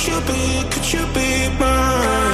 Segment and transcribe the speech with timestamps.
[0.00, 2.29] Could you be, could you be mine?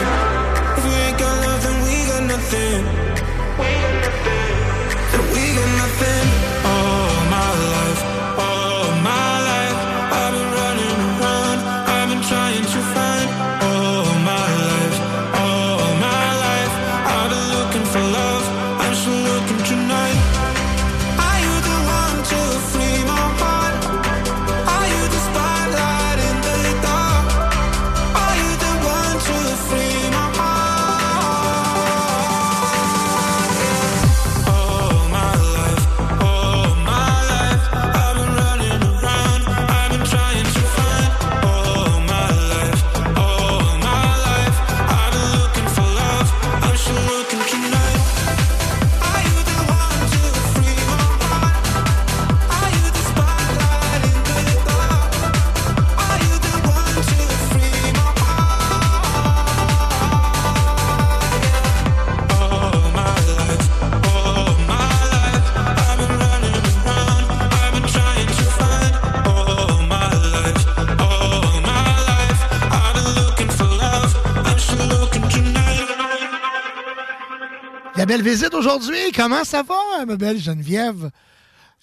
[78.06, 79.10] Belle visite aujourd'hui.
[79.12, 81.10] Comment ça va, ma belle Geneviève?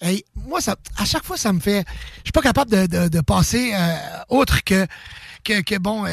[0.00, 0.58] Hey, moi,
[0.96, 1.84] à chaque fois, ça me fait.
[2.18, 3.96] Je suis pas capable de, passer euh,
[4.30, 4.86] autre que,
[5.44, 6.08] que, que, bon, euh,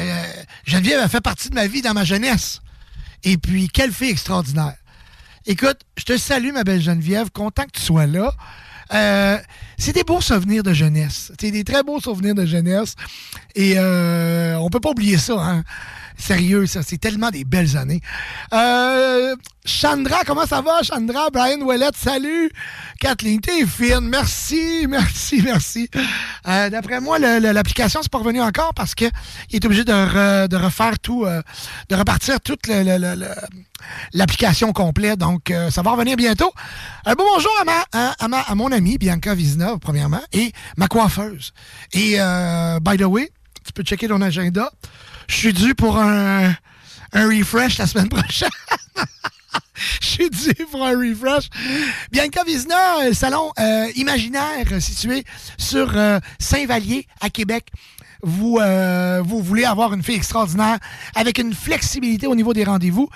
[0.66, 2.60] Geneviève a fait partie de ma vie dans ma jeunesse.
[3.24, 4.74] Et puis, quelle fille extraordinaire.
[5.46, 7.30] Écoute, je te salue, ma belle Geneviève.
[7.30, 8.34] Content que tu sois là.
[8.92, 9.38] Euh,
[9.78, 11.32] c'est des beaux souvenirs de jeunesse.
[11.40, 12.96] C'est des très beaux souvenirs de jeunesse.
[13.54, 15.64] Et euh, on peut pas oublier ça, hein.
[16.16, 18.00] Sérieux, ça, c'est tellement des belles années.
[18.52, 19.34] Euh,
[19.64, 21.30] Chandra, comment ça va, Chandra?
[21.30, 22.50] Brian Ouellette, salut.
[23.00, 24.00] Kathleen, t'es fine.
[24.08, 25.88] Merci, merci, merci.
[26.48, 29.04] Euh, D'après moi, l'application, c'est pas revenu encore parce que
[29.50, 31.42] il est obligé de, re- de refaire tout, euh,
[31.88, 32.66] de repartir toute
[34.12, 35.18] l'application complète.
[35.18, 36.52] Donc, ça va revenir bientôt.
[37.04, 41.52] Un bonjour à, ma, à, ma- à mon amie Bianca Vizina, premièrement, et ma coiffeuse.
[41.92, 42.18] Et,
[42.82, 43.30] by the way,
[43.64, 44.70] tu peux checker ton agenda.
[45.28, 46.54] Je suis dû pour un,
[47.14, 48.48] refresh la semaine prochaine.
[50.00, 51.48] Je suis dû pour un refresh.
[52.10, 55.24] Bianca Vizina, euh, salon euh, imaginaire euh, situé
[55.58, 55.94] sur
[56.38, 57.68] Saint-Vallier à Québec.
[58.24, 60.78] Vous, euh, vous voulez avoir une fille extraordinaire
[61.16, 63.08] avec une flexibilité au niveau des rendez-vous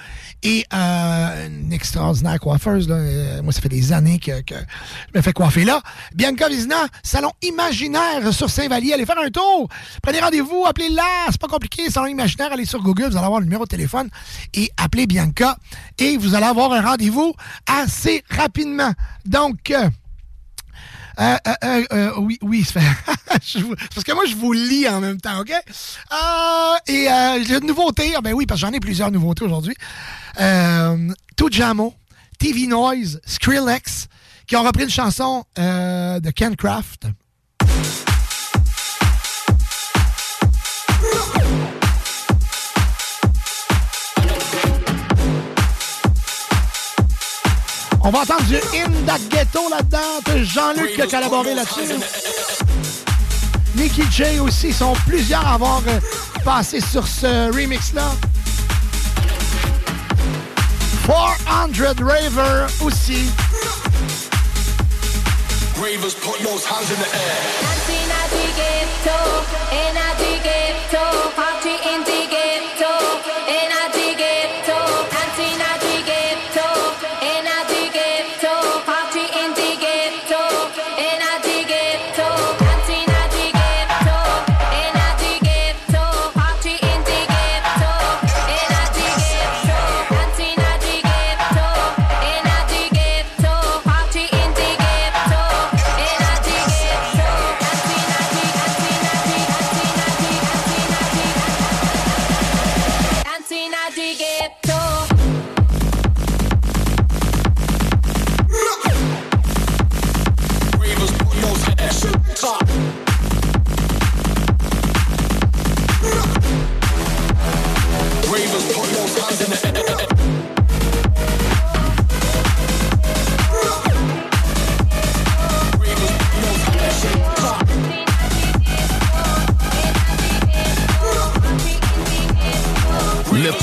[0.43, 2.89] et euh, une extraordinaire coiffeuse.
[2.89, 2.97] Là.
[2.97, 5.81] Euh, moi, ça fait des années que, que je me fais coiffer là.
[6.15, 8.94] Bianca Vizina, salon imaginaire sur Saint-Vallier.
[8.94, 9.69] Allez faire un tour.
[10.03, 11.27] Prenez rendez-vous, appelez-la.
[11.31, 11.88] C'est pas compliqué.
[11.88, 14.09] Salon imaginaire, allez sur Google, vous allez avoir le numéro de téléphone
[14.55, 15.56] et appelez Bianca
[15.99, 17.33] et vous allez avoir un rendez-vous
[17.67, 18.93] assez rapidement.
[19.25, 19.88] Donc, euh,
[21.19, 22.66] euh, euh, euh, euh, oui, oui,
[23.60, 25.50] vous- parce que moi, je vous lis en même temps, OK?
[25.50, 27.09] Euh, et
[27.47, 28.15] j'ai une nouveauté.
[28.16, 29.75] Ah, ben oui, parce que j'en ai plusieurs nouveautés aujourd'hui.
[30.41, 31.94] Euh, Tujamo,
[32.38, 34.09] TV Noise, Skrillex,
[34.47, 37.06] qui ont repris une chanson de Ken Craft.
[48.06, 50.44] On va entendre du In That Ghetto là-dedans.
[50.44, 51.93] Jean-Luc qui a collaboré là-dessus.
[53.75, 54.69] Nicky J aussi.
[54.69, 55.99] Ils sont plusieurs à avoir euh,
[56.44, 58.12] passé sur ce remix-là.
[61.08, 63.25] 400 Raver aussi.
[65.75, 67.56] Ravers put those hands in the air.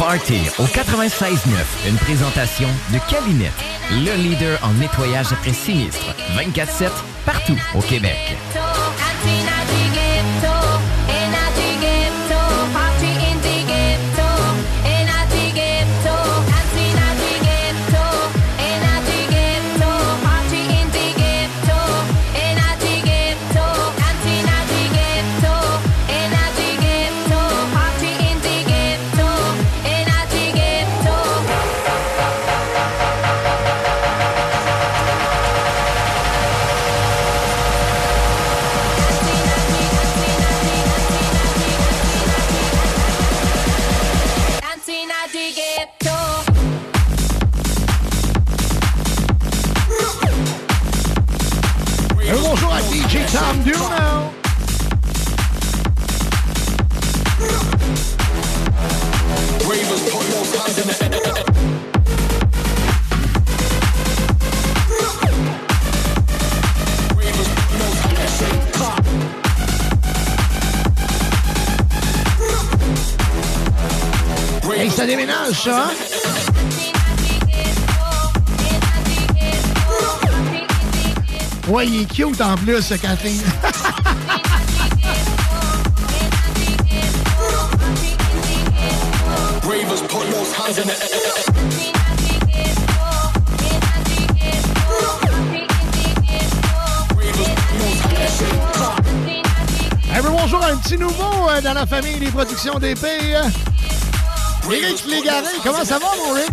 [0.06, 1.88] Party au 96.9.
[1.88, 3.54] Une présentation de Calinette,
[3.90, 6.14] le leader en nettoyage après sinistre.
[6.36, 6.90] 24-7,
[7.26, 8.36] partout au Québec.
[75.72, 75.90] Hein?
[81.70, 83.42] Ouais, il est cute en plus, ce Kathleen.
[100.12, 103.38] Hey, bonjour, un petit nouveau euh, dans la famille des productions d'épée.
[104.72, 106.50] Eric Légaré, comment ça va, mon Rick?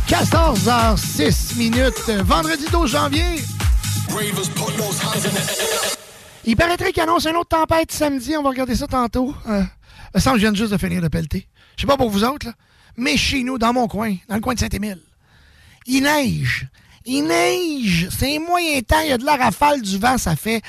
[0.06, 3.24] «14h06 minutes, vendredi 12 janvier.
[6.44, 8.36] Il paraîtrait qu'il annonce une autre tempête samedi.
[8.36, 9.34] On va regarder ça tantôt.
[9.48, 9.62] Euh,
[10.12, 11.46] que je viens juste de finir de pelleter.
[11.76, 12.48] Je sais pas pour vous autres,
[12.96, 14.98] mais chez nous, dans mon coin, dans le coin de Saint-Émile,
[15.86, 16.68] il neige.
[17.06, 18.08] Il neige.
[18.10, 19.00] C'est moyen temps.
[19.00, 20.18] Il y a de la rafale du vent.
[20.18, 20.62] Ça fait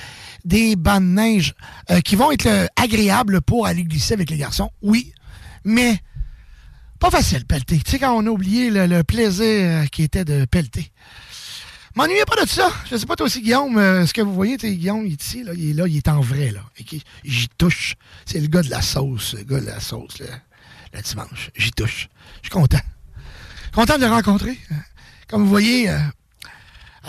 [0.45, 1.53] des bancs de neige
[1.89, 4.71] euh, qui vont être euh, agréables pour aller glisser avec les garçons.
[4.81, 5.13] Oui,
[5.63, 5.99] mais
[6.99, 7.79] pas facile, pelleter.
[7.79, 10.91] Tu sais, quand on a oublié le, plaisir euh, qui était de pelleter.
[11.95, 12.71] M'ennuyez pas de ça.
[12.89, 13.75] Je sais pas toi aussi, Guillaume,
[14.05, 16.21] ce que vous voyez, Guillaume, il est ici, là, il est là, il est en
[16.21, 16.61] vrai, là.
[17.25, 17.95] J'y touche.
[18.25, 20.27] C'est le gars de la sauce, le gars de la sauce, le,
[20.93, 21.51] le dimanche.
[21.53, 22.07] J'y touche.
[22.43, 22.79] Je suis content.
[23.73, 24.57] Content de le rencontrer.
[25.27, 25.93] Comme vous voyez,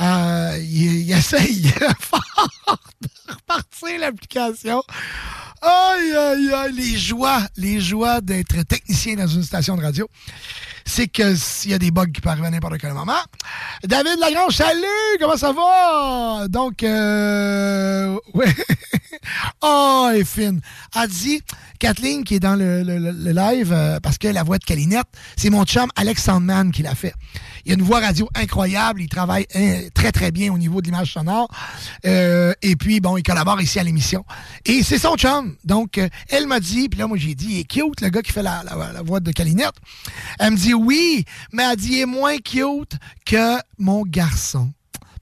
[0.01, 1.69] euh, il, il essaye
[2.01, 4.83] fort de repartir l'application.
[5.61, 10.09] Aïe, aïe, aïe, les joies, les joies d'être technicien dans une station de radio.
[10.85, 13.13] C'est que s'il y a des bugs qui peuvent arriver à n'importe quel moment.
[13.85, 14.83] David Lagrange, salut!
[15.21, 16.49] Comment ça va?
[16.49, 18.53] Donc, euh, ouais.
[19.63, 20.61] oh, elle est fine.
[21.09, 21.41] Dit,
[21.79, 24.65] Kathleen, qui est dans le, le- le- le live, euh, parce que la voix de
[24.65, 25.07] Calinette,
[25.37, 27.15] c'est mon chum Alex Sandman qui l'a fait.
[27.65, 29.03] Il a une voix radio incroyable.
[29.03, 31.49] Il travaille hein, très, très bien au niveau de l'image sonore.
[32.07, 34.25] Euh, et puis, bon, il collabore ici à l'émission.
[34.65, 35.57] Et c'est son chum.
[35.65, 38.23] Donc, euh, elle m'a dit, puis là, moi, j'ai dit, il est cute, le gars
[38.23, 38.63] qui fait la,
[39.05, 39.75] voix de Calinette.
[40.39, 44.73] Elle me dit oui, mais elle dit, il est moins cute que mon garçon.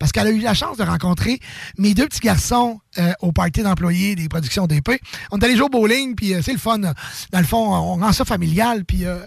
[0.01, 1.39] Parce qu'elle a eu la chance de rencontrer
[1.79, 4.99] mes deux petits garçons euh, au party d'employés des productions d'épée.
[5.31, 6.79] On est allé jouer au bowling, puis euh, c'est le fun.
[6.79, 6.95] Dans
[7.35, 8.87] le fond, on rend ça familial.
[8.87, 9.19] Puis, euh,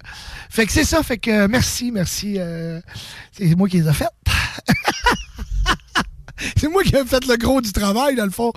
[0.50, 1.03] fait que c'est ça.
[1.03, 2.38] Fait que merci, merci.
[2.39, 2.82] euh,
[3.38, 4.10] c'est moi qui les ai faites.
[6.58, 8.51] C'est moi qui ai fait le gros du travail, dans le fond.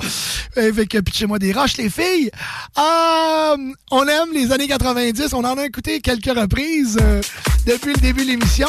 [0.56, 2.30] Euh, Fait que pitchez-moi des roches, les filles.
[2.78, 3.56] Euh,
[3.92, 5.32] on aime les années 90.
[5.34, 6.98] On en a écouté quelques reprises
[7.66, 8.68] depuis le début de l'émission.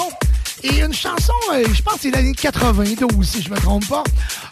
[0.63, 4.03] Et une chanson, euh, je pense que c'est l'année 92, si je me trompe pas.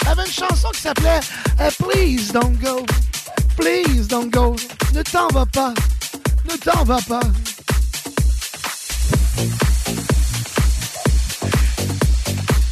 [0.07, 1.19] Avait une chanson qui s'appelait
[1.59, 2.85] euh, Please don't go.
[3.57, 4.55] Please don't go.
[4.93, 5.73] Ne t'en va pas.
[6.49, 7.21] Ne t'en va pas.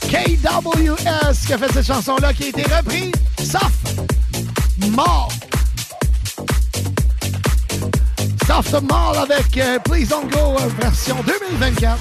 [0.10, 3.72] KWS qui a fait cette chanson-là qui a été reprise, sauf
[4.92, 5.30] mort.
[8.46, 11.98] Soft Mall avec euh, Please Don't Go version 2024.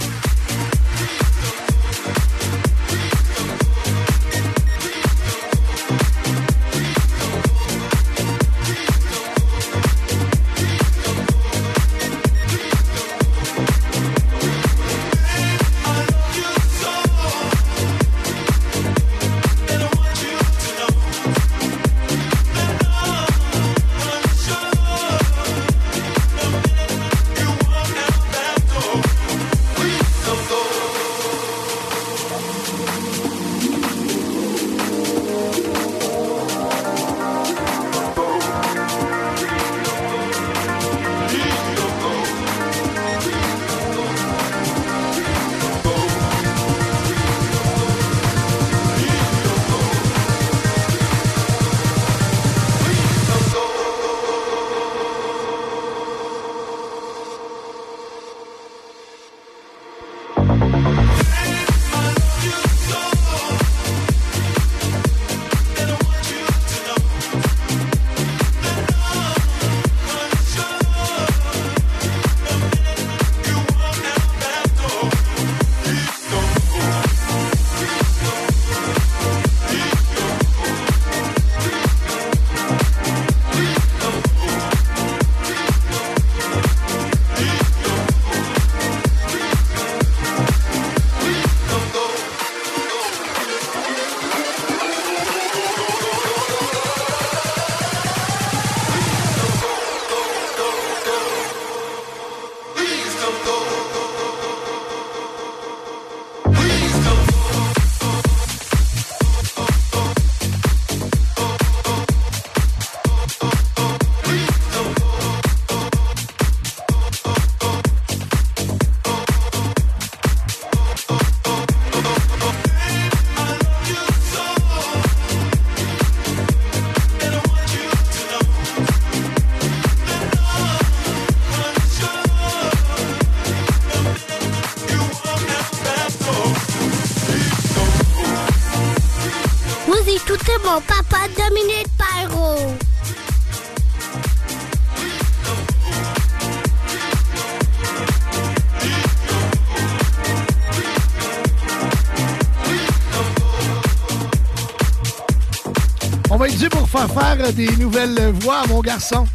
[157.50, 159.26] Des nouvelles voix mon garçon.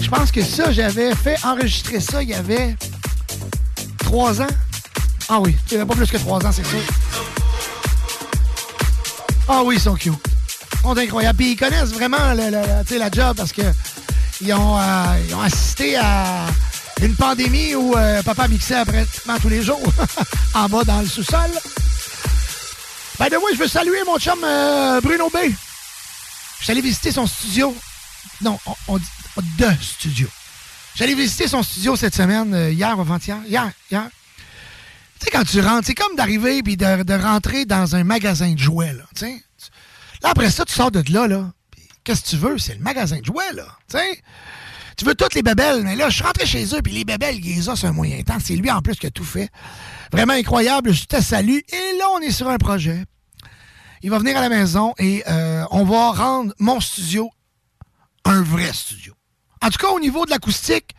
[0.00, 2.76] Je pense que ça, j'avais fait enregistrer ça il y avait
[3.98, 4.46] trois ans.
[5.28, 6.78] Ah oui, il n'y avait pas plus que trois ans, c'est sûr.
[9.48, 10.12] Ah oui, ils sont cute.
[10.84, 11.36] Ils incroyables.
[11.36, 13.62] Puis ils connaissent vraiment le, la job parce que
[14.40, 16.46] ils ont, euh, ils ont assisté à
[17.02, 19.92] une pandémie où euh, papa mixait pratiquement tous les jours
[20.54, 21.50] en bas dans le sous-sol.
[23.18, 25.38] Ben de moi, je veux saluer mon chum euh, Bruno B.
[26.68, 27.76] Allé visiter son studio.
[28.40, 29.06] Non, on, on dit
[29.58, 30.28] de studio.
[30.96, 33.38] J'allais visiter son studio cette semaine, euh, hier avant-hier.
[33.46, 34.08] Hier, hier.
[35.18, 38.52] Tu sais, quand tu rentres, c'est comme d'arriver puis de, de rentrer dans un magasin
[38.52, 39.04] de jouets, là.
[40.22, 41.52] Là, après ça, tu sors de là, là.
[42.02, 42.58] Qu'est-ce que tu veux?
[42.58, 43.66] C'est le magasin de jouets, là.
[44.96, 47.36] Tu veux toutes les bébelles, mais là, je suis rentré chez eux, puis les bébelles,
[47.36, 48.38] ils les un moyen temps.
[48.42, 49.50] C'est lui, en plus, qui a tout fait.
[50.10, 50.92] Vraiment incroyable.
[50.92, 51.58] Je te salue.
[51.68, 53.04] Et là, on est sur un projet.
[54.02, 57.30] Il va venir à la maison et euh, on va rendre mon studio
[58.24, 59.14] un vrai studio.
[59.62, 60.94] En tout cas, au niveau de l'acoustique,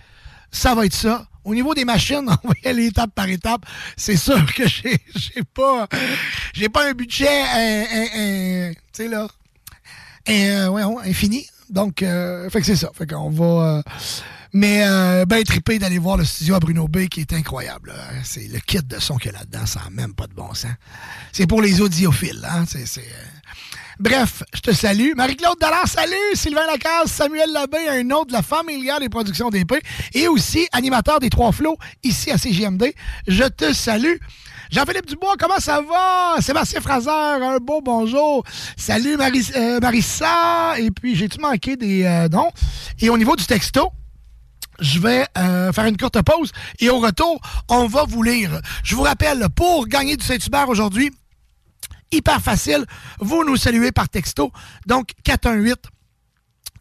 [0.51, 1.27] ça va être ça.
[1.43, 3.65] Au niveau des machines, on va y aller étape par étape.
[3.95, 4.99] C'est sûr que j'ai
[5.53, 5.87] pas
[6.53, 7.83] j'ai pas un budget euh,
[8.17, 9.27] euh, tu sais là
[11.05, 11.47] infini.
[11.69, 12.91] Donc euh, fait que c'est ça.
[12.93, 13.83] Fait qu'on va
[14.53, 17.93] mais euh, ben trippé d'aller voir le studio à Bruno B qui est incroyable.
[18.23, 20.53] C'est le kit de son qu'il y a là-dedans, ça n'a même pas de bon
[20.53, 20.71] sens.
[21.31, 22.65] C'est pour les audiophiles, hein.
[22.75, 23.01] Euh,
[23.99, 25.13] Bref, je te salue.
[25.15, 26.15] Marie-Claude Dallard, salut!
[26.35, 29.81] Sylvain Lacasse, Samuel Labbé, un autre de la familiale des productions d'épée
[30.13, 32.93] et aussi animateur des Trois Flots ici à CGMD.
[33.27, 34.17] Je te salue.
[34.69, 36.41] Jean-Philippe Dubois, comment ça va?
[36.41, 38.43] Sébastien Fraser, un beau bonjour.
[38.75, 40.77] Salut euh, Marissa.
[40.77, 42.51] Et puis, j'ai-tu manqué des euh, noms?
[42.99, 43.91] Et au niveau du texto,
[44.79, 48.61] je vais euh, faire une courte pause et au retour, on va vous lire.
[48.83, 51.11] Je vous rappelle, pour gagner du Saint-Hubert aujourd'hui,
[52.11, 52.85] hyper facile.
[53.19, 54.51] Vous nous saluez par texto.
[54.85, 55.77] Donc, 418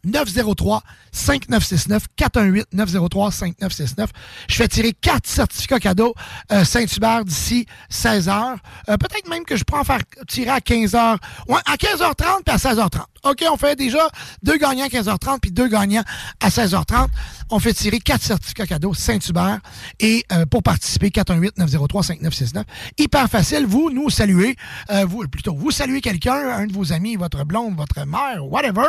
[0.07, 4.09] 903 5969 418 903 5969.
[4.49, 6.13] Je fais tirer quatre certificats cadeaux
[6.51, 8.57] euh, Saint-Hubert d'ici 16 heures.
[8.89, 12.55] Euh, Peut-être même que je en faire tirer à 15 h Ouais, à 15h30 puis
[12.55, 13.01] à 16h30.
[13.29, 14.07] OK, on fait déjà
[14.43, 16.03] deux gagnants à 15h30 puis deux gagnants
[16.39, 17.07] à 16h30.
[17.49, 19.59] On fait tirer quatre certificats cadeaux Saint-Hubert.
[19.99, 22.63] Et euh, pour participer, 418-903-5969.
[22.97, 23.65] Hyper facile.
[23.65, 24.55] Vous nous saluez.
[24.91, 28.87] Euh, vous, plutôt, vous saluez quelqu'un, un de vos amis, votre blonde, votre mère, whatever.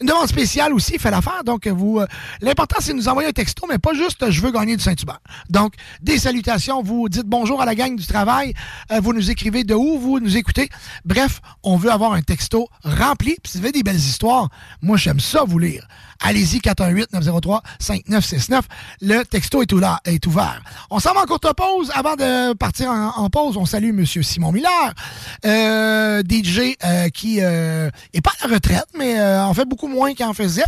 [0.00, 1.44] Une demande spéciale aussi fait l'affaire.
[1.44, 2.06] Donc, vous, euh,
[2.40, 4.82] l'important, c'est de nous envoyer un texto, mais pas juste euh, je veux gagner du
[4.82, 5.20] Saint-Hubert.
[5.50, 6.82] Donc, des salutations.
[6.82, 8.54] Vous dites bonjour à la gang du travail.
[8.90, 10.68] Euh, vous nous écrivez de où vous nous écoutez.
[11.04, 13.36] Bref, on veut avoir un texto rempli.
[13.76, 14.48] Des belles histoires,
[14.82, 15.86] moi, j'aime ça vous lire.
[16.20, 18.62] Allez-y, 418-903-5969.
[19.02, 20.62] Le texto est, oula- est ouvert.
[20.90, 21.90] On s'en va en courte pause.
[21.94, 24.04] Avant de partir en, pause, on salue M.
[24.06, 24.94] Simon Miller,
[25.44, 30.14] euh, DJ euh, qui euh, est pas à la retraite, mais en fait beaucoup moins
[30.14, 30.64] qu'il en faisait,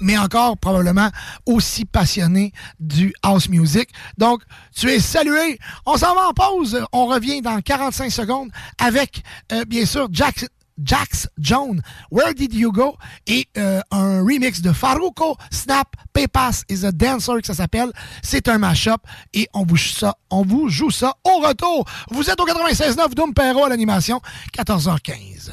[0.00, 1.10] mais encore probablement
[1.46, 3.88] aussi passionné du house music.
[4.18, 4.42] Donc,
[4.74, 5.58] tu es salué.
[5.86, 6.84] On s'en va en pause.
[6.92, 9.22] On revient dans 45 secondes avec,
[9.68, 10.46] bien sûr, Jack
[10.82, 11.80] Jax Jones,
[12.10, 12.96] Where Did You Go?
[13.26, 17.90] Et euh, un remix de Faruko Snap Paypass is a Dancer que ça s'appelle.
[18.22, 19.00] C'est un mashup
[19.34, 21.84] et on vous, joue ça, on vous joue ça au retour.
[22.10, 24.20] Vous êtes au 96.9 Doom Perro à l'animation,
[24.56, 25.52] 14h15.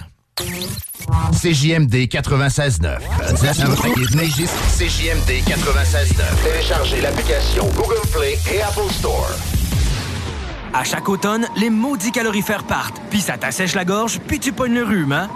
[1.32, 3.00] CJMD 96.9.
[4.78, 6.44] CJMD 96.9.
[6.44, 9.30] Téléchargez l'application Google Play et Apple Store.
[10.78, 14.74] À chaque automne, les maudits calorifères partent, puis ça t'assèche la gorge, puis tu pognes
[14.74, 15.30] le rhume, hein?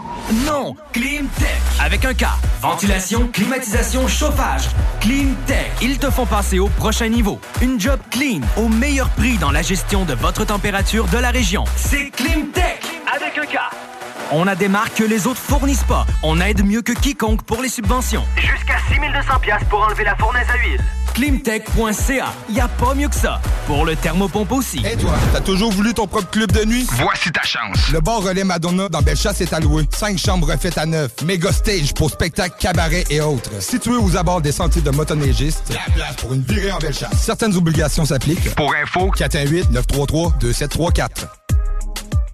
[0.46, 0.76] Non!
[0.92, 1.62] Climtech!
[1.80, 2.26] Avec un K.
[2.62, 4.64] Ventilation, climatisation, chauffage.
[5.00, 5.72] Climtech.
[5.82, 7.40] Ils te font passer au prochain niveau.
[7.62, 11.64] Une job clean, au meilleur prix dans la gestion de votre température de la région.
[11.78, 12.84] C'est Climtech!
[13.16, 13.60] Avec un K.
[14.34, 16.06] On a des marques que les autres fournissent pas.
[16.22, 18.26] On aide mieux que quiconque pour les subventions.
[18.36, 20.84] Jusqu'à 6200 pièces pour enlever la fournaise à huile.
[21.20, 22.32] Climtech.ca.
[22.50, 23.42] Y a pas mieux que ça.
[23.68, 24.80] Pour le thermopompe aussi.
[24.90, 26.88] Et toi, t'as toujours voulu ton propre club de nuit?
[26.94, 27.90] Voici ta chance.
[27.92, 29.84] Le bar relais Madonna dans Bellechasse est alloué.
[29.94, 31.12] Cinq chambres refaites à neuf.
[31.26, 33.62] Méga stage pour spectacles, cabarets et autres.
[33.62, 35.74] Situé aux abords des sentiers de motoneigistes.
[35.74, 37.22] La place pour une virée en Bellechasse.
[37.22, 38.56] Certaines obligations s'appliquent.
[38.56, 41.28] Pour info, 418-933-2734.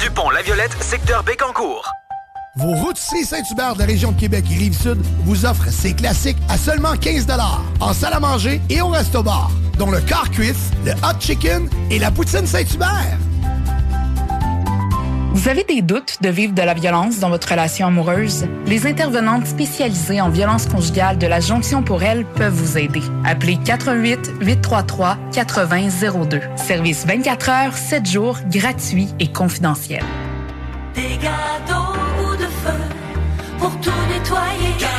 [0.00, 1.84] du pont La Violette, secteur Bécancourt.
[2.56, 6.56] Vos routiers Saint-Hubert de la région de Québec et Rive-Sud vous offrent ces classiques à
[6.56, 7.26] seulement 15
[7.80, 10.26] en salle à manger et au resto-bar, dont le car
[10.84, 13.18] le hot chicken et la poutine Saint-Hubert.
[15.34, 18.46] Vous avez des doutes de vivre de la violence dans votre relation amoureuse?
[18.66, 23.02] Les intervenantes spécialisées en violence conjugale de la Jonction pour elle peuvent vous aider.
[23.24, 26.40] Appelez 88 833 8002.
[26.54, 30.04] Service 24 heures, 7 jours, gratuit et confidentiel.
[30.94, 32.78] Des gâteaux ou de feu
[33.58, 34.93] pour tout nettoyer.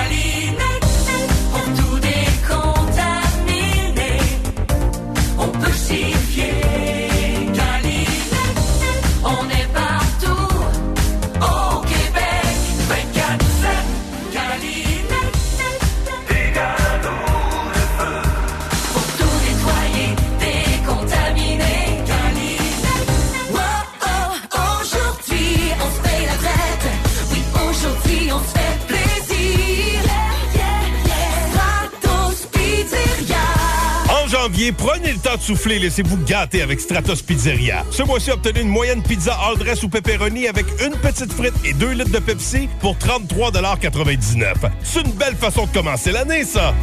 [34.56, 37.84] Janvier, prenez le temps de souffler, laissez-vous gâter avec Stratos Pizzeria.
[37.92, 41.74] Ce mois-ci, obtenez une moyenne pizza all dress ou pepperoni avec une petite frite et
[41.74, 46.74] deux litres de Pepsi pour 33,99 C'est une belle façon de commencer l'année, ça!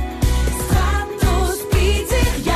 [0.67, 2.53] Stratos Pizzeria.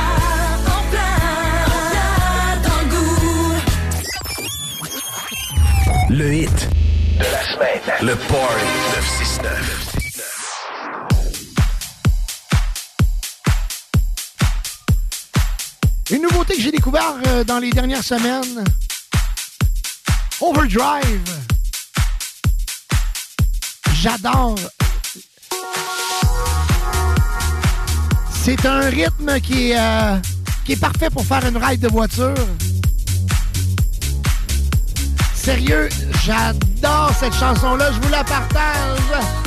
[0.67, 1.17] En plein,
[1.65, 3.55] en plein dans le goût.
[6.09, 6.69] Le hit
[7.17, 7.81] de la semaine.
[8.01, 9.86] Le Party 969.
[16.09, 18.63] Une nouveauté que j'ai découvert euh, dans les dernières semaines.
[20.39, 21.29] Overdrive.
[23.93, 24.55] J'adore.
[28.41, 30.17] C'est un rythme qui est, euh,
[30.63, 32.33] qui est parfait pour faire une ride de voiture.
[35.35, 35.89] Sérieux,
[36.23, 37.91] j'adore cette chanson-là.
[37.91, 39.46] Je vous la partage.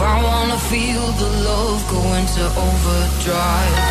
[0.00, 3.87] I wanna feel the love go into overdrive.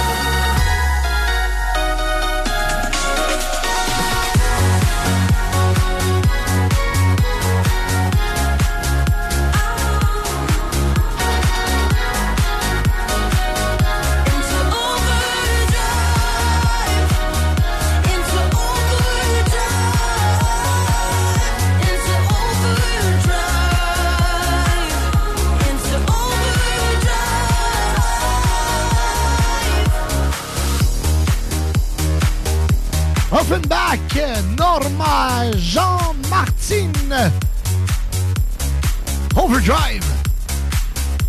[33.49, 33.97] Offenbach,
[34.57, 37.31] Norma, Jean-Martine.
[39.37, 40.03] Overdrive.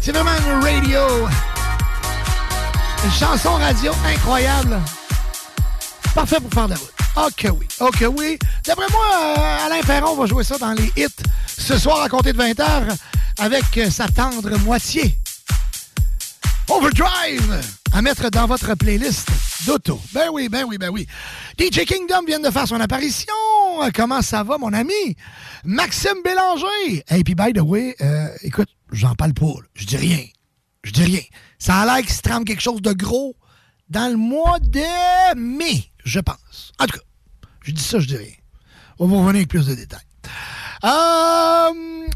[0.00, 1.28] C'est vraiment une radio.
[3.04, 4.80] Une chanson radio incroyable.
[6.12, 6.92] Parfait pour faire de la route.
[7.28, 8.36] Ok oui, ok oui.
[8.66, 9.06] D'après moi,
[9.38, 11.06] euh, Alain Perron va jouer ça dans les hits
[11.56, 12.96] ce soir à compter de 20h
[13.38, 15.16] avec euh, sa tendre moitié.
[16.68, 17.60] Overdrive
[17.92, 19.28] à mettre dans votre playlist
[20.14, 21.06] Ben oui, ben oui, ben oui.
[21.58, 23.34] DJ Kingdom vient de faire son apparition.
[23.94, 25.16] Comment ça va, mon ami?
[25.64, 27.04] Maxime Bélanger.
[27.10, 29.52] Et puis, by the way, euh, écoute, j'en parle pas.
[29.74, 30.24] Je dis rien.
[30.84, 31.20] Je dis rien.
[31.58, 33.36] Ça a l'air qu'il se trame quelque chose de gros
[33.90, 36.72] dans le mois de mai, je pense.
[36.78, 37.04] En tout cas,
[37.62, 38.34] je dis ça, je dis rien.
[38.98, 40.00] On va revenir avec plus de détails.
[40.84, 42.08] Euh,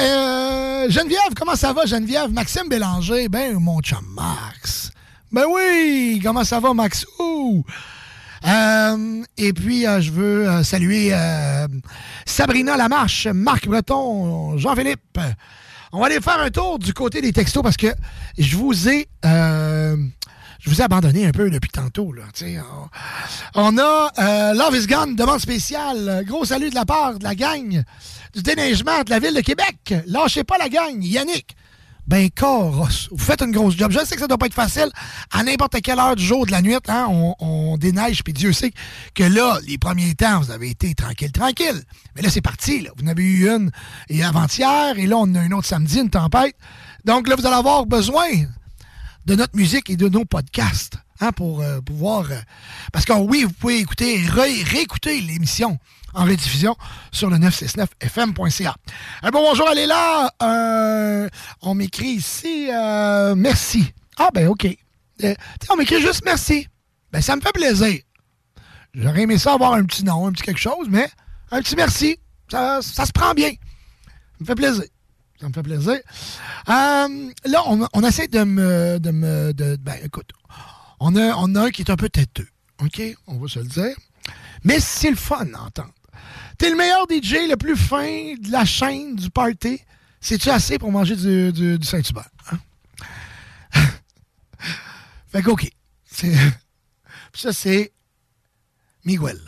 [0.00, 2.30] euh, Geneviève, comment ça va, Geneviève?
[2.30, 4.90] Maxime Bélanger, ben, mon chum Max.
[5.32, 7.06] Ben oui, comment ça va, Max?
[7.20, 7.64] Ouh!
[8.46, 11.68] Euh, et puis, euh, je veux euh, saluer euh,
[12.26, 15.20] Sabrina Lamarche, Marc Breton, Jean-Philippe.
[15.92, 17.94] On va aller faire un tour du côté des textos parce que
[18.38, 19.08] je vous ai...
[19.22, 22.12] je vous ai abandonné un peu depuis tantôt.
[22.12, 22.22] Là,
[23.54, 26.24] on, on a Love is Gone, demande spéciale.
[26.26, 27.82] Gros salut de la part de la gang
[28.34, 29.94] du déneigement de la ville de Québec.
[30.06, 31.02] Lâchez pas la gang.
[31.02, 31.56] Yannick,
[32.10, 33.92] ben Coros, vous faites une grosse job.
[33.92, 34.90] Je sais que ça doit pas être facile
[35.30, 36.74] à n'importe quelle heure du jour, de la nuit.
[36.88, 38.72] Hein, on, on déneige, puis Dieu sait
[39.14, 41.80] que là, les premiers temps, vous avez été tranquille, tranquille.
[42.16, 42.88] Mais là, c'est parti.
[42.96, 43.70] Vous en avez eu une
[44.08, 46.56] et avant-hier, et là, on a une autre samedi, une tempête.
[47.04, 48.26] Donc là, vous allez avoir besoin
[49.26, 52.28] de notre musique et de nos podcasts hein, pour euh, pouvoir...
[52.32, 52.40] euh,
[52.92, 55.78] parce que oui, vous pouvez écouter et ré- réécouter l'émission
[56.14, 56.76] en rediffusion
[57.12, 58.74] sur le 969fm.ca.
[59.22, 60.30] Un bon bonjour, elle est là.
[61.62, 63.92] On m'écrit ici euh, merci.
[64.18, 64.66] Ah ben OK.
[65.24, 65.34] Euh,
[65.70, 66.66] on m'écrit juste merci.
[67.12, 68.00] Ben ça me fait plaisir.
[68.94, 71.08] J'aurais aimé ça avoir un petit nom, un petit quelque chose, mais
[71.50, 72.18] un petit merci.
[72.50, 73.50] Ça, ça se prend bien.
[73.50, 74.84] Ça me fait plaisir.
[75.40, 75.98] Ça me fait plaisir.
[76.68, 78.98] Euh, là, on, on essaie de me.
[78.98, 80.30] De me ben, écoute,
[80.98, 82.48] on a, on a un qui est un peu têteux.
[82.82, 83.00] OK?
[83.26, 83.96] On va se le dire.
[84.64, 85.92] Mais c'est le fun d'entendre.
[86.60, 89.80] T'es le meilleur DJ, le plus fin de la chaîne du party.
[90.20, 92.28] C'est-tu assez pour manger du, Saint-Hubert?
[92.52, 92.58] hein?
[95.32, 95.70] fait que, OK.
[97.32, 97.92] Ça, c'est
[99.06, 99.40] Miguel.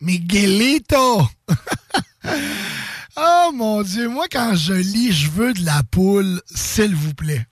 [0.00, 1.28] Miguelito!
[3.16, 7.46] oh mon Dieu, moi quand je lis Je veux de la poule, s'il vous plaît.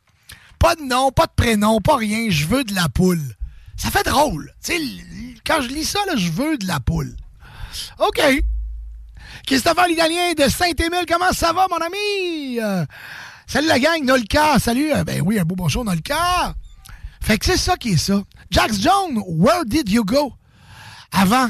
[0.59, 3.37] Pas de nom, pas de prénom, pas rien, je veux de la poule.
[3.77, 4.55] Ça fait drôle.
[5.45, 7.14] Quand je lis ça, là, je veux de la poule.
[7.99, 8.23] OK.
[9.46, 12.61] Christopher l'Italien de Saint-Émile, comment ça va, mon ami?
[12.61, 12.85] Euh,
[13.46, 14.92] salut la gang, Nolka, salut.
[14.92, 16.55] Euh, ben oui, un beau bonjour, Nolka.
[17.20, 18.22] Fait que c'est ça qui est ça.
[18.50, 20.33] Jax Jones, Where Did You Go?
[21.12, 21.48] Avant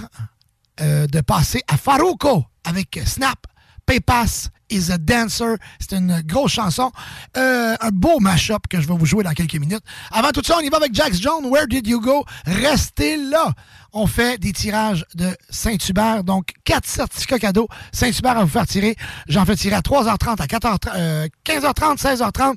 [0.81, 3.39] euh, de passer à Faruko avec Snap,
[3.87, 5.57] Paypass is a Dancer.
[5.79, 6.91] C'est une grosse chanson.
[7.35, 9.83] Un beau mash-up que je vais vous jouer dans quelques minutes.
[10.13, 12.25] Avant tout ça, on y va avec Jax Jones, Where Did You Go?
[12.47, 13.53] Restez là.
[13.93, 18.97] On fait des tirages de Saint-Hubert, donc quatre certificats cadeaux Saint-Hubert à vous faire tirer.
[19.29, 22.55] J'en fais tirer à 3h30, à 4h, euh, 15h30, 16h30.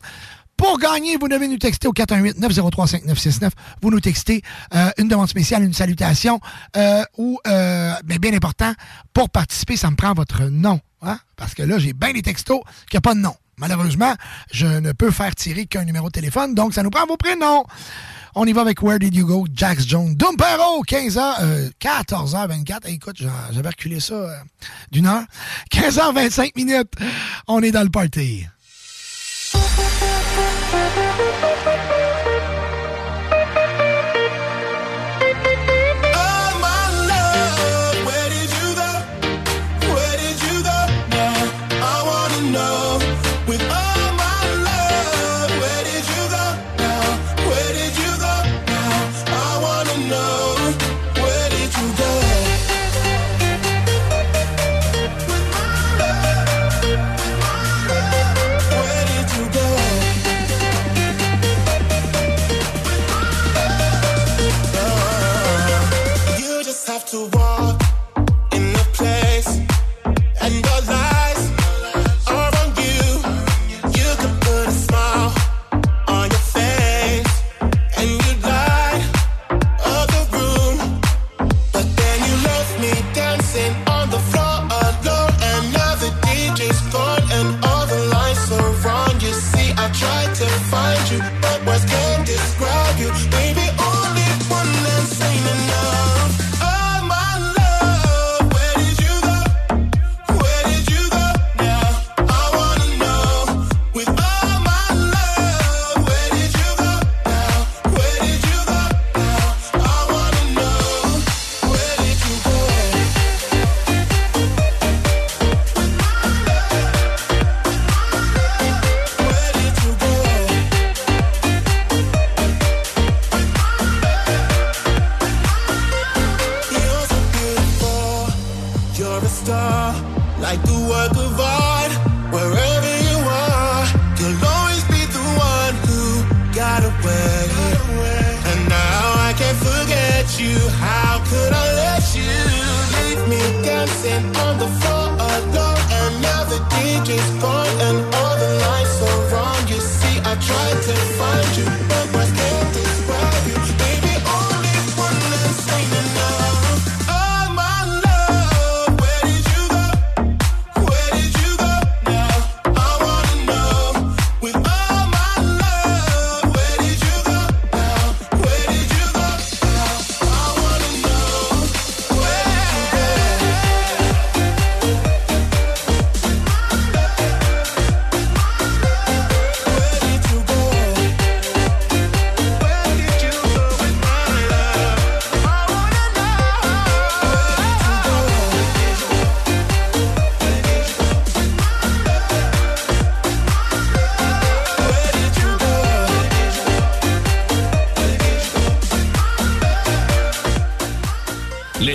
[0.55, 3.49] Pour gagner, vous devez nous texter au 418-903-5969.
[3.81, 4.43] Vous nous textez
[4.75, 6.39] euh, une demande spéciale, une salutation,
[6.77, 8.71] euh, ou, euh, mais bien important,
[9.13, 10.79] pour participer, ça me prend votre nom.
[11.01, 11.17] hein?
[11.35, 13.35] Parce que là, j'ai bien des textos qui n'ont pas de nom.
[13.57, 14.13] Malheureusement,
[14.51, 17.65] je ne peux faire tirer qu'un numéro de téléphone, donc ça nous prend vos prénoms.
[18.35, 19.45] On y va avec Where Did You Go?
[19.53, 20.15] Jax Jones.
[20.15, 22.87] Dumpero, 15h, euh, 14h24.
[22.87, 23.17] Hey, écoute,
[23.51, 24.35] j'avais reculé ça euh,
[24.91, 25.23] d'une heure.
[25.71, 26.93] 15h25 minutes.
[27.47, 28.47] On est dans le party.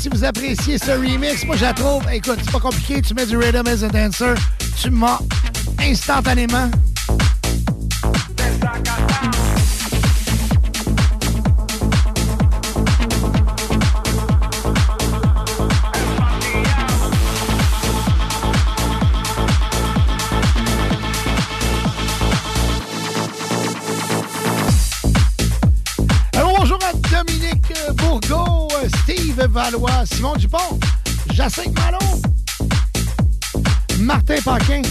[0.00, 1.44] Si vous appréciez ce remix.
[1.44, 2.02] Moi, je la trouve.
[2.10, 3.02] Écoute, c'est pas compliqué.
[3.02, 4.34] Tu mets du Rhythm as a Dancer.
[4.80, 5.18] Tu m'as
[5.78, 6.70] instantanément.
[29.70, 30.80] Simon Dupont,
[31.32, 31.98] Jacinthe Malo,
[34.00, 34.82] Martin Paquin,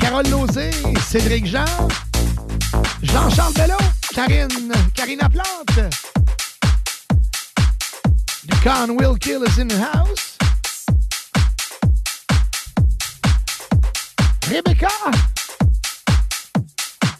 [0.00, 0.70] Carole Lozé,
[1.08, 1.64] Cédric Jean,
[3.02, 3.76] Jean-Charles Bello,
[4.12, 5.94] Karine, Karina Plante,
[8.46, 10.36] Ducan Will Kill is in the house,
[14.50, 14.88] Rebecca,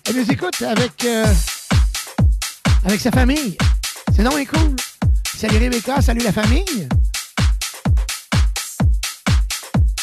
[0.09, 1.05] elle nous écoute avec...
[1.05, 1.33] euh,
[2.85, 3.57] avec sa famille.
[4.17, 4.75] C'est donc bien cool.
[5.43, 6.89] Salut Rebecca, salut la famille.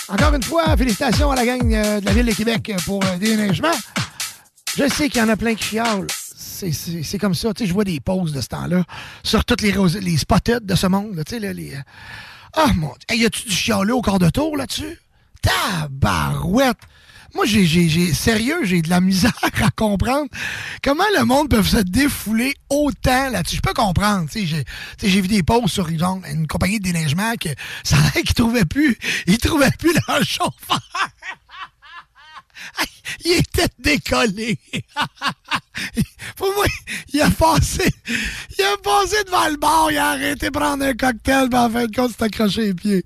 [0.10, 3.18] Encore une fois, félicitations à la gang euh, de la Ville de Québec pour le
[3.18, 3.72] déneigement.
[4.76, 6.08] Je sais qu'il y en a plein qui chialent.
[6.12, 7.54] C'est- comme ça.
[7.54, 8.84] Tu sais, je vois des pauses de ce temps-là
[9.24, 9.72] sur toutes les,
[10.02, 11.24] les spotted de ce monde.
[11.26, 11.74] Tu sais, les...
[11.74, 11.82] euh,
[12.52, 12.96] Ah, mon Dieu.
[13.08, 15.00] Hey, y a-tu du chialeux au quart de tour là-dessus?
[15.42, 16.80] Tabarouette!
[17.36, 20.30] Moi, j'ai, j'ai, sérieux, j'ai de la misère à comprendre
[20.84, 23.58] comment le monde peut se défouler autant là-dessus.
[23.58, 27.36] Je peux comprendre, tu sais, j'ai, j'ai vu des posts sur une compagnie de déneigement
[27.36, 27.50] que
[27.84, 30.80] ça a qu'ils trouvaient plus, ils trouvaient plus leur chauffeur.
[33.26, 34.60] Il était décollé.
[36.36, 36.66] Pour moi,
[37.14, 37.90] il a passé,
[38.58, 41.70] il a passé devant le bar, il a arrêté de prendre un cocktail, mais en
[41.70, 43.04] fin de compte, s'est accroché les pieds.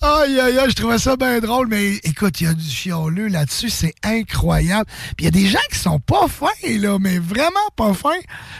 [0.00, 3.28] Aïe, aïe, aïe, je trouvais ça bien drôle, mais écoute, il y a du chioleux
[3.28, 4.86] là-dessus, c'est incroyable.
[5.16, 8.10] Puis il y a des gens qui sont pas fins, là, mais vraiment pas fins.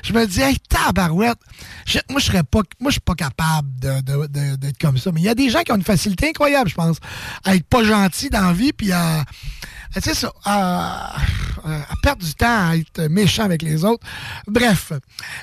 [0.02, 1.38] Je me dis, hey, tabarouette,
[1.86, 4.98] je- moi, je serais pas, moi, je suis pas capable de- de- de- d'être comme
[4.98, 5.10] ça.
[5.12, 6.96] Mais il y a des gens qui ont une facilité incroyable, je pense,
[7.44, 9.24] à être pas gentil dans la vie, puis à,
[10.00, 11.16] tu sais ça, à,
[11.64, 14.04] à perdre du temps à être méchant avec les autres.
[14.46, 14.92] Bref.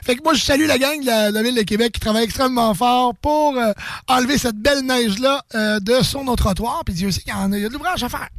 [0.04, 2.24] Fait que moi, je salue la gang de la, de Ville de Québec qui travaille
[2.24, 3.74] extrêmement fort pour euh,
[4.08, 6.84] enlever cette belle neige-là euh, de sur nos trottoirs.
[6.86, 8.30] Puis Dieu sait qu'il y en a, il y a de l'ouvrage à faire.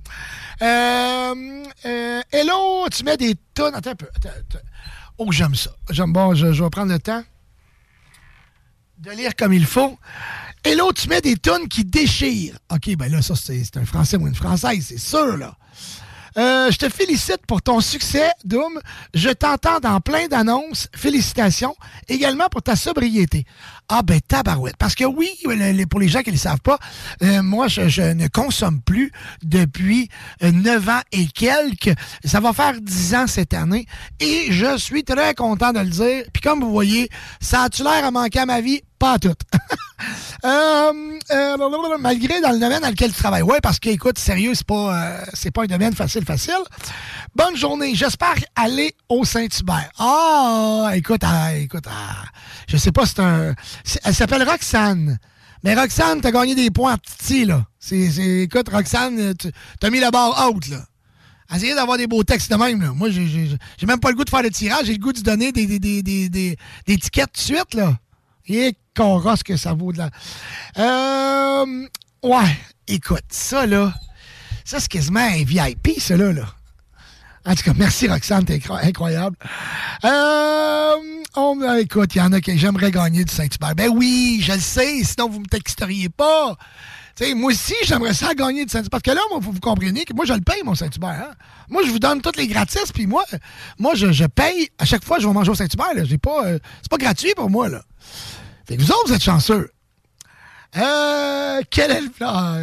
[0.63, 3.75] Euh, euh, hello, tu mets des tonnes.
[3.75, 4.09] Attends un peu.
[5.19, 5.71] Oh, j'aime ça.
[5.91, 7.23] J'aime bon, je, je vais prendre le temps
[8.99, 9.99] de lire comme il faut.
[10.63, 12.59] Hello, tu mets des tonnes qui déchirent.
[12.71, 15.57] OK, ben là, ça, c'est un Français ou une Française, c'est sûr, là.
[16.37, 18.81] Euh, je te félicite pour ton succès, Doom.
[19.15, 20.89] Je t'entends dans plein d'annonces.
[20.95, 21.75] Félicitations.
[22.09, 23.45] Également pour ta sobriété.
[23.89, 24.77] Ah ben tabarouette.
[24.77, 25.31] Parce que oui,
[25.91, 26.79] pour les gens qui ne le savent pas,
[27.23, 29.11] euh, moi, je, ne consomme plus
[29.43, 30.09] depuis
[30.43, 31.97] euh, 9 ans et quelques.
[32.25, 33.87] Ça va faire 10 ans cette année.
[34.21, 36.25] Et je suis très content de le dire.
[36.33, 37.09] Puis comme vous voyez,
[37.41, 38.81] ça a-tu l'air à manquer à ma vie?
[39.01, 39.35] Pas à tout.
[40.43, 43.43] Euh, euh, malgré dans le domaine dans lequel tu travailles.
[43.43, 46.55] Ouais, parce que, écoute, sérieux, c'est pas, euh, c'est pas un domaine facile, facile.
[47.35, 47.95] Bonne journée.
[47.95, 49.91] J'espère aller au Saint-Hubert.
[49.99, 52.25] Ah, écoute, ah, écoute, ah,
[52.67, 53.55] je sais pas, c'est un.
[54.03, 55.19] Elle s'appelle Roxane.
[55.63, 57.67] Mais Roxane, t'as gagné des points en petit, là.
[57.79, 59.51] C'est, c'est- écoute, Roxane, tu
[59.83, 60.83] as mis la barre haute, là.
[61.55, 62.93] Essayez d'avoir des beaux textes de même, là.
[62.95, 65.21] Moi, j'ai, j'ai, même pas le goût de faire le tirage, j'ai le goût de
[65.21, 67.99] donner des, des, des, des, des, étiquettes tout de suite, là.
[69.05, 70.11] Rosse que ça vaut de la.
[70.79, 71.87] Euh,
[72.23, 72.57] ouais,
[72.89, 73.93] écoute, ça, là,
[74.65, 76.47] ça, c'est quasiment un VIP, ça, là, là.
[77.47, 79.37] En tout cas, merci, Roxane, t'es incro- incroyable.
[80.05, 80.95] Euh,
[81.37, 83.75] on, écoute, il y en a qui j'aimerais gagner du Saint-Hubert.
[83.75, 86.57] Ben oui, je le sais, sinon vous me texteriez pas.
[87.17, 88.91] Tu sais, moi aussi, j'aimerais ça gagner du Saint-Hubert.
[88.91, 91.09] Parce que là, moi, que vous compreniez que moi, je le paye, mon Saint-Hubert.
[91.31, 91.35] hein.
[91.71, 93.25] Moi, je vous donne toutes les gratis, puis moi,
[93.79, 94.69] moi je, paye.
[94.79, 96.05] À chaque fois, je vais manger au Saint-Hubert.
[96.05, 97.83] J'ai euh, c'est pas gratuit pour moi, là.
[98.79, 99.71] Vous autres, vous êtes chanceux.
[100.77, 102.55] Euh, quel est le plan?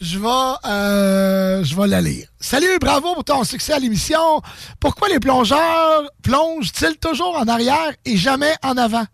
[0.00, 2.28] Je, vais, euh, je vais la lire.
[2.38, 4.42] Salut, bravo pour ton succès à l'émission.
[4.78, 9.06] Pourquoi les plongeurs plongent-ils toujours en arrière et jamais en avant?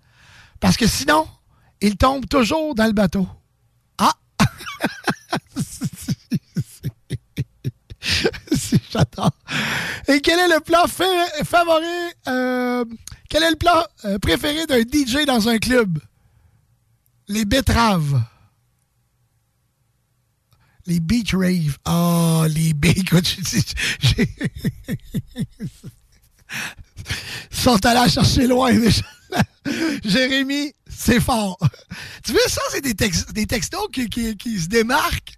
[0.59, 1.27] Parce que sinon,
[1.81, 3.29] ils tombent toujours dans le bateau.
[3.99, 4.13] Ah!
[8.53, 9.31] Si, J'adore.
[10.09, 11.05] Et quel est le plat fa-
[11.45, 11.87] favori,
[12.29, 12.85] euh,
[13.33, 15.99] quel est le plat euh, préféré d'un DJ dans un club?
[17.28, 18.22] Les betteraves.
[20.85, 21.78] Les beach rave.
[21.87, 23.11] Ah, les beach.
[24.18, 24.26] Ils
[27.51, 28.70] sont allés chercher loin.
[30.05, 31.57] Jérémy, c'est fort.
[32.22, 35.33] Tu vois, ça, c'est des, tex- des textos qui se démarquent?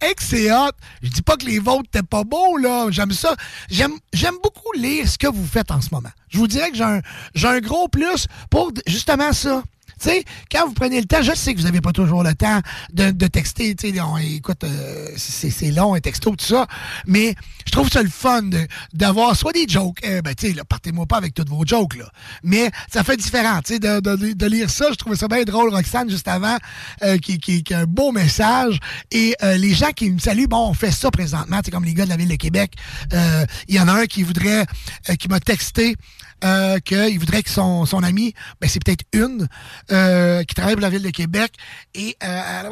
[0.00, 0.70] Hey, c'est hot.
[1.02, 2.86] Je dis pas que les vôtres t'es pas beaux, là.
[2.90, 3.34] J'aime ça.
[3.68, 6.10] J'aime, j'aime beaucoup lire ce que vous faites en ce moment.
[6.28, 7.00] Je vous dirais que j'ai un,
[7.34, 9.62] j'ai un gros plus pour justement ça.
[10.00, 12.34] Tu sais, quand vous prenez le temps, je sais que vous n'avez pas toujours le
[12.34, 12.60] temps
[12.92, 13.74] de, de texter.
[13.74, 14.02] Tu sais,
[14.34, 16.66] écoute, euh, c'est long, un texto, tout ça.
[17.06, 17.34] Mais
[17.66, 19.98] je trouve ça le fun de- d'avoir soit des jokes.
[20.02, 22.10] Eh ben, tu sais, partez-moi pas avec toutes vos jokes, là.
[22.42, 24.86] Mais ça fait différent, tu sais, de, de- de lire ça.
[24.90, 26.56] Je trouvais ça bien drôle, Roxane, juste avant,
[27.02, 28.78] euh, qui, qui, qui a un beau message.
[29.10, 31.94] Et euh, les gens qui me saluent, bon, on fait ça présentement, c'est comme les
[31.94, 32.72] gars de la Ville de Québec.
[33.12, 34.64] Euh, Il y en a un qui voudrait,
[35.10, 35.96] euh, qui m'a texté
[36.44, 39.48] euh, qu'il voudrait que son, son ami, ben c'est peut-être une,
[39.90, 41.52] euh, qui travaille pour la Ville de Québec,
[41.94, 42.62] et euh,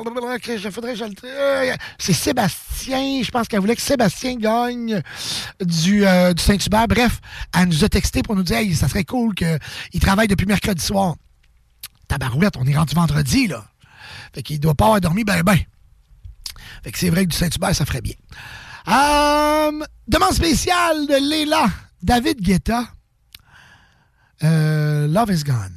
[0.57, 0.95] je faudrait
[1.99, 5.03] c'est Sébastien, je pense qu'elle voulait que Sébastien gagne
[5.61, 6.89] du, du Saint-Hubert.
[6.89, 7.21] Bref,
[7.55, 10.85] elle nous a texté pour nous dire hey, ça serait cool qu'il travaille depuis mercredi
[10.85, 11.17] soir.
[12.09, 13.65] Tabarouette, on est rendu vendredi, là.
[14.33, 15.59] Fait qu'il doit pas avoir dormi ben ben.
[16.85, 18.15] Fait que c'est vrai que du Saint-Hubert, ça ferait bien.
[20.07, 21.67] Demande spéciale de Léla,
[22.01, 22.85] David Guetta.
[24.43, 25.73] Euh, Love is Gone.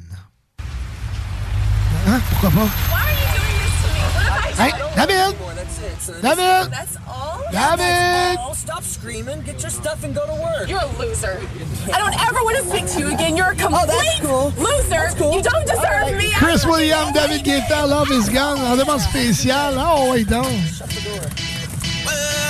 [2.06, 2.20] Hein?
[2.30, 2.68] Pourquoi pas?
[4.58, 5.36] Hey, David!
[6.20, 6.70] David!
[6.70, 7.40] That's all?
[7.50, 7.78] David!
[7.80, 8.54] That's all.
[8.54, 9.40] Stop screaming.
[9.42, 10.68] Get your stuff and go to work.
[10.68, 11.40] You're a loser.
[11.92, 13.36] I don't ever want to speak to you again.
[13.36, 14.22] You're a oh, complete
[14.58, 15.08] loser.
[15.32, 16.30] You don't deserve me.
[16.34, 18.58] Chris William, David Guetta, Love is Gone.
[18.60, 19.76] En demande spéciale.
[19.78, 20.44] Oh, oui, donc.
[22.04, 22.49] What are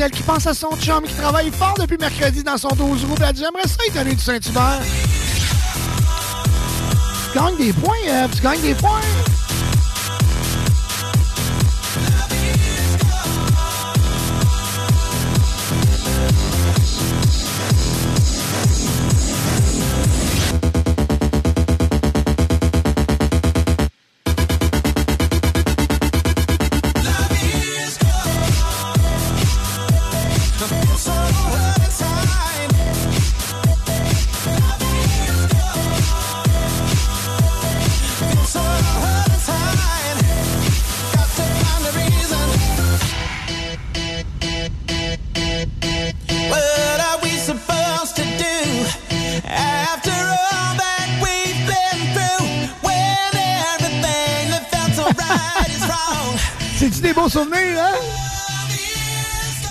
[0.00, 3.14] Nantel qui pense à son chum qui travaille fort depuis mercredi dans son 12 roues.
[3.26, 4.80] Elle dit J'aimerais ça étonner du Saint-Hubert.
[7.32, 9.00] Tu gagnes des points, Eve, tu gagnes des points.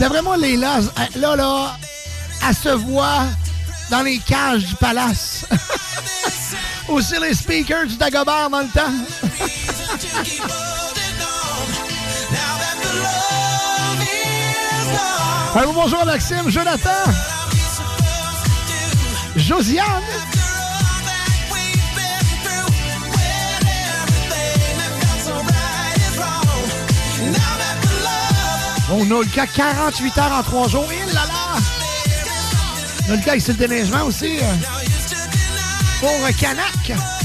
[0.09, 0.79] D'après moi, Leila,
[1.17, 1.77] là, là,
[2.47, 3.25] elle se voit
[3.91, 5.45] dans les cages du palace.
[6.89, 8.91] Aussi les speakers du Dagobert dans le temps.
[15.55, 16.89] Alors, bonjour Maxime, Jonathan,
[19.35, 20.08] Josiane.
[28.91, 30.87] On a le cas 48 heures en 3 jours.
[30.91, 31.61] Il là là!
[33.07, 34.37] On a le cas ici le déneigement aussi.
[34.39, 34.53] euh,
[35.99, 36.09] Pour
[36.39, 37.18] Canac.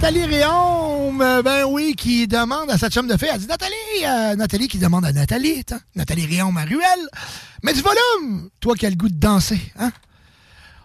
[0.00, 1.20] Nathalie Réaume.
[1.20, 3.26] Euh, Ben oui, qui demande à sa chum de fée.
[3.32, 3.74] Elle dit Nathalie,
[4.04, 5.64] euh, Nathalie qui demande à Nathalie.
[5.96, 7.08] Nathalie Réaume à Ruelle.
[7.64, 9.90] Mais du volume, toi qui as le goût de danser, hein?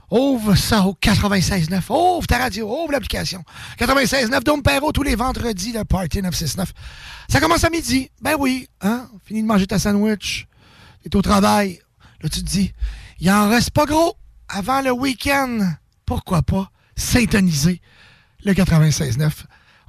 [0.10, 1.92] Ouvre ça au 96.9.
[1.92, 3.44] Ouvre ta radio, ouvre l'application.
[3.78, 6.74] 96.9, Dôme Perrault, tous les vendredis, le Party 969.
[7.30, 8.10] Ça commence à midi.
[8.20, 9.08] Ben oui, hein?
[9.26, 10.48] Fini de manger ta sandwich.
[11.04, 11.80] T'es au travail.
[12.24, 12.74] Là, tu te dis,
[13.20, 14.16] il en reste pas gros.
[14.50, 15.60] Avant le week-end,
[16.04, 17.80] pourquoi pas syntoniser
[18.46, 19.32] le 96.9.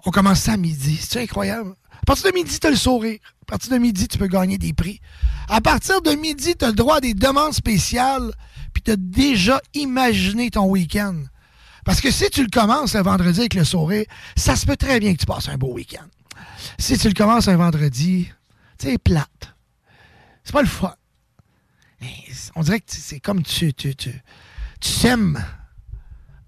[0.07, 0.99] On commence à midi.
[1.01, 1.75] C'est incroyable.
[1.91, 3.19] À partir de midi, tu as le sourire.
[3.43, 5.01] À partir de midi, tu peux gagner des prix.
[5.49, 8.33] À partir de midi, tu as le droit à des demandes spéciales.
[8.73, 11.17] Puis tu as déjà imaginé ton week-end.
[11.85, 15.01] Parce que si tu le commences un vendredi avec le sourire, ça se peut très
[15.01, 16.07] bien que tu passes un beau week-end.
[16.79, 18.31] Si tu le commences un vendredi,
[18.79, 19.55] tu sais, plate.
[20.45, 20.95] C'est pas le fun.
[22.55, 24.13] On dirait que c'est comme tu, tu, tu,
[24.81, 25.43] tu sèmes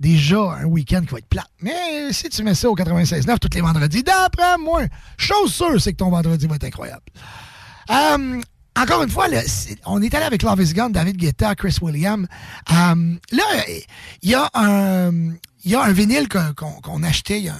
[0.00, 1.46] déjà un week-end qui va être plat.
[1.60, 4.82] Mais si tu mets ça au 96.9 tous les vendredis, d'après moi,
[5.16, 7.04] chose sûre, c'est que ton vendredi va être incroyable.
[7.90, 8.40] Euh,
[8.78, 9.26] encore une fois,
[9.86, 12.26] on est allé avec Love is David Guetta, Chris William.
[12.70, 13.44] Euh, là,
[14.22, 15.30] il y, a un-
[15.64, 17.56] y a un vinyle qu'on achetait il y a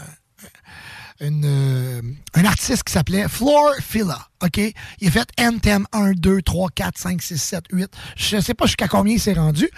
[1.23, 2.03] euh,
[2.35, 4.19] un artiste qui s'appelait Floor Filla.
[4.43, 4.61] OK?
[5.01, 7.91] Il a fait Anthem 1, 2, 3, 4, 5, 6, 7, 8.
[8.17, 9.71] Je sais pas jusqu'à combien il s'est rendu.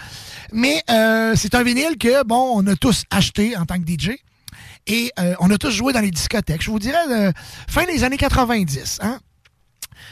[0.51, 4.11] Mais euh, c'est un vinyle que, bon, on a tous acheté en tant que DJ.
[4.87, 6.63] Et euh, on a tous joué dans les discothèques.
[6.63, 7.31] Je vous dirais, euh,
[7.69, 8.99] fin des années 90.
[9.01, 9.19] Hein?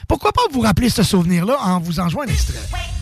[0.07, 2.59] Pourquoi pas vous rappeler ce souvenir-là en vous en jouant un extrait?
[2.69, 2.97] Florfilla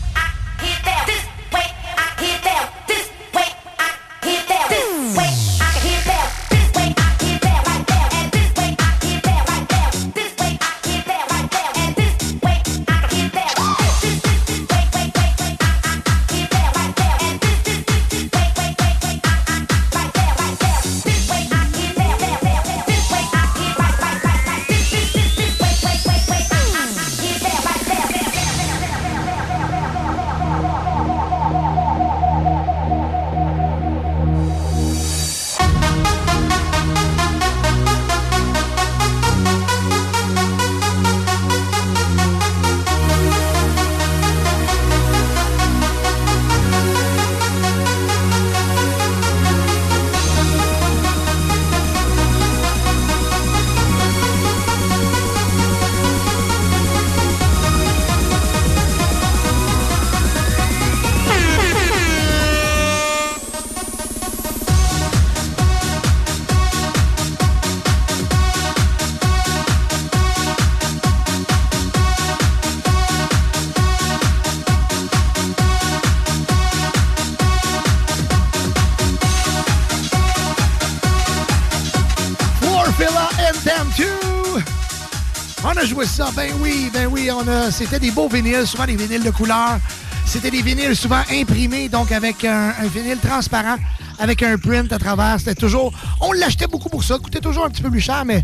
[86.36, 87.70] ben oui, ben oui, on a.
[87.70, 89.78] C'était des beaux vinyles, souvent des vinyles de couleur.
[90.26, 93.76] C'était des vinyles souvent imprimés, donc avec un, vinyle transparent,
[94.18, 95.36] avec un print à travers.
[95.38, 95.92] C'était toujours.
[96.20, 98.42] On l'achetait beaucoup pour ça, coûtait toujours un petit peu plus cher, mais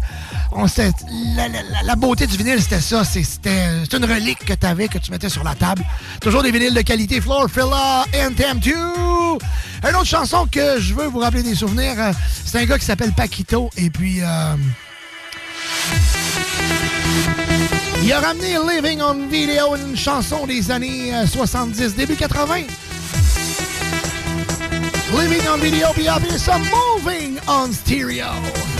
[0.52, 0.66] on
[1.36, 1.48] la,
[1.84, 3.04] la- beauté du vinyle, c'était ça.
[3.04, 5.82] C'était une relique que tu avais, que tu mettais sur la table.
[6.20, 7.20] Toujours des vinyles de qualité.
[7.20, 8.72] Floor Filla, Anthem 2.
[8.74, 12.12] Une autre chanson que je veux vous rappeler des souvenirs, euh,
[12.44, 13.70] c'est un gars qui s'appelle Paquito.
[13.76, 14.20] Et puis.
[14.22, 14.54] euh,
[18.04, 22.62] il a ramené Living on Video, une chanson des années euh, 70, début 80.
[25.18, 28.71] Living on Video, puis il a ça Moving on Stereo.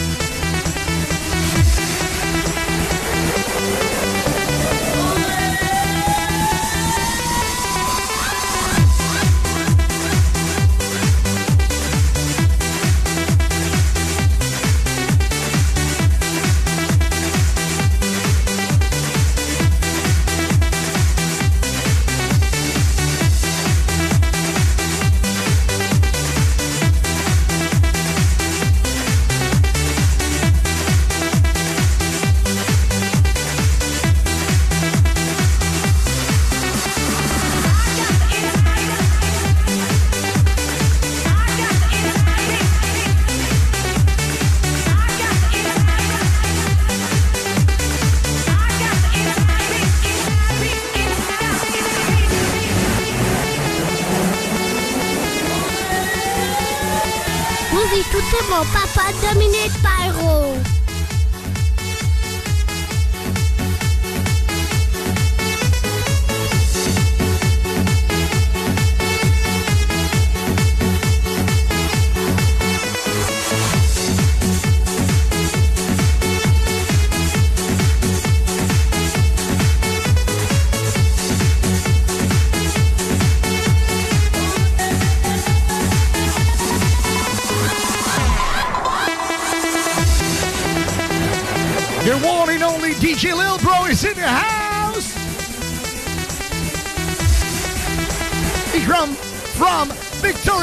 [58.61, 60.71] Papa Dominique Pyro.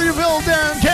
[0.10, 0.89] We build them.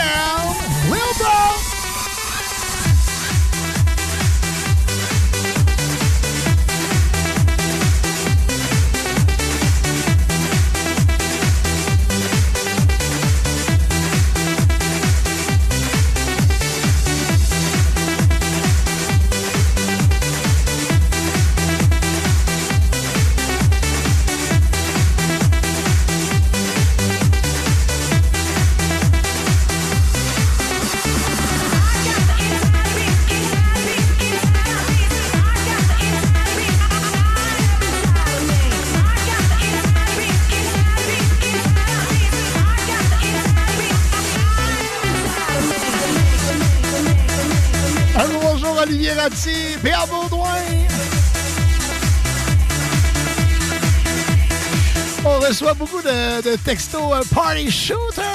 [55.48, 58.22] Reçoit beaucoup de, de textos euh, Party Shooter.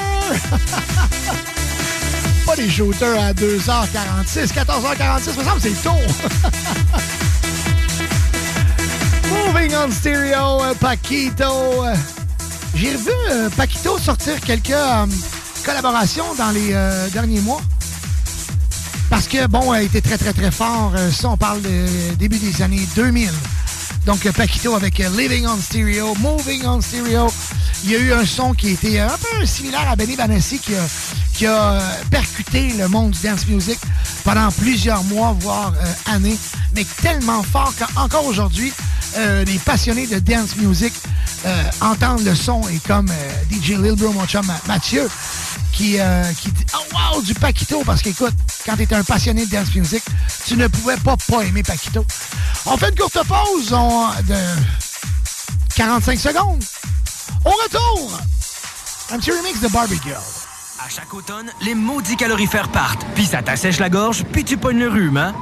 [2.46, 5.92] Pas des shooters à 2h46, 14h46, me semble c'est tôt.
[9.30, 11.84] Moving on stereo, euh, Paquito.
[12.76, 15.06] J'ai revu euh, Paquito sortir quelques euh,
[15.64, 17.62] collaborations dans les euh, derniers mois.
[19.10, 20.94] Parce que, bon, elle était très, très, très fort.
[21.12, 23.30] Ça, on parle de début des années 2000.
[24.06, 27.32] Donc, euh, Paquito avec euh, Living on Stereo, Moving on Stereo.
[27.84, 31.46] Il y a eu un son qui était un peu similaire à Benny Banassi qui
[31.46, 31.80] a, euh,
[32.10, 33.80] percuté le monde du dance music
[34.24, 36.38] pendant plusieurs mois, voire euh, années,
[36.76, 38.72] mais tellement fort qu'encore aujourd'hui,
[39.18, 40.94] euh, les passionnés de dance music
[41.46, 45.10] euh, entendent le son et comme euh, DJ Lil Bro, mon chum Mathieu,
[45.72, 47.82] qui, euh, qui dit Oh wow, du Paquito!
[47.86, 48.34] Parce qu'écoute,
[48.66, 50.04] quand tu es un passionné de dance music,
[50.46, 52.06] tu ne pouvais pas pas aimer Paquito.
[52.66, 54.36] On fait une courte pause on- de
[55.76, 56.64] 45 secondes.
[57.46, 58.12] Au retour,
[59.12, 60.22] un petit remix de Barbie Girl.
[60.84, 64.80] À chaque automne, les maudits calorifères partent, puis ça t'assèche la gorge, puis tu pognes
[64.80, 65.34] le rhume, hein?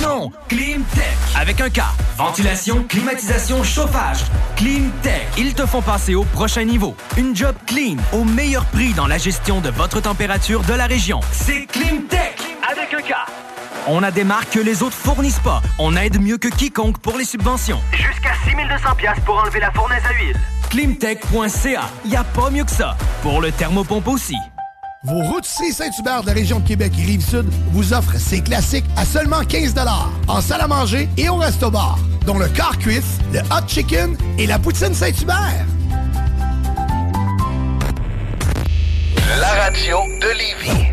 [0.00, 0.30] Non!
[0.48, 1.04] Climtech!
[1.38, 1.80] Avec un K.
[2.16, 4.20] Ventilation, climatisation, chauffage.
[4.56, 5.26] Climtech.
[5.36, 6.96] Ils te font passer au prochain niveau.
[7.18, 11.20] Une job clean, au meilleur prix dans la gestion de votre température de la région.
[11.30, 12.38] C'est Climtech!
[12.70, 13.14] Avec un K.
[13.88, 15.62] On a des marques que les autres fournissent pas.
[15.78, 17.80] On aide mieux que quiconque pour les subventions.
[17.92, 20.36] Jusqu'à 6200 pièces pour enlever la fournaise à huile.
[20.70, 21.82] Climtech.ca.
[22.04, 22.96] Y a pas mieux que ça.
[23.22, 24.36] Pour le thermopompe aussi.
[25.04, 29.04] Vos routiers Saint-Hubert de la région de Québec et Rive-Sud vous offrent ces classiques à
[29.04, 29.74] seulement 15
[30.26, 34.48] en salle à manger et au resto-bar, dont le car cuisse, le hot chicken et
[34.48, 35.64] la poutine Saint-Hubert.
[39.38, 40.92] La radio de Lévis.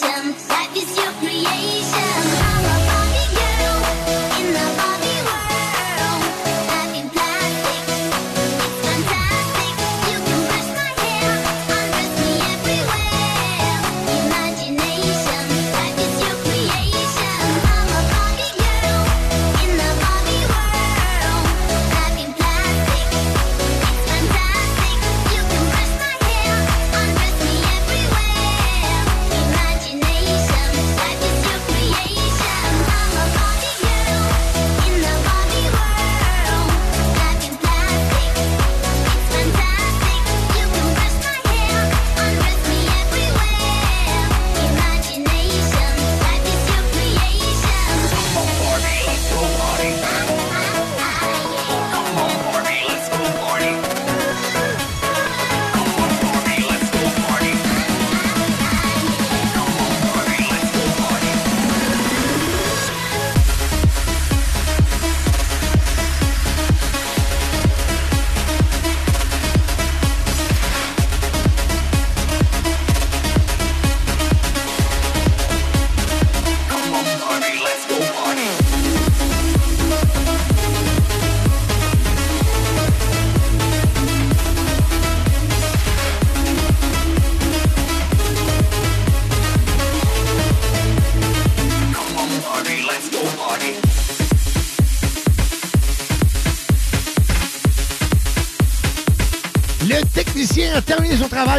[0.00, 0.59] sometimes.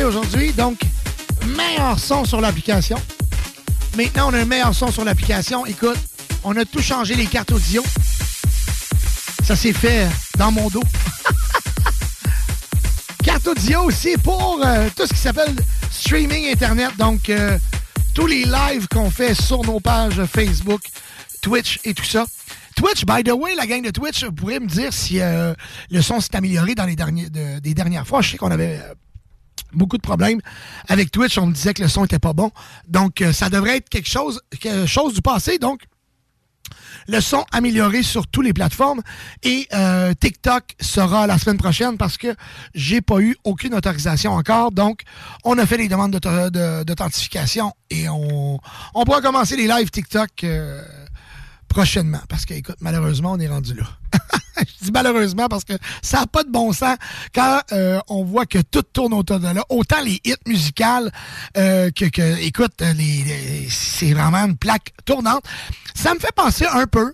[0.04, 0.80] Aujourd'hui, donc
[1.58, 2.98] meilleur son sur l'application.
[3.98, 5.66] Maintenant, on a un meilleur son sur l'application.
[5.66, 5.98] Écoute,
[6.44, 7.84] on a tout changé les cartes audio.
[9.44, 10.84] Ça s'est fait dans mon dos.
[13.24, 15.54] carte audio aussi pour euh, tout ce qui s'appelle
[15.92, 16.92] streaming Internet.
[16.98, 17.58] Donc, euh,
[18.14, 20.82] tous les lives qu'on fait sur nos pages Facebook,
[21.42, 22.26] Twitch et tout ça.
[22.76, 25.54] Twitch, by the way, la gang de Twitch, vous pourrez me dire si euh,
[25.90, 28.22] le son s'est amélioré dans les derniers, de- des dernières fois.
[28.22, 28.80] Je sais qu'on avait
[29.74, 30.40] beaucoup de problèmes
[30.88, 31.38] avec Twitch.
[31.38, 32.52] On me disait que le son était pas bon.
[32.88, 35.58] Donc, euh, ça devrait être quelque chose, quelque chose du passé.
[35.58, 35.82] Donc,
[37.08, 39.02] le son amélioré sur toutes les plateformes
[39.44, 42.36] et euh, TikTok sera la semaine prochaine parce que
[42.74, 44.72] j'ai pas eu aucune autorisation encore.
[44.72, 45.02] Donc,
[45.44, 48.60] on a fait les demandes d'authentification et on,
[48.94, 50.82] on pourra commencer les lives TikTok euh,
[51.72, 53.86] prochainement parce que, écoute, malheureusement, on est rendu là.
[54.60, 56.98] Je dis malheureusement parce que ça n'a pas de bon sens
[57.34, 59.64] quand euh, on voit que tout tourne autour de là.
[59.70, 61.12] Autant les hits musicales
[61.58, 65.44] euh, que, que, écoute, les, les- c'est vraiment une plaque tournante.
[65.96, 67.14] Ça me fait penser un peu,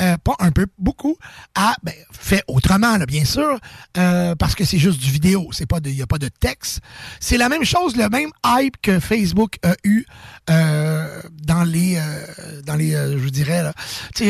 [0.00, 1.16] euh, pas un peu, beaucoup,
[1.54, 3.58] à, ben, fait autrement, là, bien sûr,
[3.96, 6.80] euh, parce que c'est juste du vidéo, c'est pas il n'y a pas de texte.
[7.20, 10.04] C'est la même chose, le même hype que Facebook a eu
[10.50, 13.72] euh, dans les, euh, dans les, euh, je dirais, là,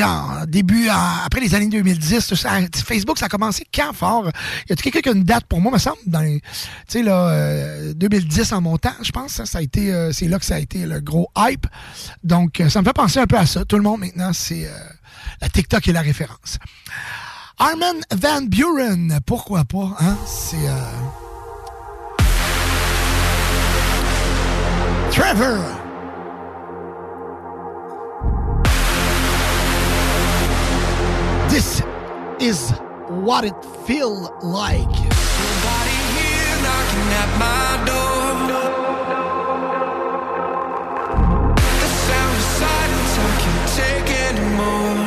[0.07, 2.51] en début, après les années 2010, tout ça,
[2.87, 4.31] Facebook, ça a commencé quand fort?
[4.69, 6.41] Y a quelqu'un qui a une date pour moi, me semble, dans les,
[7.03, 10.59] là, euh, 2010 en montant, je pense, ça, a été, c'est là que ça a
[10.59, 11.67] été le gros hype.
[12.23, 13.65] Donc, ça me fait penser un peu à ça.
[13.65, 14.69] Tout le monde, maintenant, c'est,
[15.41, 16.59] la TikTok est la référence.
[17.59, 20.17] Armin Van Buren, pourquoi pas, hein?
[20.27, 20.57] C'est.
[25.11, 25.84] Trevor!
[31.55, 31.85] This
[32.41, 32.73] is
[33.27, 33.55] what it
[33.87, 34.97] feel like.
[36.67, 38.27] knocking at my door.
[41.83, 44.99] The sound of silence I can't take anymore.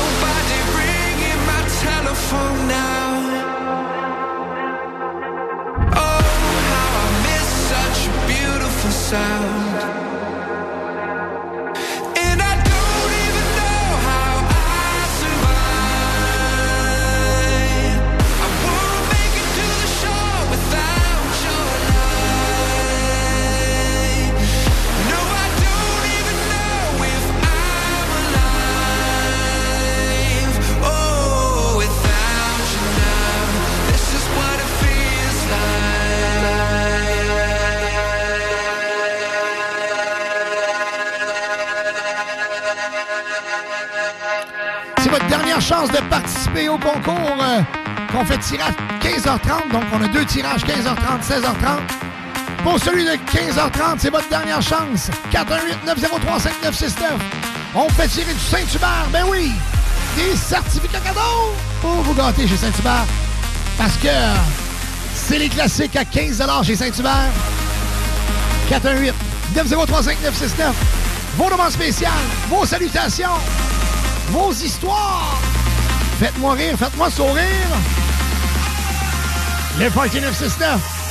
[0.00, 3.08] Nobody ringing my telephone now.
[5.96, 6.24] Oh,
[8.92, 9.43] sound.
[45.64, 47.62] Chance de participer au concours euh,
[48.12, 48.70] qu'on fait tirer à
[49.02, 49.72] 15h30.
[49.72, 52.62] Donc, on a deux tirages, 15h30, 16h30.
[52.62, 55.10] Pour celui de 15h30, c'est votre dernière chance.
[55.32, 57.04] 418-903-5969.
[57.74, 59.06] On fait tirer du Saint-Hubert.
[59.10, 59.52] Ben oui!
[60.16, 63.06] Des certificats cadeaux pour vous gâter chez Saint-Hubert.
[63.78, 64.08] Parce que
[65.14, 67.30] c'est les classiques à 15 chez Saint-Hubert.
[68.68, 69.14] 418
[69.56, 70.74] 903 5969
[71.36, 72.12] Vos demandes spéciales,
[72.48, 73.26] vos salutations,
[74.30, 75.38] vos histoires.
[76.18, 77.68] Faites-moi rire, faites-moi sourire.
[79.78, 81.03] Le Party 969.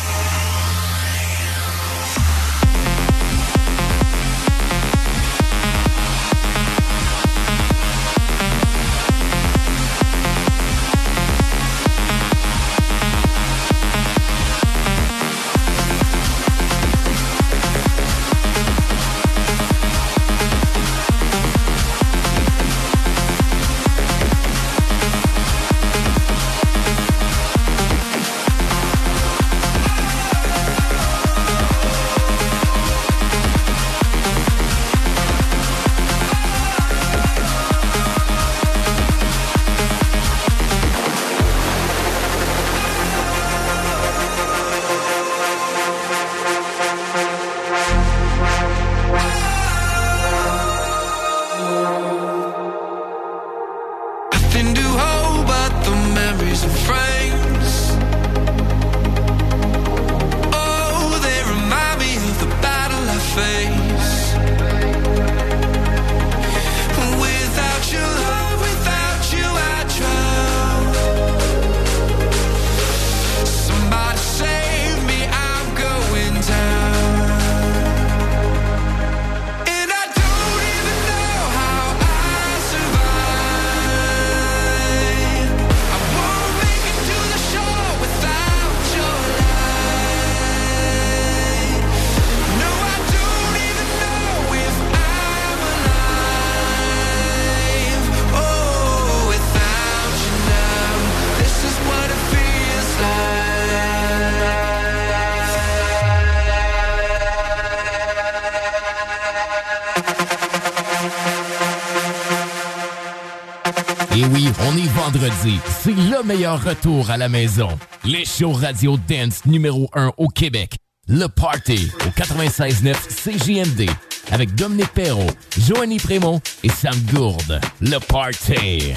[116.23, 117.69] Le meilleur retour à la maison.
[118.03, 120.75] Les shows radio dance numéro 1 au Québec.
[121.07, 123.89] Le Party au 96.9 CJMD
[124.31, 127.59] avec Dominique Perrault, Joanny Prémont et Sam Gourde.
[127.81, 128.93] Le Party.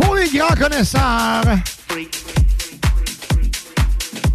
[0.00, 1.44] Pour les grands connaisseurs,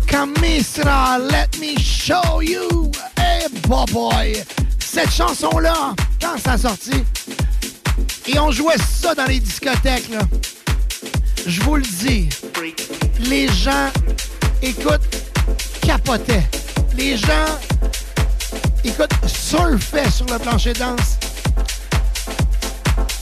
[0.08, 2.92] Kamisra, let me show you.
[3.18, 4.44] Hey, boy.
[4.80, 6.92] Cette chanson-là, quand ça a sorti,
[8.28, 10.20] et on jouait ça dans les discothèques, là.
[11.46, 12.30] Je vous le dis,
[13.22, 13.90] les gens,
[14.62, 15.02] écoute,
[15.82, 16.48] capotaient.
[16.96, 17.60] Les gens,
[18.84, 21.18] écoute, surfaient sur le plancher de danse.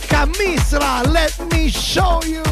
[0.10, 2.44] Kamisra, let me show you.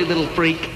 [0.00, 0.69] Silly little freak.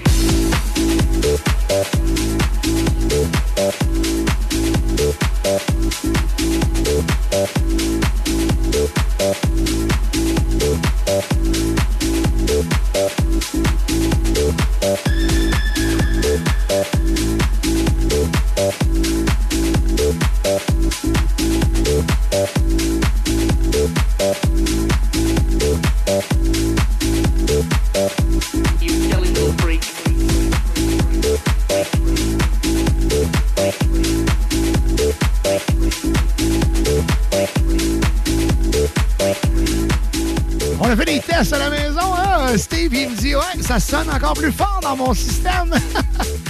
[44.15, 45.73] Encore plus fort dans mon système.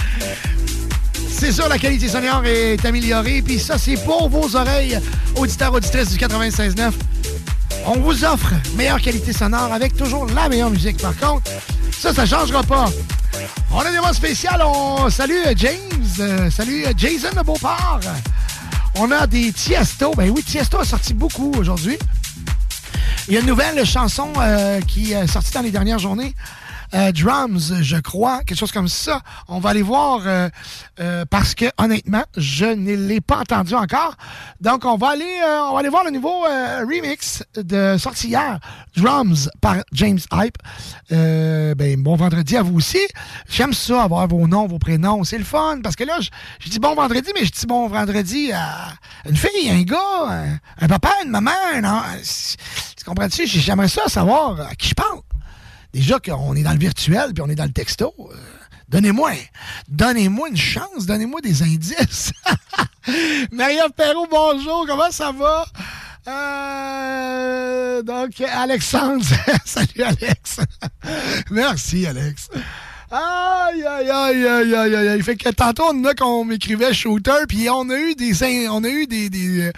[1.28, 3.42] c'est sûr, la qualité sonore est améliorée.
[3.42, 5.00] Puis ça, c'est pour vos oreilles,
[5.34, 6.92] auditeurs, auditrices du 96.9.
[7.86, 10.98] On vous offre meilleure qualité sonore avec toujours la meilleure musique.
[10.98, 11.50] Par contre,
[11.90, 12.86] ça, ça changera pas.
[13.72, 14.50] On a des mots spéciaux.
[14.64, 15.78] On salue euh, James.
[16.20, 18.00] euh, salut euh, Jason de Beauport.
[18.94, 20.12] On a des Tiesto.
[20.16, 21.98] Ben oui, Tiesto a sorti beaucoup aujourd'hui.
[23.28, 24.28] Il y a une nouvelle chanson
[24.86, 26.32] qui est sortie dans les dernières journées.
[26.96, 29.20] Euh, Drums, je crois, quelque chose comme ça.
[29.48, 30.48] On va aller voir euh,
[30.98, 34.14] euh, parce que honnêtement, je ne l'ai pas entendu encore.
[34.62, 36.44] Donc on va aller, voir le nouveau
[36.88, 38.58] remix de sorti hier,
[38.96, 40.56] Drums par James Hype.
[41.10, 43.00] Ben bon vendredi à vous aussi.
[43.48, 46.78] J'aime ça avoir vos noms, vos prénoms, c'est le fun parce que là, je, dis
[46.78, 48.94] bon vendredi, mais je dis bon vendredi à
[49.28, 50.48] une fille, un gars,
[50.80, 51.50] un, papa, une maman,
[52.96, 53.46] tu comprends-tu?
[53.46, 55.20] J'aimerais ça savoir à qui je parle.
[55.96, 58.12] Déjà qu'on est dans le virtuel puis on est dans le texto.
[58.18, 58.34] euh,
[58.90, 59.30] Donnez-moi,
[59.88, 62.32] donnez-moi une chance, donnez-moi des indices.
[63.50, 65.64] Marie-Ève Perrault, bonjour, comment ça va?
[66.28, 69.24] Euh, donc, Alexandre,
[69.64, 70.60] salut Alex.
[71.50, 72.50] Merci Alex.
[73.10, 75.22] Aïe, aïe, aïe, aïe, aïe, aïe.
[75.22, 78.32] Fait que tantôt, on a qu'on m'écrivait shooter, puis on a eu des,
[78.68, 79.72] on a eu des, des, euh,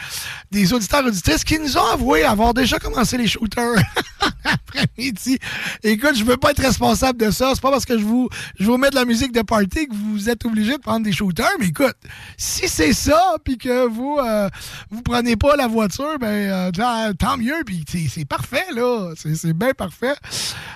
[0.50, 3.74] des auditeurs auditrices qui nous ont avoué avoir déjà commencé les shooters
[4.44, 5.38] après-midi.
[5.82, 7.52] Écoute, je veux pas être responsable de ça.
[7.54, 9.94] C'est pas parce que je vous, je vous mets de la musique de party que
[9.94, 11.50] vous êtes obligé de prendre des shooters.
[11.60, 11.96] Mais écoute,
[12.38, 14.48] si c'est ça, puis que vous, euh,
[14.90, 17.62] vous prenez pas la voiture, ben, euh, tant- mieux.
[17.66, 19.12] Puis c'est- parfait, là.
[19.16, 20.14] C'est bien parfait.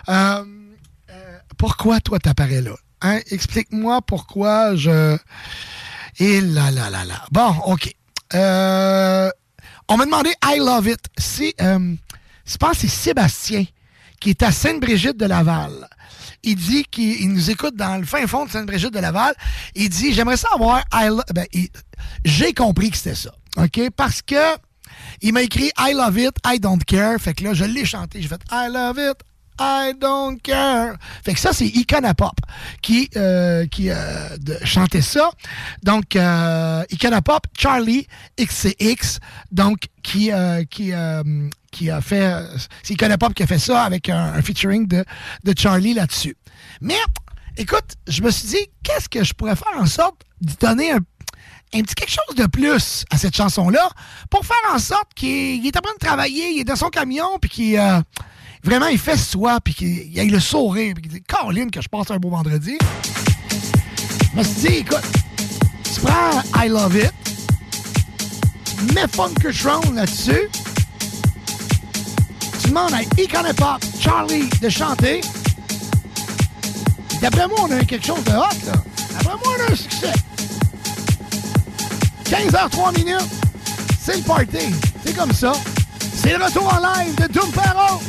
[0.08, 0.44] Euh,
[1.58, 2.72] pourquoi toi t'apparais là?
[3.02, 3.20] Hein?
[3.30, 5.16] Explique-moi pourquoi je.
[6.18, 7.24] Et là, là, là, là.
[7.32, 7.92] Bon, OK.
[8.34, 9.30] Euh,
[9.88, 11.52] on m'a demandé I Love It.
[11.60, 11.94] Euh,
[12.46, 13.64] je pense que c'est Sébastien
[14.20, 15.88] qui est à Sainte-Brigitte de Laval.
[16.44, 19.34] Il dit qu'il il nous écoute dans le fin fond de Sainte-Brigitte de Laval.
[19.74, 21.46] Il dit J'aimerais savoir I Lo- ben,
[22.24, 23.30] J'ai compris que c'était ça.
[23.58, 23.80] OK?
[23.96, 24.56] Parce que
[25.20, 27.18] il m'a écrit I love it, I don't care.
[27.20, 28.22] Fait que là, je l'ai chanté.
[28.22, 29.16] J'ai fait I love it,
[29.62, 30.96] I don't care.
[31.24, 32.34] Fait que ça, c'est Icona Pop
[32.80, 34.28] qui, euh, qui euh,
[34.64, 35.30] chantait ça.
[35.82, 38.08] Donc, euh, Icona Pop, Charlie
[38.40, 39.20] XCX,
[39.52, 40.92] donc qui, euh, qui,
[41.70, 42.44] qui a fait.
[42.82, 45.04] C'est Icona Pop qui a fait ça avec un, featuring de,
[45.44, 46.36] de Charlie là-dessus.
[46.80, 46.98] Mais,
[47.56, 50.98] écoute, je me suis dit, qu'est-ce que je pourrais faire en sorte de donner un
[51.74, 53.88] un petit quelque chose de plus à cette chanson-là
[54.28, 56.90] pour faire en sorte qu'il il est en train de travailler, il est dans son
[56.90, 58.04] camion, puis qu'il
[58.62, 61.88] vraiment il fait soi, puis qu'il ait le sourire, puis qu'il dit Caroline que je
[61.88, 62.78] passe un beau vendredi.
[64.32, 65.02] Je me suis dit, écoute,
[65.94, 67.12] tu prends I Love It,
[68.78, 70.48] tu mets Funkatron là-dessus,
[72.62, 75.20] tu demandes à Icona Pop, Charlie de chanter.
[77.20, 78.72] D'après moi, on a quelque chose de hot, là.
[79.12, 80.12] D'après moi, on a un succès.
[82.24, 83.28] 15h03 minutes,
[84.00, 84.74] c'est le party.
[85.04, 85.52] C'est comme ça.
[86.16, 88.00] C'est le retour en live de Doom Pharaoh.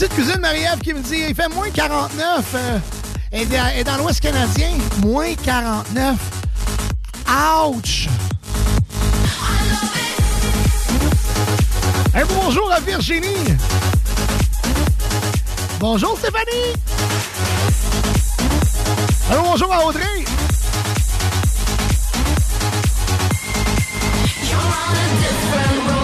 [0.00, 2.54] Petite cousine Marie-Ève qui me dit il fait moins 49.
[2.54, 2.78] euh,
[3.32, 4.70] et dans, et dans l'Ouest canadien,
[5.02, 6.16] moins 49.
[7.66, 8.08] Ouch!
[12.14, 13.44] Un bonjour à Virginie.
[15.78, 16.72] Bonjour Stéphanie.
[19.30, 20.24] Allô, bonjour à Audrey.
[25.60, 25.99] Please,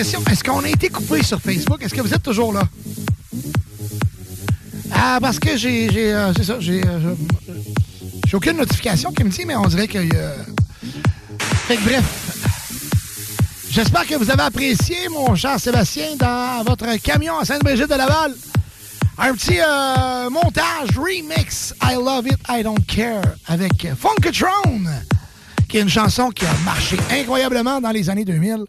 [0.00, 1.82] est-ce qu'on a été coupé sur Facebook?
[1.82, 2.62] Est-ce que vous êtes toujours là?
[4.92, 5.90] Ah, parce que j'ai.
[5.92, 6.80] j'ai, euh, c'est ça, j'ai.
[6.86, 7.14] euh,
[8.26, 10.34] j'ai aucune notification qui me dit, mais on dirait y a.
[11.66, 12.04] Fait que bref.
[13.70, 18.34] J'espère que vous avez apprécié, mon cher Sébastien, dans votre camion à Sainte-Brigitte de Laval.
[19.18, 24.84] Un petit euh, montage remix I Love It, I Don't Care avec Funkatron,
[25.68, 28.64] qui est une chanson qui a marché incroyablement dans les années 2000.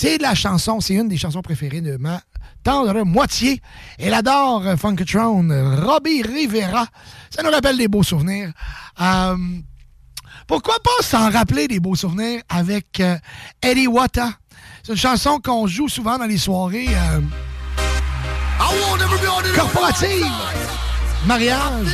[0.00, 2.20] C'est de la chanson, c'est une des chansons préférées de ma
[2.62, 3.60] tendre moitié.
[3.98, 5.48] Elle adore euh, Funkatron,
[5.84, 6.86] Robbie Rivera.
[7.30, 8.52] Ça nous rappelle des beaux souvenirs.
[9.00, 9.36] Euh,
[10.46, 13.16] pourquoi pas s'en rappeler des beaux souvenirs avec euh,
[13.60, 14.30] Eddie Wata?
[14.84, 17.20] C'est une chanson qu'on joue souvent dans les soirées euh,
[19.56, 20.30] corporatives,
[21.26, 21.88] mariage.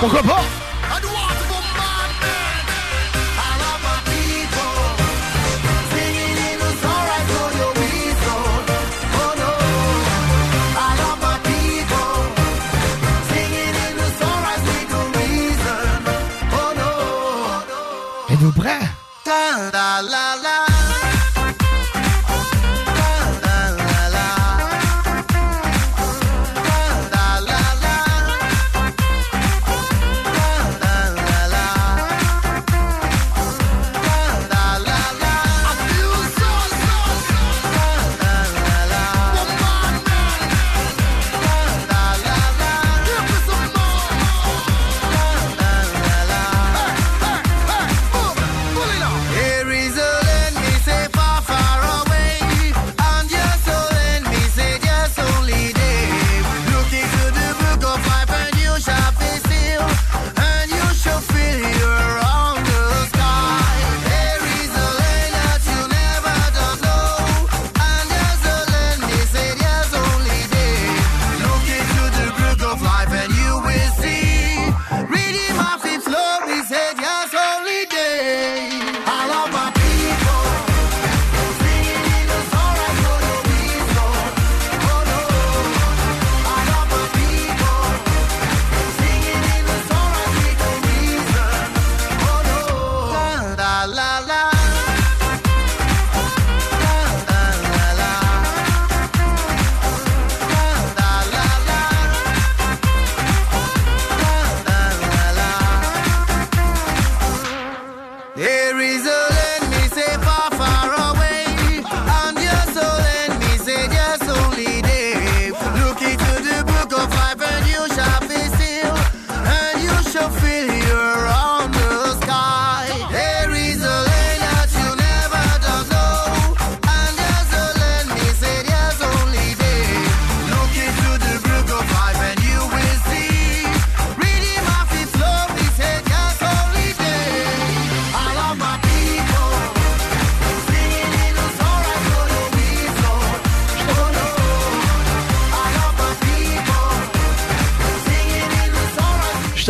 [0.00, 0.71] Pourquoi pas?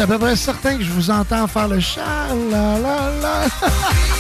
[0.03, 2.03] Suis à peu près certain que je vous entends faire le chat.
[2.51, 4.09] La, la, la.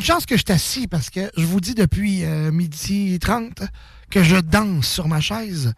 [0.00, 3.60] une chance que je t'assis parce que je vous dis depuis euh, midi 30
[4.10, 5.74] que je danse sur ma chaise.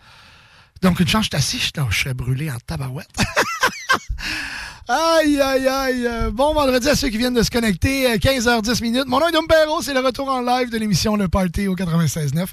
[0.81, 3.11] Donc, une chance que je t'assis, je je serais brûlé en tabarouette.
[4.89, 6.07] Aïe, aïe, aïe.
[6.07, 8.11] Euh, Bon vendredi à ceux qui viennent de se connecter.
[8.11, 9.07] euh, 15h10 minutes.
[9.07, 9.47] Mon nom est Dom.
[9.81, 12.47] C'est le retour en live de l'émission Le Party au 96.9.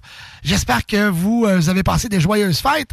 [0.44, 2.92] J'espère que vous, euh, vous avez passé des joyeuses fêtes.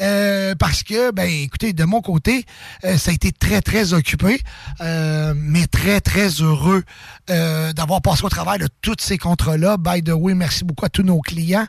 [0.00, 2.46] euh, parce que, ben, écoutez, de mon côté,
[2.84, 4.40] euh, ça a été très, très occupé,
[4.80, 6.82] euh, mais très, très heureux
[7.30, 9.76] euh, d'avoir passé au travers de tous ces contrats-là.
[9.76, 11.66] By the way, merci beaucoup à tous nos clients.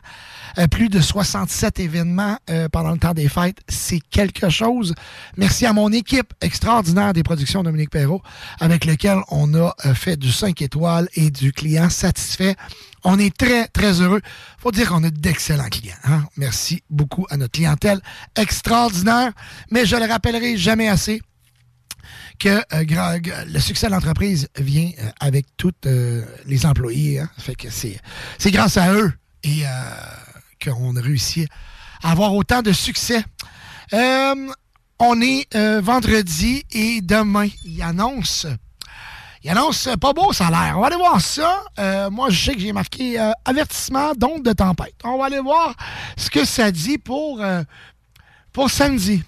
[0.58, 4.94] Euh, plus de 67 événements euh, pendant le temps des fêtes, c'est quelque chose.
[5.36, 8.22] Merci à mon équipe extraordinaire des productions Dominique Perrault,
[8.60, 12.56] avec lequel on a fait du 5 étoiles et du client satisfait.
[13.04, 14.20] On est très, très heureux.
[14.58, 15.96] faut dire qu'on a d'excellents clients.
[16.04, 16.24] hein.
[16.36, 18.00] Merci beaucoup à notre clientèle
[18.36, 19.32] extraordinaire.
[19.70, 21.20] Mais je le rappellerai jamais assez
[22.38, 27.20] que euh, le succès de l'entreprise vient euh, avec tous euh, les employés.
[27.20, 27.30] hein.
[27.38, 29.12] Fait c'est, grâce à eux
[29.44, 29.64] et
[30.62, 31.46] qu'on a réussi
[32.02, 33.24] à avoir autant de succès.
[33.92, 38.46] On est vendredi et demain, il annonce.
[39.42, 40.74] Il annonce pas beau salaire.
[40.76, 41.64] On va aller voir ça.
[42.10, 44.94] Moi, je sais que j'ai marqué avertissement d'onde de tempête.
[45.02, 45.74] On va aller voir
[46.16, 47.42] ce que ça dit pour,
[48.52, 49.24] pour samedi.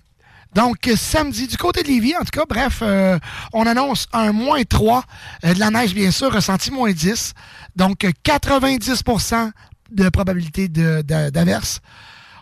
[0.54, 3.18] Donc, euh, samedi, du côté de Lévis, en tout cas, bref, euh,
[3.52, 5.02] on annonce un moins 3,
[5.44, 7.34] euh, de la neige, bien sûr, ressenti moins 10.
[7.76, 9.50] Donc, euh, 90%
[9.90, 11.80] de probabilité de- de- d'averse.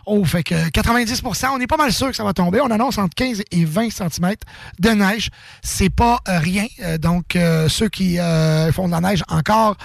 [0.05, 2.59] Oh, fait que 90% on est pas mal sûr que ça va tomber.
[2.61, 4.33] On annonce entre 15 et 20 cm
[4.79, 5.29] de neige.
[5.61, 6.65] C'est pas euh, rien.
[6.81, 8.17] Euh, donc, euh, ceux qui
[8.73, 9.77] font de la neige encore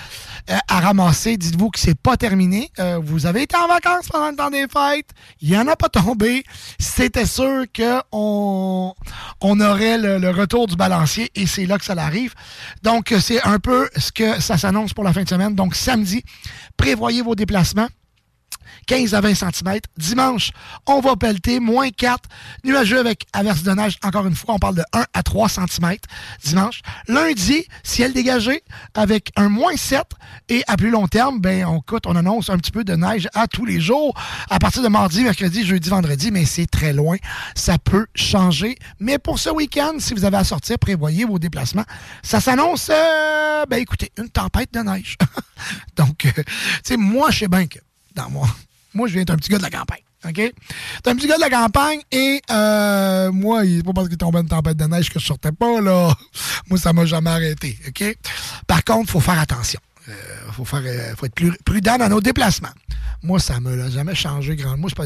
[0.49, 2.71] à ramasser, dites-vous que c'est pas terminé.
[3.03, 5.11] Vous avez été en vacances pendant le temps des fêtes.
[5.41, 6.45] Il y en a pas tombé.
[6.79, 8.95] C'était sûr qu'on
[9.41, 12.35] on aurait le, le retour du balancier et c'est là que ça arrive.
[12.83, 15.55] Donc, c'est un peu ce que ça s'annonce pour la fin de semaine.
[15.55, 16.23] Donc, samedi,
[16.77, 17.89] prévoyez vos déplacements.
[18.89, 19.79] 15 à 20 cm.
[19.99, 20.51] Dimanche,
[20.87, 22.29] on va pelleter, moins 4.
[22.65, 25.97] Nuageux avec averse de neige, encore une fois, on parle de 1 à 3 cm
[26.43, 26.81] dimanche.
[27.07, 30.03] Lundi, ciel dégagé avec un moins 7.
[30.49, 33.29] Et à plus long terme, ben, on coûte, on annonce un petit peu de neige
[33.35, 34.15] à tous les jours.
[34.49, 37.19] À partir de mardi, mercredi, jeudi, vendredi, mais c'est très loin.
[37.55, 38.79] Ça peut changer.
[39.01, 41.85] Mais pour ce week-end, si vous avez à sortir, prévoyez vos déplacements.
[42.23, 45.19] Ça s'annonce, euh, ben écoutez, une tempête de neige.
[45.97, 46.45] Donc, euh, tu
[46.85, 47.79] sais, moi, je sais bien que
[48.15, 48.49] dans moi,
[48.99, 50.03] moi, je viens d'un petit gars de la campagne.
[50.27, 50.53] OK?
[51.07, 54.49] Un petit gars de la campagne et euh, moi, c'est pas parce qu'il tombait une
[54.49, 56.13] tempête de neige que je sortais pas, là.
[56.69, 57.79] Moi, ça m'a jamais arrêté.
[57.87, 58.19] OK?
[58.67, 59.79] Par contre, faut faire attention.
[60.09, 62.73] Il faut, faire, euh, faut être prudent dans nos déplacements.
[63.23, 64.77] Moi, ça me l'a jamais changé grand.
[64.77, 65.05] Moi, pas.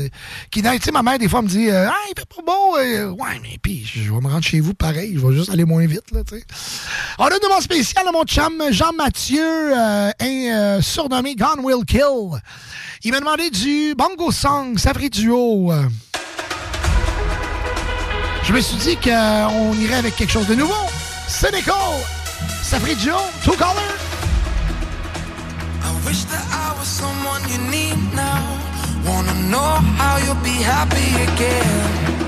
[0.51, 2.77] Qui, tu sais, ma mère, des fois, me dit euh, Ah, il fait pas beau.
[2.77, 3.11] euh.
[3.11, 5.15] ouais, mais puis, je vais me rendre chez vous pareil.
[5.15, 6.21] Je vais juste aller moins vite, là.
[7.19, 11.85] On a une demande spéciale à mon chum Jean-Mathieu, euh, un euh, surnommé Gone Will
[11.87, 12.39] Kill.
[13.05, 15.73] Il m'a demandé du Bongo Song, Savry Duo.
[18.45, 20.87] Je me suis dit qu'on irait avec quelque chose de nouveau.
[21.27, 21.75] Cynical,
[22.63, 23.75] Savry Duo, Two Color.
[25.83, 28.39] I wish that I was someone you need now.
[29.05, 32.23] Wanna know how you'll be happy again.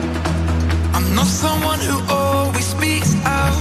[0.93, 3.55] I'm not someone who always speaks out.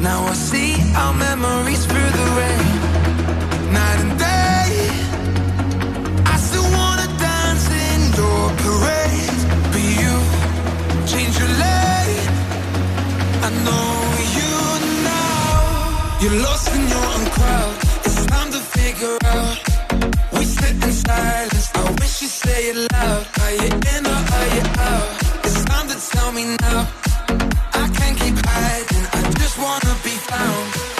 [0.00, 3.72] Now I see our memories through the rain.
[3.72, 4.21] Night and day.
[13.52, 13.94] I know
[14.38, 14.52] you
[15.04, 16.18] now.
[16.22, 18.06] You're lost and you're uncrowded.
[18.06, 19.56] It's time to figure out.
[20.32, 21.70] We sit in silence.
[21.74, 23.26] I wish you'd say it loud.
[23.42, 25.08] Are you in or are you out?
[25.44, 26.88] It's time to tell me now.
[27.82, 29.04] I can't keep hiding.
[29.18, 30.91] I just wanna be found.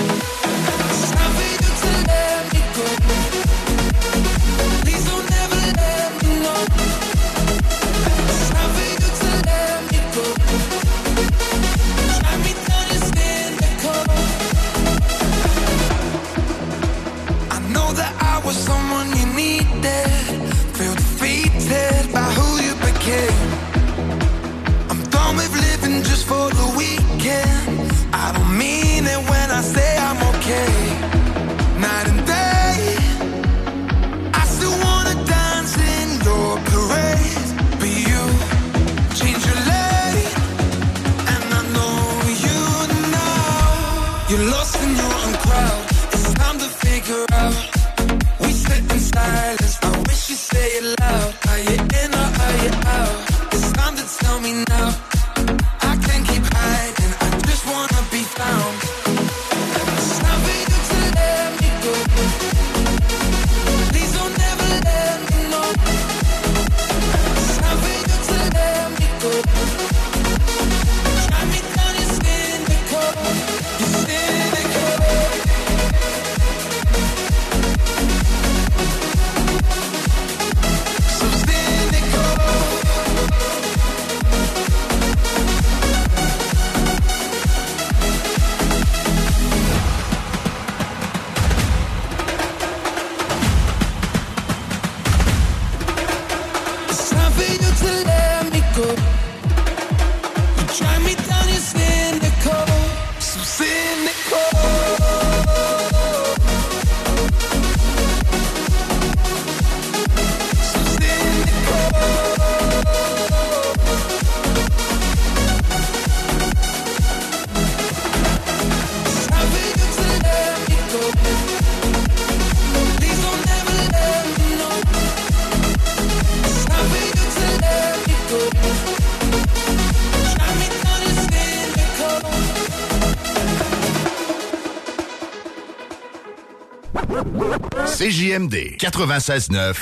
[138.22, 139.74] CJMD 96.9.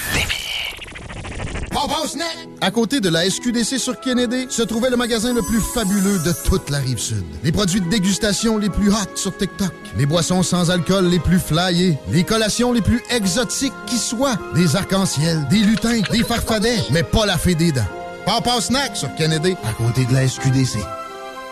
[2.62, 6.32] À côté de la SQDC sur Kennedy se trouvait le magasin le plus fabuleux de
[6.48, 7.22] toute la rive sud.
[7.44, 11.38] Les produits de dégustation les plus hot sur TikTok, les boissons sans alcool les plus
[11.38, 17.02] flyées, les collations les plus exotiques qui soient, des arcs-en-ciel, des lutins, des farfadets, mais
[17.02, 17.88] pas la fée des dents.
[18.24, 20.78] Papa Snack sur Kennedy, à côté de la SQDC.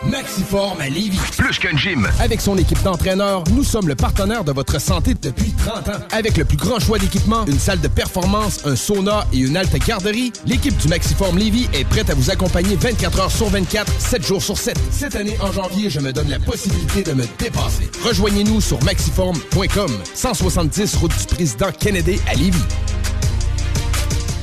[0.05, 1.19] Maxiform à Lévis.
[1.37, 2.07] Plus qu'un gym.
[2.19, 5.99] Avec son équipe d'entraîneurs, nous sommes le partenaire de votre santé depuis 30 ans.
[6.11, 9.77] Avec le plus grand choix d'équipements, une salle de performance, un sauna et une halte
[9.85, 14.25] garderie, l'équipe du Maxiform Lévis est prête à vous accompagner 24 heures sur 24, 7
[14.25, 14.77] jours sur 7.
[14.91, 17.89] Cette année, en janvier, je me donne la possibilité de me dépasser.
[18.03, 22.57] Rejoignez-nous sur maxiform.com, 170 route du président Kennedy à Lévis.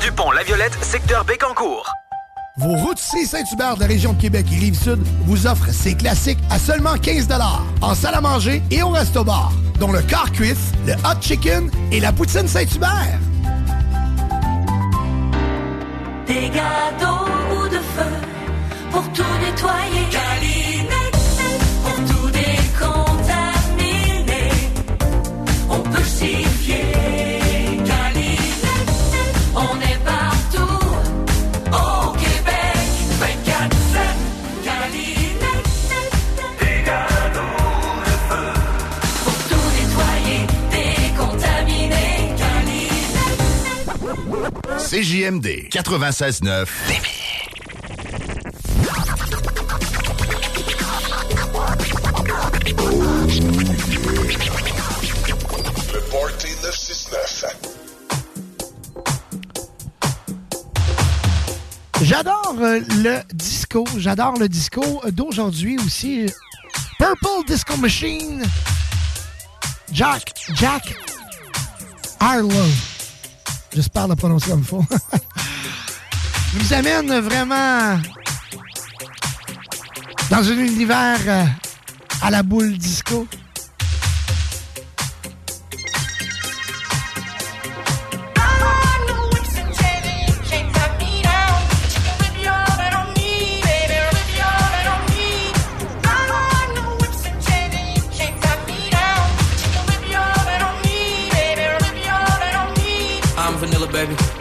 [0.00, 1.90] du pont La Violette, secteur Bécancourt.
[2.56, 6.58] Vos routiers Saint-Hubert de la région de Québec et Rive-Sud vous offrent ces classiques à
[6.58, 7.28] seulement 15
[7.80, 12.00] en salle à manger et au resto-bar, dont le car cuisse, le hot chicken et
[12.00, 13.18] la poutine Saint-Hubert.
[16.26, 18.12] Des gâteaux ou de feu
[18.90, 20.19] pour tout nettoyer.
[45.10, 46.68] CJMD 96.9.
[55.92, 57.44] Le Party 969.
[62.02, 63.84] J'adore euh, le disco.
[63.96, 66.26] J'adore le disco d'aujourd'hui aussi.
[66.98, 68.44] Purple Disco Machine.
[69.92, 70.94] Jack, Jack
[72.20, 72.52] Harlow.
[73.72, 74.84] J'espère le prononcer comme il faut.
[76.54, 77.98] nous amène vraiment
[80.30, 81.44] dans un univers euh,
[82.22, 83.26] à la boule disco.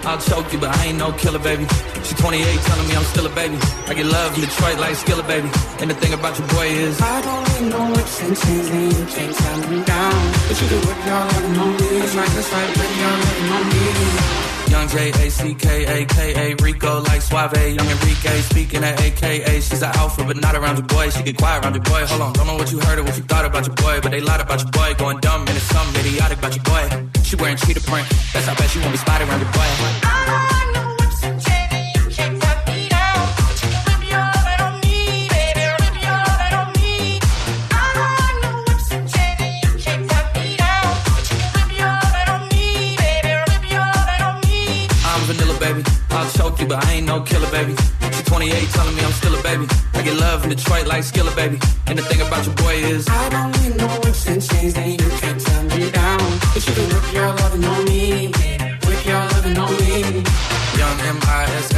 [0.09, 1.67] I'll choke you, but I ain't no killer, baby.
[2.03, 3.59] She 28, telling me I'm still a baby.
[3.85, 5.47] I get love in Detroit like Skilla, baby.
[5.81, 9.35] And the thing about your boy is, I don't need no whips and you can't
[9.35, 10.33] tie me down.
[10.47, 11.99] But you can whip your lovin' on me.
[11.99, 14.48] That's right, that's right, whip your lovin' on me.
[14.69, 17.57] Young J A C K A K A Rico like Suave.
[17.57, 19.61] Young Enrique speaking at AKA.
[19.61, 21.09] She's an alpha, but not around your boy.
[21.09, 22.05] She get quiet around your boy.
[22.05, 24.11] Hold on, don't know what you heard or what you thought about your boy, but
[24.11, 24.93] they lied about your boy.
[24.97, 27.09] Going dumb and it's something idiotic about your boy.
[27.23, 28.07] She wearing cheetah print.
[28.33, 30.48] That's how bad she won't be spotted around your boy.
[46.39, 47.75] Choke you, but I ain't no killer, baby.
[48.15, 49.67] She 28, telling me I'm still a baby.
[49.93, 51.59] I get love in Detroit like Skilla, baby.
[51.87, 55.01] And the thing about your boy is, I don't need no whips and chains, and
[55.01, 56.23] you can't turn me down.
[56.53, 58.31] But you can whip your loving on me,
[58.87, 60.23] whip your loving on me.
[60.79, 61.73] Young M-I-S-S-I-O-N-A-R-Y.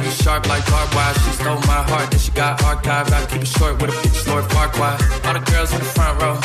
[0.00, 1.14] Be sharp like barbed wire.
[1.20, 3.12] She stole my heart, then she got archived.
[3.12, 4.96] I keep it short with a bitch, Lord Farquhar.
[5.26, 6.40] All the girls in the front row,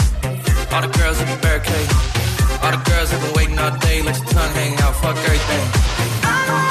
[0.73, 1.90] all the girls in the barricade.
[2.64, 6.70] All the girls have been waiting all day, let your tongue hang out, fuck everything.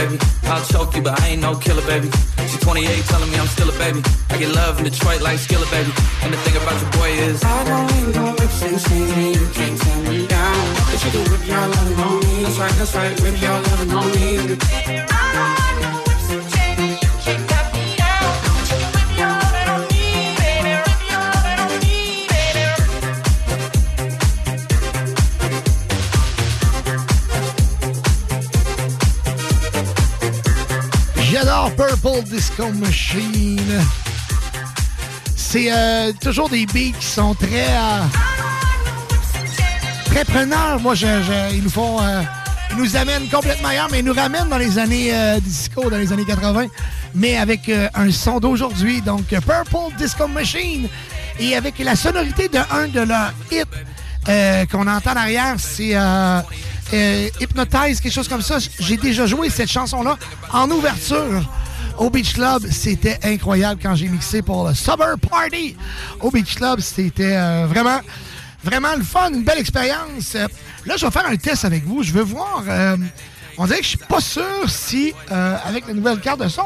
[0.00, 0.18] Baby.
[0.44, 2.08] I'll choke you, but I ain't no killer, baby.
[2.48, 4.02] She's 28, telling me I'm still a baby.
[4.30, 5.92] I get love in Detroit like Skilla, baby.
[6.22, 9.34] And the thing about your boy is, I don't need no whips and chains, and
[9.36, 10.74] you can't turn me down.
[10.88, 12.42] But you can whip your loving on me.
[12.44, 15.69] That's right, that's right, whip your loving on me.
[32.20, 33.84] Purple Disco Machine.
[35.36, 37.68] C'est euh, toujours des beats qui sont très.
[37.68, 38.02] euh,
[40.06, 40.80] très preneurs.
[40.80, 41.06] Moi, je,
[41.54, 42.00] ils nous font.
[42.02, 42.22] euh,
[42.72, 46.12] ils nous amènent complètement ailleurs, mais ils nous ramènent dans les années disco, dans les
[46.12, 46.66] années 80,
[47.14, 49.00] mais avec un son d'aujourd'hui.
[49.00, 50.88] Donc, Purple Disco Machine.
[51.38, 55.96] Et avec la sonorité de un de leurs hits qu'on entend derrière, c'est
[56.92, 58.58] euh, Hypnotize, quelque chose comme ça.
[58.78, 60.16] J'ai déjà joué cette chanson-là
[60.52, 61.42] en ouverture
[62.00, 62.66] au Beach Club.
[62.70, 65.76] C'était incroyable quand j'ai mixé pour le Summer Party
[66.20, 66.80] au Beach Club.
[66.80, 68.00] C'était euh, vraiment,
[68.96, 70.34] le fun, une belle expérience.
[70.86, 72.02] Là, je vais faire un test avec vous.
[72.02, 72.64] Je veux voir.
[72.66, 72.96] euh,
[73.58, 76.64] on dirait que je suis pas sûr si, euh, avec la nouvelle carte de son,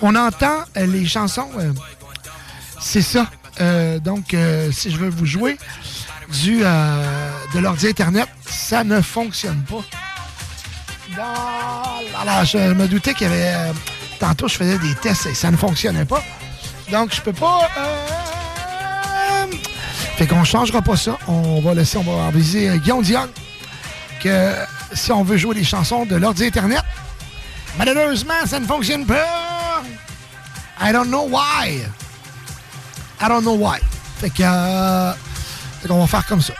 [0.00, 1.48] on entend les chansons.
[2.80, 3.30] c'est ça.
[4.00, 4.34] Donc,
[4.72, 5.56] si je veux vous jouer
[6.42, 9.84] du, de l'ordi Internet, ça ne fonctionne pas.
[11.16, 13.72] Là, là, je me doutais qu'il y avait...
[14.22, 16.22] tantôt, je faisais des tests et ça ne fonctionnait pas.
[16.92, 17.68] Donc, je peux pas...
[17.76, 19.46] euh,
[20.16, 21.18] fait qu'on changera pas ça.
[21.26, 23.28] On va laisser, on va aviser euh, Guillaume Dion
[24.22, 24.54] que
[24.92, 26.84] si on veut jouer des chansons de l'ordi Internet,
[27.76, 29.82] malheureusement, ça ne fonctionne pas.
[30.80, 31.82] I don't know why.
[33.20, 33.80] I don't know why.
[34.20, 34.44] Fait que...
[34.44, 35.12] euh,
[35.88, 36.54] qu'on va faire comme ça.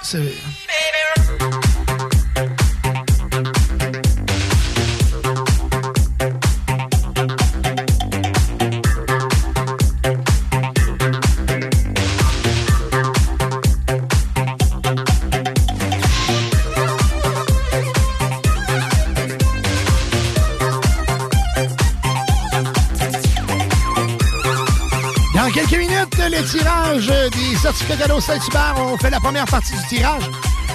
[26.42, 28.74] Le tirage des certificats cadeaux Saint-Hubert.
[28.78, 30.24] On fait la première partie du tirage.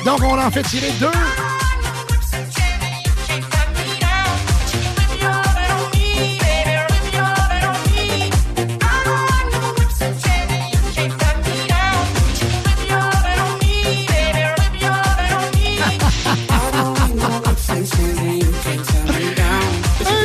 [0.06, 1.12] Donc, on en fait tirer deux.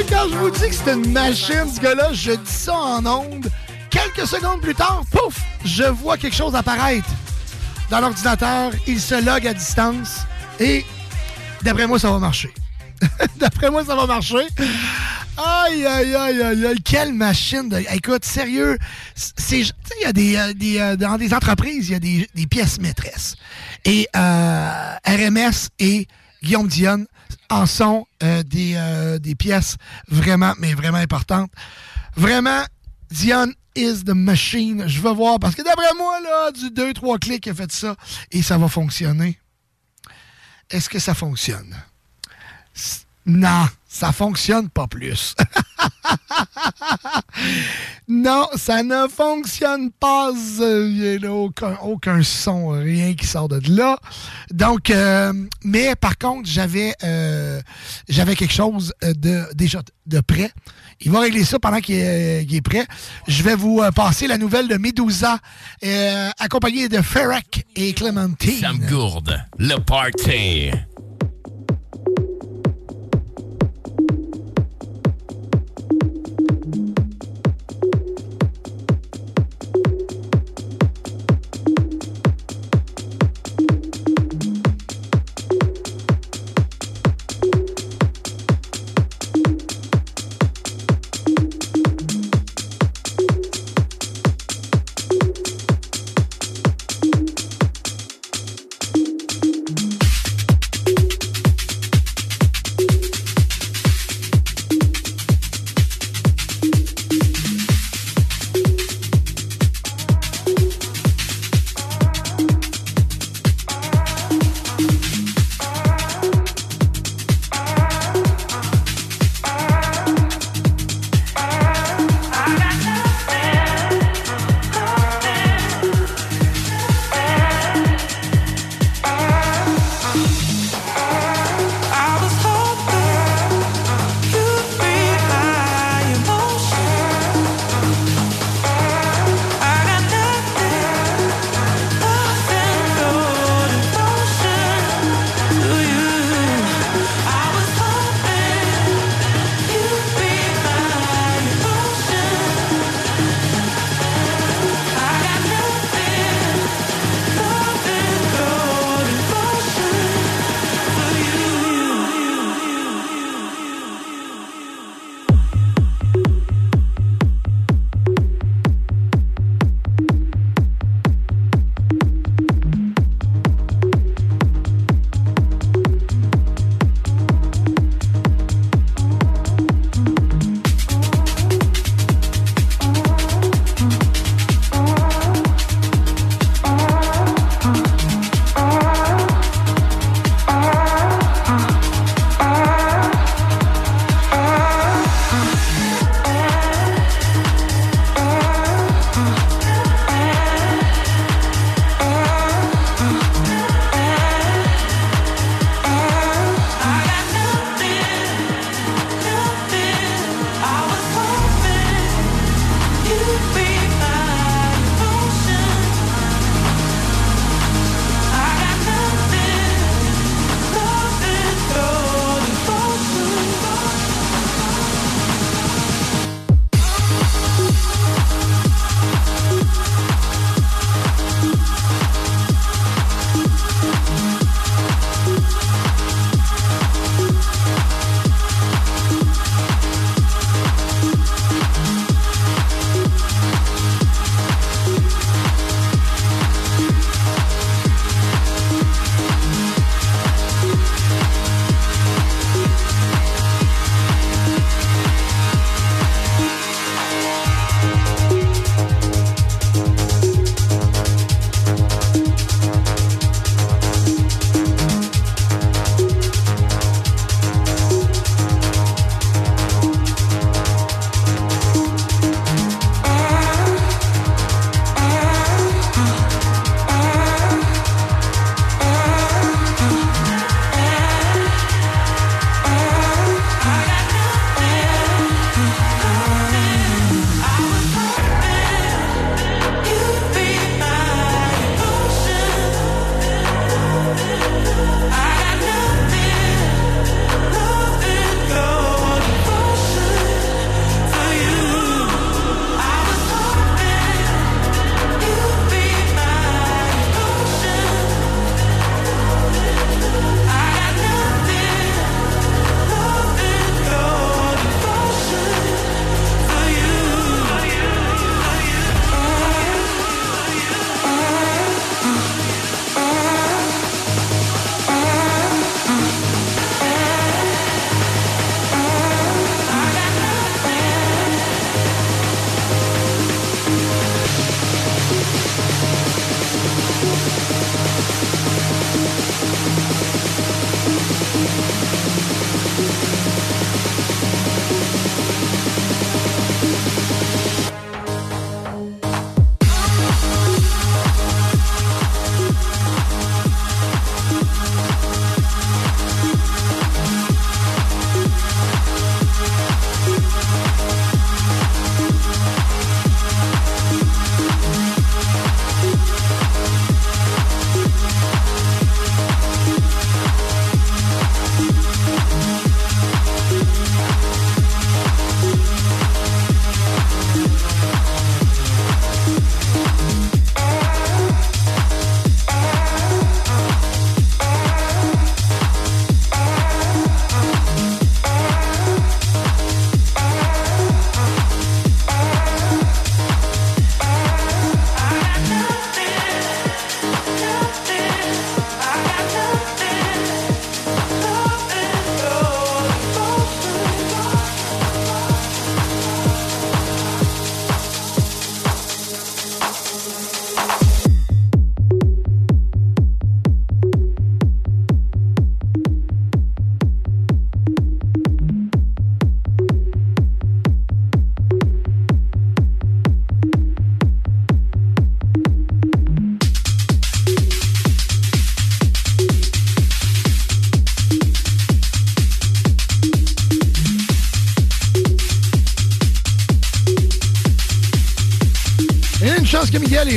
[0.08, 3.50] Quand je vous dis que c'est une machine, ce gars-là, je dis ça en ondes.
[4.02, 7.08] Quelques secondes plus tard, pouf, je vois quelque chose apparaître
[7.88, 8.72] dans l'ordinateur.
[8.88, 10.22] Il se log à distance
[10.58, 10.84] et
[11.62, 12.52] d'après moi, ça va marcher.
[13.36, 14.44] d'après moi, ça va marcher.
[15.36, 17.78] Aïe, aïe, aïe, aïe, aïe, quelle machine de...
[17.92, 18.76] Écoute, sérieux,
[19.52, 19.72] il
[20.02, 22.80] y a des, euh, des, euh, dans des entreprises, il y a des, des pièces
[22.80, 23.36] maîtresses.
[23.84, 26.08] Et euh, RMS et
[26.42, 27.06] Guillaume Dionne
[27.50, 28.76] en sont euh, des,
[29.20, 29.76] des pièces
[30.08, 31.50] vraiment, mais vraiment importantes.
[32.16, 32.62] Vraiment,
[33.10, 34.84] Dionne is the machine.
[34.86, 37.96] Je veux voir, parce que d'après moi, là, du 2-3 clics, il a fait ça
[38.30, 39.38] et ça va fonctionner.
[40.70, 41.74] Est-ce que ça fonctionne?
[43.24, 45.36] Non, ça fonctionne pas plus.
[48.08, 50.32] non, ça ne fonctionne pas.
[50.58, 53.98] Il n'y a aucun, aucun son, rien qui sort de là.
[54.50, 55.32] Donc, euh,
[55.62, 57.60] mais par contre, j'avais euh,
[58.08, 60.50] j'avais quelque chose euh, de déjà de prêt.
[61.04, 62.86] Il va régler ça pendant qu'il est, prêt.
[63.26, 65.38] Je vais vous euh, passer la nouvelle de Medusa,
[65.84, 68.60] euh, accompagnée de Ferrec et Clementine.
[68.60, 70.70] Sam Gourde, le party.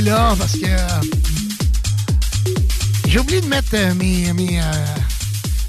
[0.01, 0.87] Là parce que euh,
[3.07, 4.63] j'ai oublié de mettre euh, mes, mes, euh,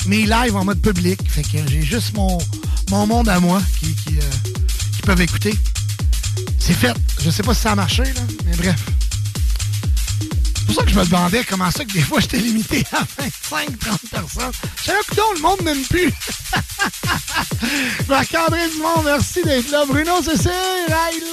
[0.07, 1.21] mes lives en mode public.
[1.29, 2.39] Fait que j'ai juste mon,
[2.91, 4.17] mon monde à moi qui, qui,
[5.03, 5.55] peuvent écouter.
[6.59, 6.93] C'est fait.
[7.21, 8.81] Je sais pas si ça a marché, là, mais bref.
[10.57, 13.05] C'est pour ça que je me demandais comment ça que des fois j'étais limité à
[13.23, 14.51] 25, 30 personnes.
[14.85, 16.13] Savais que non, le monde n'aime plus.
[18.09, 19.85] Marc-André Dumont, merci d'être là.
[19.87, 20.51] Bruno Cécile,
[20.89, 21.26] hello!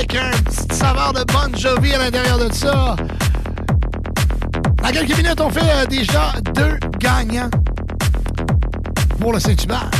[0.00, 2.96] Avec un petit saveur de Bon Jovi à l'intérieur de ça.
[4.82, 7.50] Dans quelques minutes, on fait euh, déjà deux gagnants
[9.20, 9.90] pour le Saint-Hubert.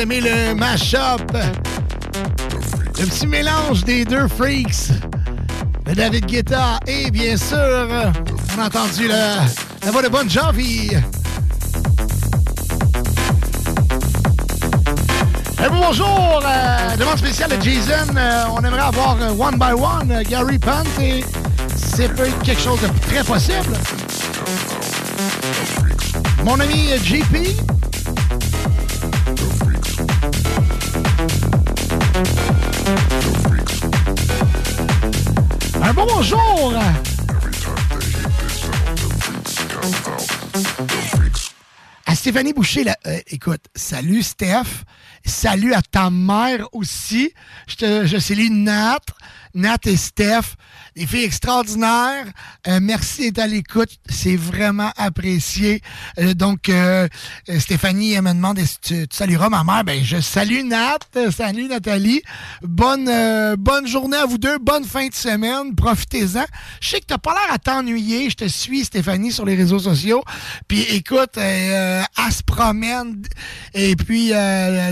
[0.00, 1.20] Aimez le mash-up.
[2.98, 4.88] Le petit mélange des deux freaks.
[5.84, 7.58] De David Guetta et bien sûr,
[8.56, 9.40] on a entendu la,
[9.84, 10.90] la voix de Bon Jovi.
[15.62, 16.42] Eh, bonjour!
[16.46, 18.14] euh, demande spéciale de Jason.
[18.16, 21.22] Euh, on aimerait avoir euh, One by One, Gary Pant, et
[21.76, 23.76] c'est peut être quelque chose de très possible.
[26.44, 27.69] Mon ami JP.
[36.20, 36.74] Bonjour!
[42.04, 44.84] À Stéphanie Boucher, euh, écoute, salut Steph,
[45.24, 47.32] salut à ta mère aussi.
[47.66, 49.00] Je, te, je salue Nat,
[49.54, 50.56] Nat et Steph,
[50.94, 52.26] des filles extraordinaires.
[52.68, 55.80] Euh, merci d'être à l'écoute, c'est vraiment apprécié.
[56.18, 57.08] Euh, donc, euh,
[57.48, 59.82] euh, Stéphanie elle me demande si tu, tu salueras ma mère?
[59.84, 60.98] Ben, je salue Nat,
[61.34, 62.22] salut Nathalie.
[62.62, 66.44] Bonne, euh, bonne journée à vous deux, bonne fin de semaine, profitez-en.
[66.80, 69.78] Je sais que t'as pas l'air à t'ennuyer, je te suis Stéphanie sur les réseaux
[69.78, 70.22] sociaux.
[70.68, 73.22] Puis écoute, euh, elle se promène
[73.72, 74.32] et puis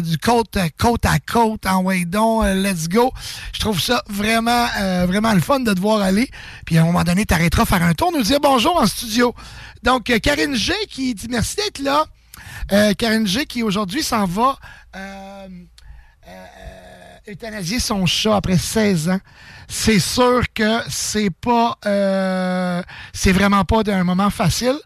[0.02, 3.12] du côte, côte à côte en way donc, euh, let's go.
[3.52, 4.66] Je trouve ça vraiment,
[5.06, 6.30] vraiment le fun de te voir aller.
[6.64, 9.34] Puis à un moment donné, t'arrêteras faire un tour, nous dire bonjour en studio.
[9.82, 12.06] Donc, euh, Karine G qui dit merci d'être là.
[12.72, 14.58] Euh, Karine G qui aujourd'hui s'en va
[14.96, 15.48] euh,
[17.28, 19.20] euthanasier son chat après 16 ans.
[19.66, 21.78] C'est sûr que c'est pas
[23.12, 24.76] c'est vraiment pas d'un moment facile.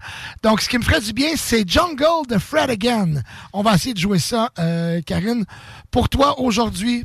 [0.43, 3.23] Donc ce qui me ferait du bien, c'est Jungle de Fred Again.
[3.53, 4.51] On va essayer de jouer ça,
[5.07, 5.45] Karine,
[5.91, 7.05] pour toi aujourd'hui.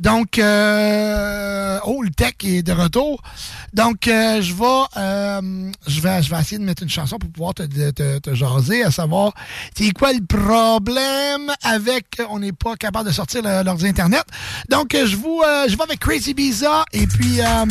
[0.00, 3.22] Donc, euh, oh, le tech est de retour.
[3.74, 7.30] Donc, euh, je vais, euh, je vais, je vais essayer de mettre une chanson pour
[7.30, 9.34] pouvoir te, te, te jaser, à savoir,
[9.76, 14.24] c'est quoi le problème avec, on n'est pas capable de sortir l'ordi internet.
[14.70, 17.66] Donc, euh, je vous, euh, je vais avec Crazy Visa et puis, euh,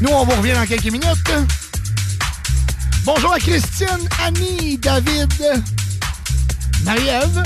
[0.00, 1.32] nous, on vous revient dans quelques minutes.
[3.04, 5.32] Bonjour à Christine, Annie, David,
[6.84, 7.42] Marie-Ève,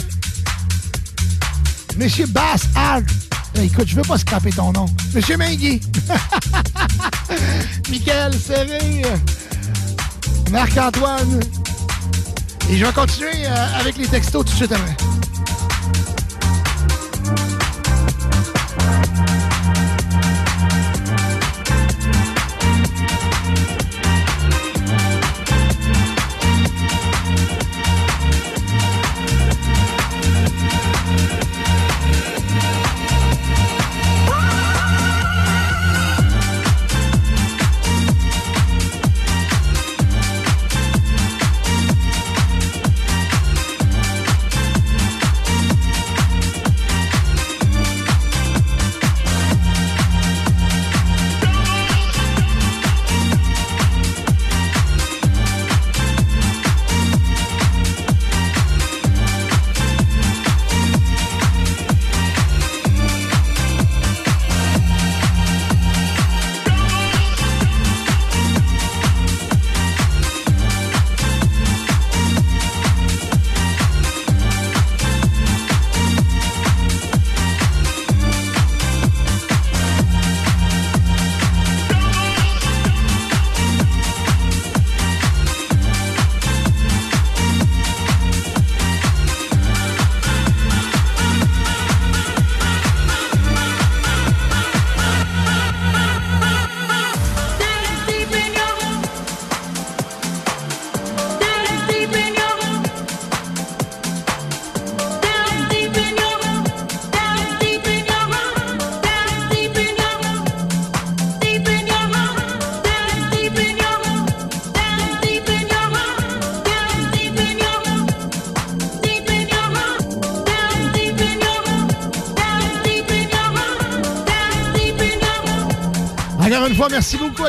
[1.97, 2.69] Monsieur Bass.
[3.63, 4.87] Écoute, je veux pas scraper ton nom.
[5.15, 5.81] Monsieur Mingui.
[7.91, 9.03] Michael Serré.
[10.51, 11.41] Marc-Antoine.
[12.71, 14.97] Et je vais continuer euh, avec les textos tout de suite après.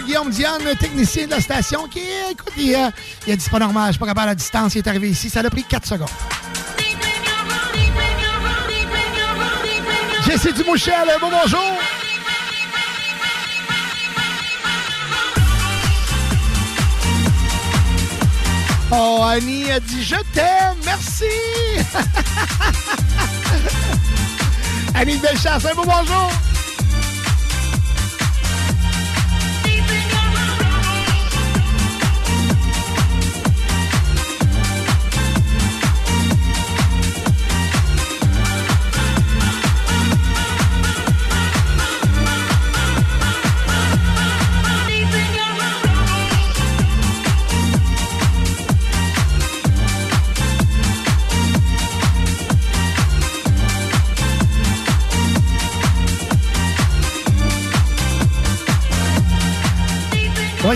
[0.01, 2.01] Guillaume Diane, technicien de la station, qui,
[2.31, 2.89] écoute, il, euh,
[3.27, 4.87] il a dit c'est pas normal, je suis pas capable à la distance, il est
[4.87, 6.07] arrivé ici, ça l'a pris 4 secondes.
[10.25, 11.77] Jesse Dumouchel, bon bonjour!
[18.91, 21.25] Oh, Annie a dit je t'aime, merci!
[24.95, 26.31] Annie de Bellechasse, un beau bonjour!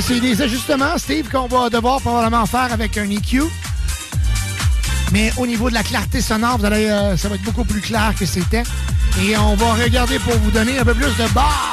[0.02, 3.44] C'est des ajustements, Steve, qu'on va devoir probablement faire avec un EQ.
[5.12, 8.26] Mais au niveau de la clarté sonore, euh, ça va être beaucoup plus clair que
[8.26, 8.64] c'était.
[9.24, 11.73] Et on va regarder pour vous donner un peu plus de basse.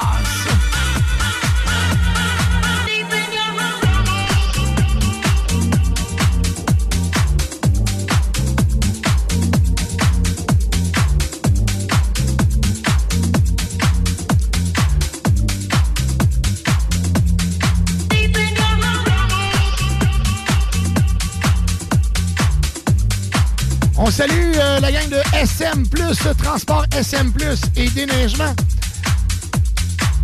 [24.11, 25.85] On salue euh, la gang de SM+,
[26.43, 27.33] Transport SM+,
[27.77, 28.57] et Déneigement.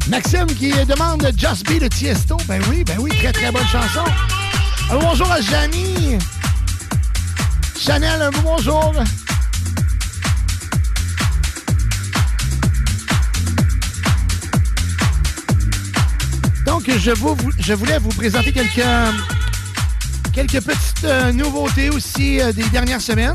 [0.08, 2.36] Maxime qui demande Just Be de Tiesto.
[2.48, 4.02] Ben oui, ben oui, très très bonne chanson.
[4.90, 6.18] Bonjour à Janie.
[7.78, 8.92] Chanel, un bonjour.
[16.66, 18.82] Donc, je, vous, voulais vous présenter quelques,
[20.32, 23.32] quelques petites euh, nouveautés aussi euh, des dernières semaines.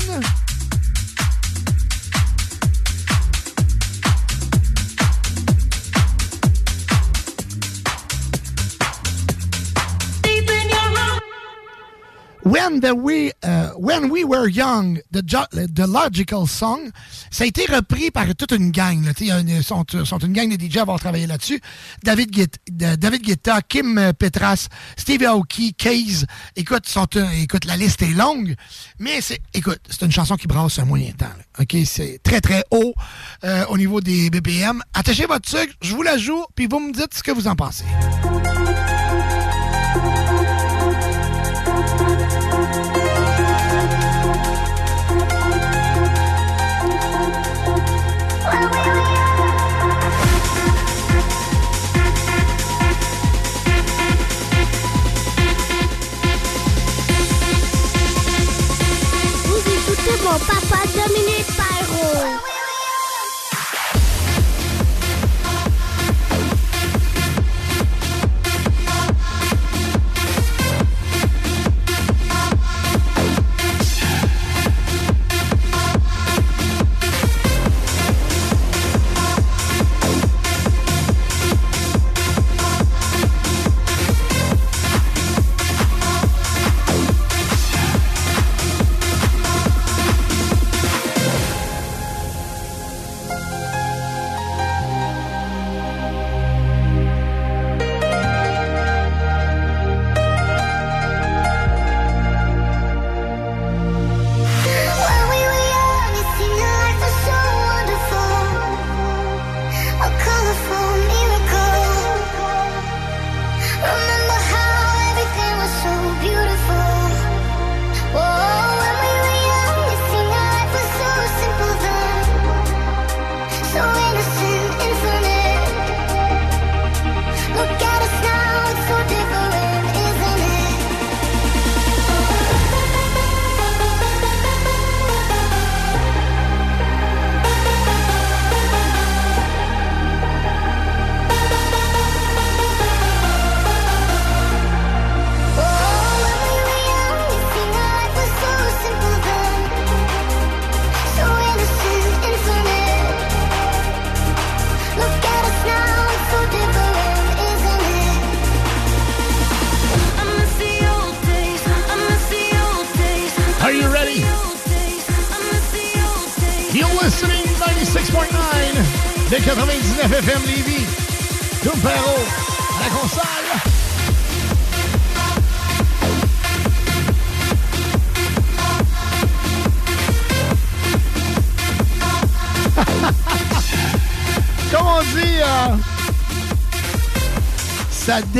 [12.84, 16.90] Euh, When We Were Young, the, Logical Song,
[17.30, 19.04] ça a été repris par toute une gang.
[19.04, 19.12] Là.
[19.62, 21.60] Sont, une gang de DJ à avoir travaillé là-dessus.
[22.02, 26.26] David, Guetta, Kim euh, Petras, Steve Aoki, Case.
[26.56, 26.84] Écoute,
[27.16, 28.54] euh, écoute, la liste est longue,
[28.98, 31.26] mais c'est, écoute, c'est une chanson qui brasse un moyen temps.
[31.58, 32.94] OK, c'est très, très haut
[33.44, 34.82] euh, au niveau des BPM.
[34.94, 37.54] Attachez votre sucre, je vous la joue, puis vous me dites ce que vous en
[37.54, 37.84] pensez.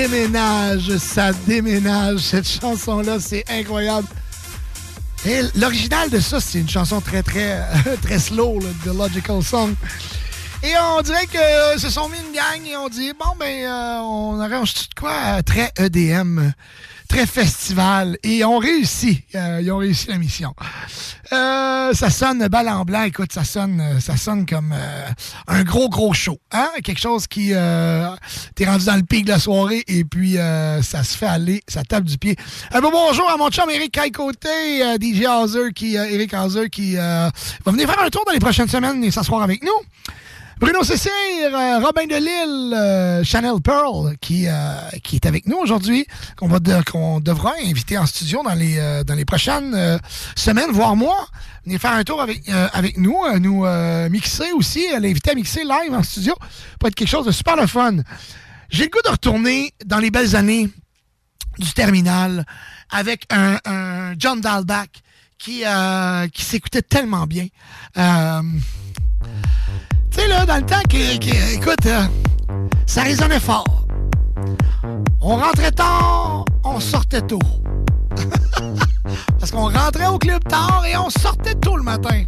[0.08, 2.18] Déménage, ça déménage.
[2.18, 4.08] Cette chanson-là, c'est incroyable.
[5.24, 7.60] Et l'original de ça, c'est une chanson très, très,
[8.02, 9.72] très slow, là, de Logical Song.
[10.64, 13.98] Et on dirait que se sont mis une gang et on dit, bon, ben, euh,
[14.00, 16.50] on arrange tout de quoi très EDM,
[17.08, 18.18] très festival.
[18.24, 19.24] Et on réussit.
[19.36, 20.52] Euh, ils ont réussi la mission.
[21.32, 23.04] Euh, ça sonne balle en blanc.
[23.04, 25.08] Écoute, ça sonne, euh, ça sonne comme euh,
[25.46, 26.38] un gros, gros show.
[26.52, 26.68] Hein?
[26.84, 27.52] Quelque chose qui...
[27.54, 28.08] Euh,
[28.54, 31.62] T'es rendu dans le pic de la soirée et puis euh, ça se fait aller,
[31.68, 32.36] ça tape du pied.
[32.72, 37.32] Un beau bonjour à mon chum Eric euh, DJ Hauser, qui, Eric Hauser, qui va
[37.66, 39.70] venir faire un tour dans les prochaines semaines et s'asseoir avec nous.
[40.62, 41.10] Bruno Cécile,
[41.52, 44.52] euh, Robin Delille, euh, Chanel Pearl, qui, euh,
[45.02, 46.06] qui est avec nous aujourd'hui,
[46.36, 49.98] qu'on devra inviter en studio dans les, dans les prochaines
[50.36, 51.26] semaines, voire mois.
[51.64, 53.66] Venir faire un tour avec, avec nous, nous
[54.08, 56.32] mixer aussi, l'inviter à mixer live en studio.
[56.78, 57.96] Peut être quelque chose de super le fun.
[58.70, 60.70] J'ai le goût de retourner dans les belles années
[61.58, 62.46] du terminal
[62.88, 65.02] avec un, John Dahlback
[65.38, 65.64] qui,
[66.32, 67.48] qui s'écoutait tellement bien.
[70.12, 72.02] Tu sais, là, dans le temps, que- écoute, euh,
[72.86, 73.86] ça résonnait fort.
[75.20, 77.38] On rentrait tard, on sortait tôt.
[79.38, 82.24] Parce qu'on rentrait au club tard et on sortait tôt le matin.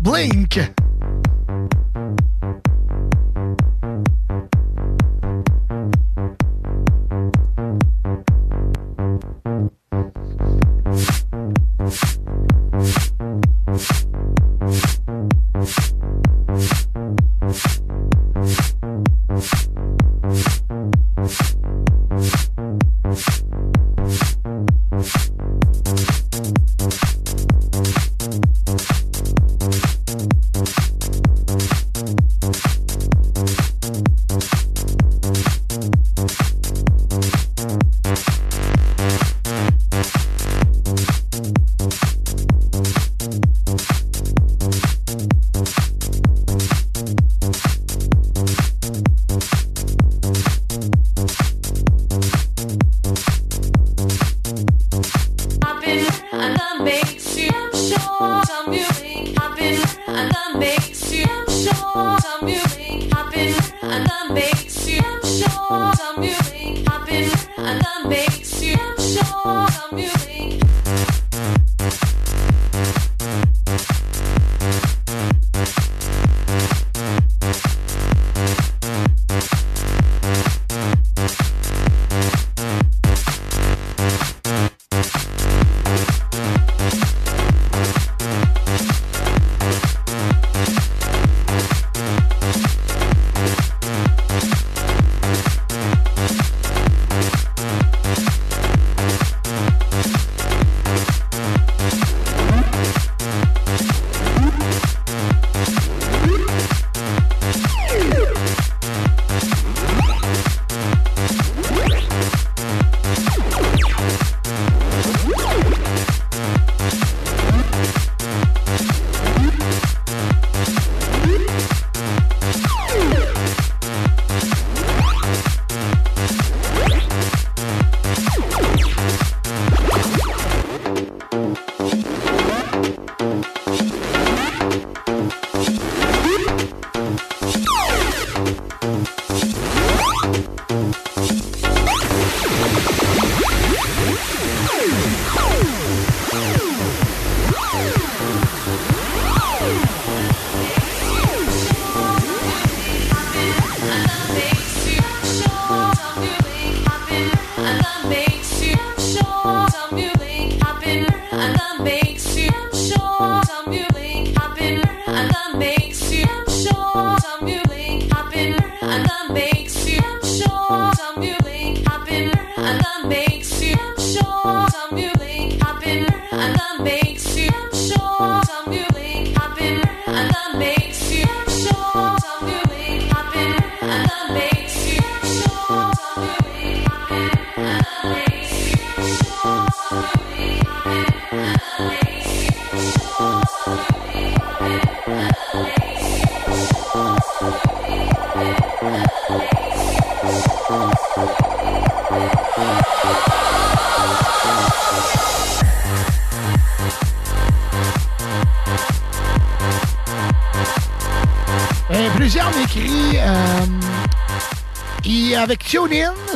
[0.00, 0.60] Blink.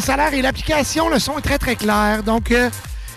[0.09, 2.23] A l'air et l'application, le son est très très clair.
[2.23, 2.71] Donc, euh,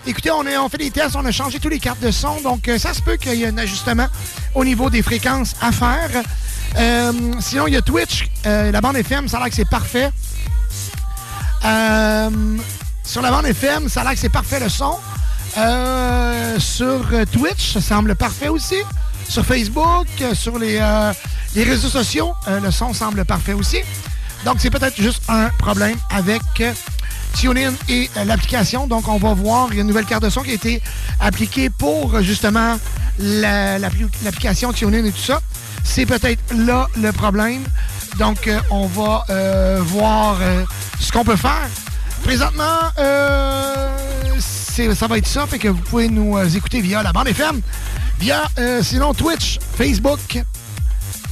[0.06, 2.38] écoutez, on, est- on fait des tests, on a changé tous les cartes de son.
[2.42, 4.06] Donc, euh, ça se peut qu'il y ait un ajustement
[4.54, 6.10] au niveau des fréquences à faire.
[6.76, 10.10] Euh, sinon, il y a Twitch, la bande FM, ça a l'air que c'est parfait.
[13.04, 14.98] Sur la bande FM, ça a l'air que c'est parfait le son.
[16.58, 17.00] Sur
[17.32, 18.76] Twitch, ça semble parfait aussi.
[19.28, 20.78] Sur Facebook, sur les,
[21.54, 23.78] les réseaux sociaux, le son semble parfait aussi.
[24.44, 26.72] Donc, c'est peut-être juste un problème avec euh,
[27.34, 28.86] TuneIn et euh, l'application.
[28.86, 30.82] Donc, on va voir, il y a une nouvelle carte de son qui a été
[31.20, 32.78] appliquée pour euh, justement
[33.18, 35.40] la- l'appli- l'application TuneIn et tout ça.
[35.84, 37.62] C'est peut-être là le problème.
[38.18, 39.24] Donc, on va
[39.80, 40.38] voir
[41.00, 41.66] ce qu'on peut faire.
[42.22, 42.90] Présentement,
[44.94, 45.46] ça va être ça.
[45.46, 47.60] Fait que vous pouvez nous écouter via la bande FM,
[48.20, 48.42] via
[48.82, 50.40] sinon Twitch, Facebook.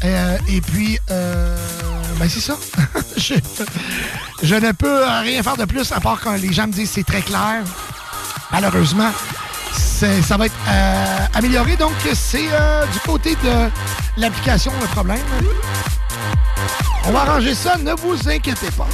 [0.02, 2.56] Et puis, ben c'est ça.
[3.20, 7.06] je, ne peux rien faire de plus à part quand les gens me disent c'est
[7.06, 7.62] très clair.
[8.50, 9.10] Malheureusement,
[9.72, 11.76] ça va être euh, amélioré.
[11.76, 13.70] Donc, c'est euh, du côté de
[14.16, 15.20] l'application le problème.
[17.06, 18.88] On va arranger ça, ne vous inquiétez pas.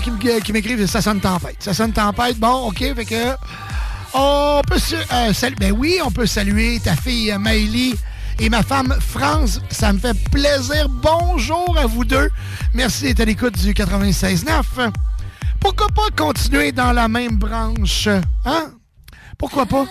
[0.00, 1.56] Qui m'écrivent ça sonne tempête.
[1.60, 2.38] Ça sonne tempête.
[2.38, 3.36] Bon, OK, fait que.
[4.14, 4.76] On peut
[5.12, 7.94] euh, salu- ben oui, on peut saluer ta fille euh, Maëlie
[8.38, 9.60] et ma femme France.
[9.70, 10.88] Ça me fait plaisir.
[10.88, 12.30] Bonjour à vous deux.
[12.74, 14.90] Merci d'être à l'écoute du 96.9.
[15.60, 18.08] Pourquoi pas continuer dans la même branche?
[18.44, 18.72] Hein?
[19.38, 19.86] Pourquoi pas?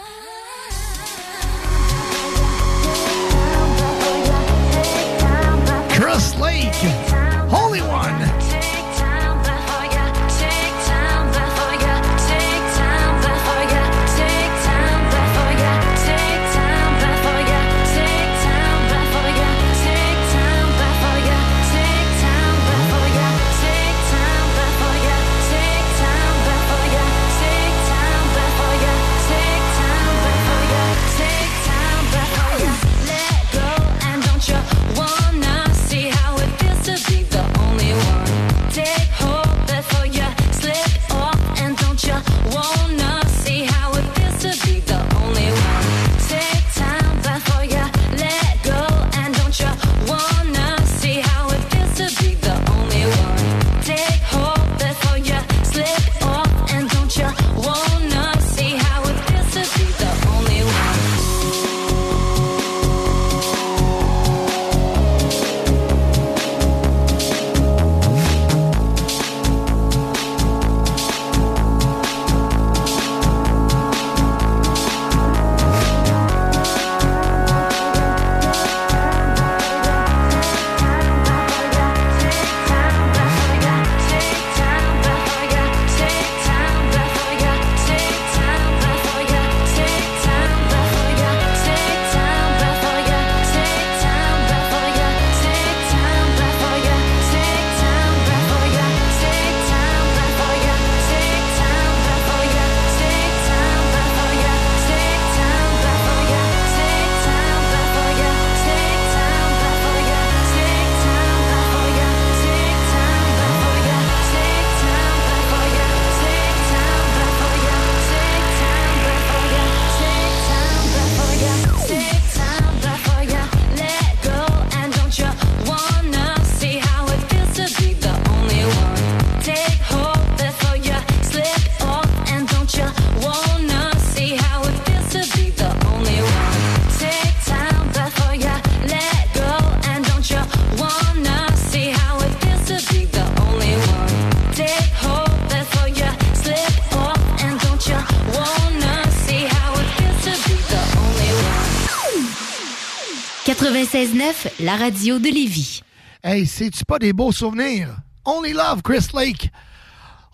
[154.62, 155.82] La radio de Lévis.
[156.24, 157.90] Hey, c'est-tu pas des beaux souvenirs?
[158.26, 159.50] Only Love, Chris Lake.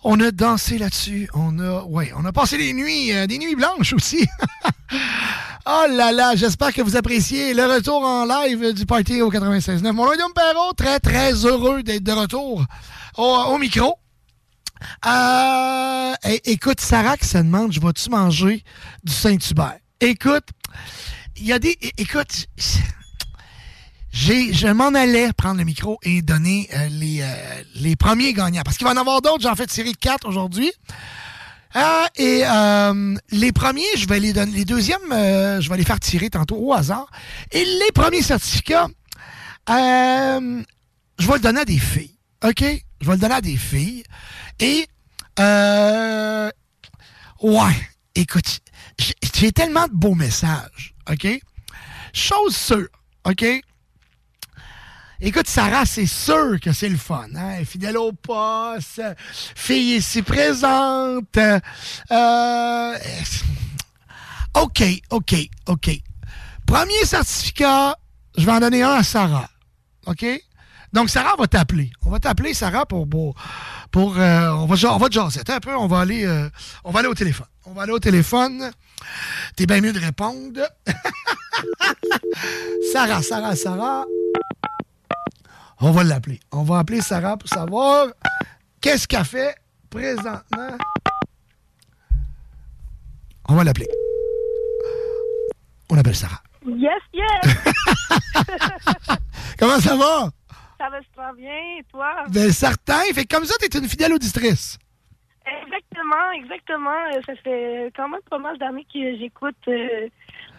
[0.04, 1.28] On a dansé là-dessus.
[1.34, 4.26] On a, ouais, on a passé des nuits, euh, des nuits blanches aussi.
[5.66, 9.92] oh là là, j'espère que vous appréciez le retour en live du party au 96.9.
[9.92, 12.64] Mon Guillaume Perrault, très très heureux d'être de retour
[13.16, 13.98] au, micro.
[15.06, 16.14] Euh,
[16.44, 18.62] écoute, Sarah qui se demande, je vais-tu manger
[19.02, 19.78] du Saint-Hubert?
[20.00, 20.44] Écoute,
[21.36, 22.46] il y a des, écoute,
[24.18, 28.62] je m'en allais prendre le micro et donner euh, les, euh, les premiers gagnants.
[28.64, 29.42] Parce qu'il va en avoir d'autres.
[29.42, 30.72] J'en fais tirer quatre aujourd'hui.
[31.76, 34.52] Euh, et euh, les premiers, je vais les donner.
[34.52, 37.08] Les deuxièmes, je vais les faire tirer tantôt au hasard.
[37.52, 38.88] Et les premiers certificats,
[39.68, 39.74] je
[41.26, 42.16] vais le donner à des filles.
[42.44, 42.64] OK?
[43.00, 44.02] Je vais le donner à des filles.
[44.58, 44.88] Et,
[47.42, 47.76] ouais,
[48.14, 48.60] écoute,
[49.34, 50.94] j'ai tellement de beaux messages.
[51.08, 51.28] OK?
[52.12, 52.88] Chose sûre.
[53.24, 53.44] OK?
[55.20, 57.26] Écoute, Sarah, c'est sûr que c'est le fun.
[57.34, 57.64] Hein?
[57.64, 61.36] Fidèle au poste, fille ici présente.
[61.36, 62.98] Euh,
[64.54, 65.34] OK, OK,
[65.66, 65.90] OK.
[66.66, 67.96] Premier certificat,
[68.36, 69.50] je vais en donner un à Sarah.
[70.06, 70.24] OK?
[70.92, 71.90] Donc, Sarah va t'appeler.
[72.06, 73.08] On va t'appeler, Sarah, pour.
[73.08, 73.34] pour,
[73.90, 76.48] pour, euh, on, va, on va te un peu, on va aller, euh,
[76.84, 77.46] on va aller au téléphone.
[77.66, 78.70] On va aller au téléphone.
[79.56, 80.60] T'es bien mieux de répondre.
[82.92, 84.04] Sarah, Sarah, Sarah.
[85.80, 86.40] On va l'appeler.
[86.52, 88.08] On va appeler Sarah pour savoir
[88.80, 89.54] qu'est-ce qu'elle fait
[89.90, 90.76] présentement.
[93.48, 93.88] On va l'appeler.
[95.90, 96.42] On appelle Sarah.
[96.66, 97.56] Yes, yes!
[99.58, 100.30] Comment ça va?
[100.78, 102.24] ça va super bien, et toi?
[102.28, 103.02] Ben, certain.
[103.14, 104.78] Fait que comme ça, t'es une fidèle auditrice.
[105.64, 107.22] Exactement, exactement.
[107.26, 110.08] Ça fait quand même pas mal d'années que j'écoute euh,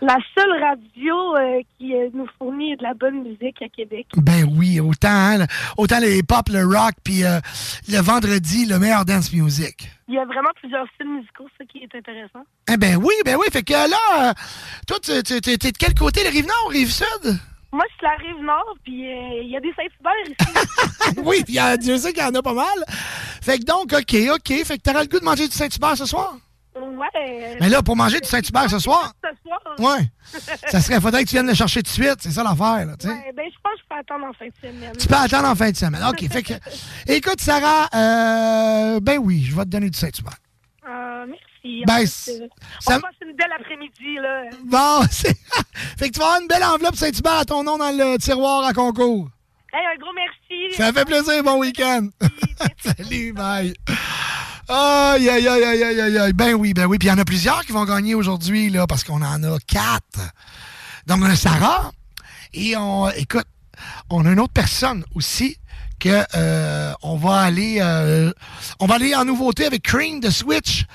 [0.01, 4.07] la seule radio euh, qui euh, nous fournit de la bonne musique à Québec.
[4.17, 5.45] Ben oui, autant, hein,
[5.77, 7.39] autant le hip-hop, le rock, puis euh,
[7.89, 9.89] le vendredi, le meilleur dance music.
[10.07, 12.43] Il y a vraiment plusieurs styles musicaux, ça qui est intéressant.
[12.71, 13.45] Eh ben oui, ben oui.
[13.51, 14.33] Fait que là, euh,
[14.87, 17.37] toi, tu- tu- tu- t'es de quel côté, le Rive-Nord ou Rive-Sud?
[17.71, 21.17] Moi, je suis la rive nord, puis euh, il y a des Saint-Hubert ici.
[21.23, 22.65] oui, puis Dieu sait qu'il y en a pas mal.
[23.43, 24.63] Fait que donc, OK, OK.
[24.65, 26.33] Fait que t'auras le goût de manger du Saint-Hubert ce soir?
[26.75, 27.57] Ouais.
[27.59, 29.59] Mais là, pour manger du Saint-Hubert ce soir, Ce soir?
[29.79, 30.05] ouais,
[30.67, 32.17] ça serait, faudrait que tu viennes le chercher tout de suite.
[32.19, 33.13] C'est ça l'affaire, là, tu sais.
[33.13, 34.93] Ouais, ben, je pense que je peux attendre en fin de semaine.
[34.97, 36.03] Tu peux attendre en fin de semaine.
[36.09, 36.53] OK, fait que...
[37.07, 40.37] Écoute, Sarah, euh, ben oui, je vais te donner du Saint-Hubert.
[40.87, 41.83] Ah, merci.
[41.85, 42.47] Ben, En fait, c'est- euh,
[42.79, 44.43] ça- On passe une belle après-midi, là.
[44.65, 45.35] Bon, c'est...
[45.97, 48.65] fait que tu vas avoir une belle enveloppe Saint-Hubert à ton nom dans le tiroir
[48.65, 49.29] à concours.
[49.71, 50.75] Hey, un gros merci.
[50.75, 52.07] Ça fait plaisir, bon week-end.
[52.83, 53.73] Salut, bye.
[54.71, 56.33] Aïe, aïe, aïe, aïe, aïe, aïe.
[56.33, 56.99] Ben oui, ben oui.
[56.99, 59.57] Puis il y en a plusieurs qui vont gagner aujourd'hui, là, parce qu'on en a
[59.65, 60.19] quatre.
[61.07, 61.91] Donc, on a Sarah.
[62.53, 63.47] Et on, écoute,
[64.11, 65.57] on a une autre personne aussi
[65.99, 68.31] que euh, on va aller euh,
[68.79, 70.85] on va aller en nouveauté avec Cream de Switch.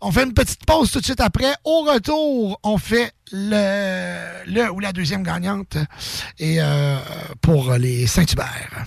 [0.00, 1.54] On fait une petite pause tout de suite après.
[1.64, 5.76] Au retour, on fait le, le ou la deuxième gagnante
[6.38, 6.98] et euh,
[7.42, 8.86] pour les Saint-Hubert.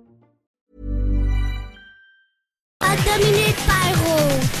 [2.81, 4.60] À Dominique Pyro.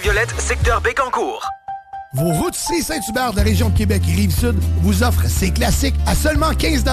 [0.00, 1.44] Violette, secteur Bécancourt.
[2.14, 6.14] Vos routiers Saint-Hubert de la région de Québec et Rive-Sud vous offrent ces classiques à
[6.14, 6.84] seulement 15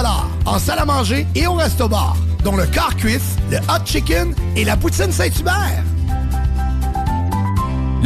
[0.44, 4.64] en salle à manger et au resto-bar, dont le car cuisse, le hot chicken et
[4.64, 5.84] la poutine Saint-Hubert.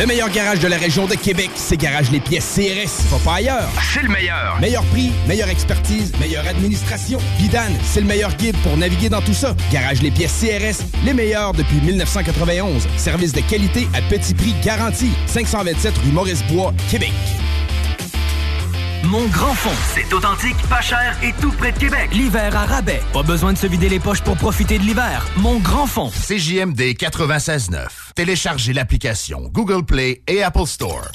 [0.01, 3.05] Le meilleur garage de la région de Québec, c'est Garage Les Pièces CRS.
[3.11, 3.69] Va pas ailleurs.
[3.93, 4.59] C'est le meilleur.
[4.59, 7.19] Meilleur prix, meilleure expertise, meilleure administration.
[7.39, 9.55] Vidane, c'est le meilleur guide pour naviguer dans tout ça.
[9.71, 12.87] Garage Les Pièces CRS, les meilleurs depuis 1991.
[12.97, 15.11] Service de qualité à petit prix garanti.
[15.27, 17.13] 527 rue Maurice-Bois, Québec.
[19.05, 22.11] Mon grand fond, c'est authentique, pas cher et tout près de Québec.
[22.13, 23.01] L'hiver à rabais.
[23.13, 25.27] Pas besoin de se vider les poches pour profiter de l'hiver.
[25.37, 26.11] Mon grand fond.
[26.11, 27.87] CJMD 96.9.
[28.15, 31.09] Téléchargez l'application Google Play et Apple Store.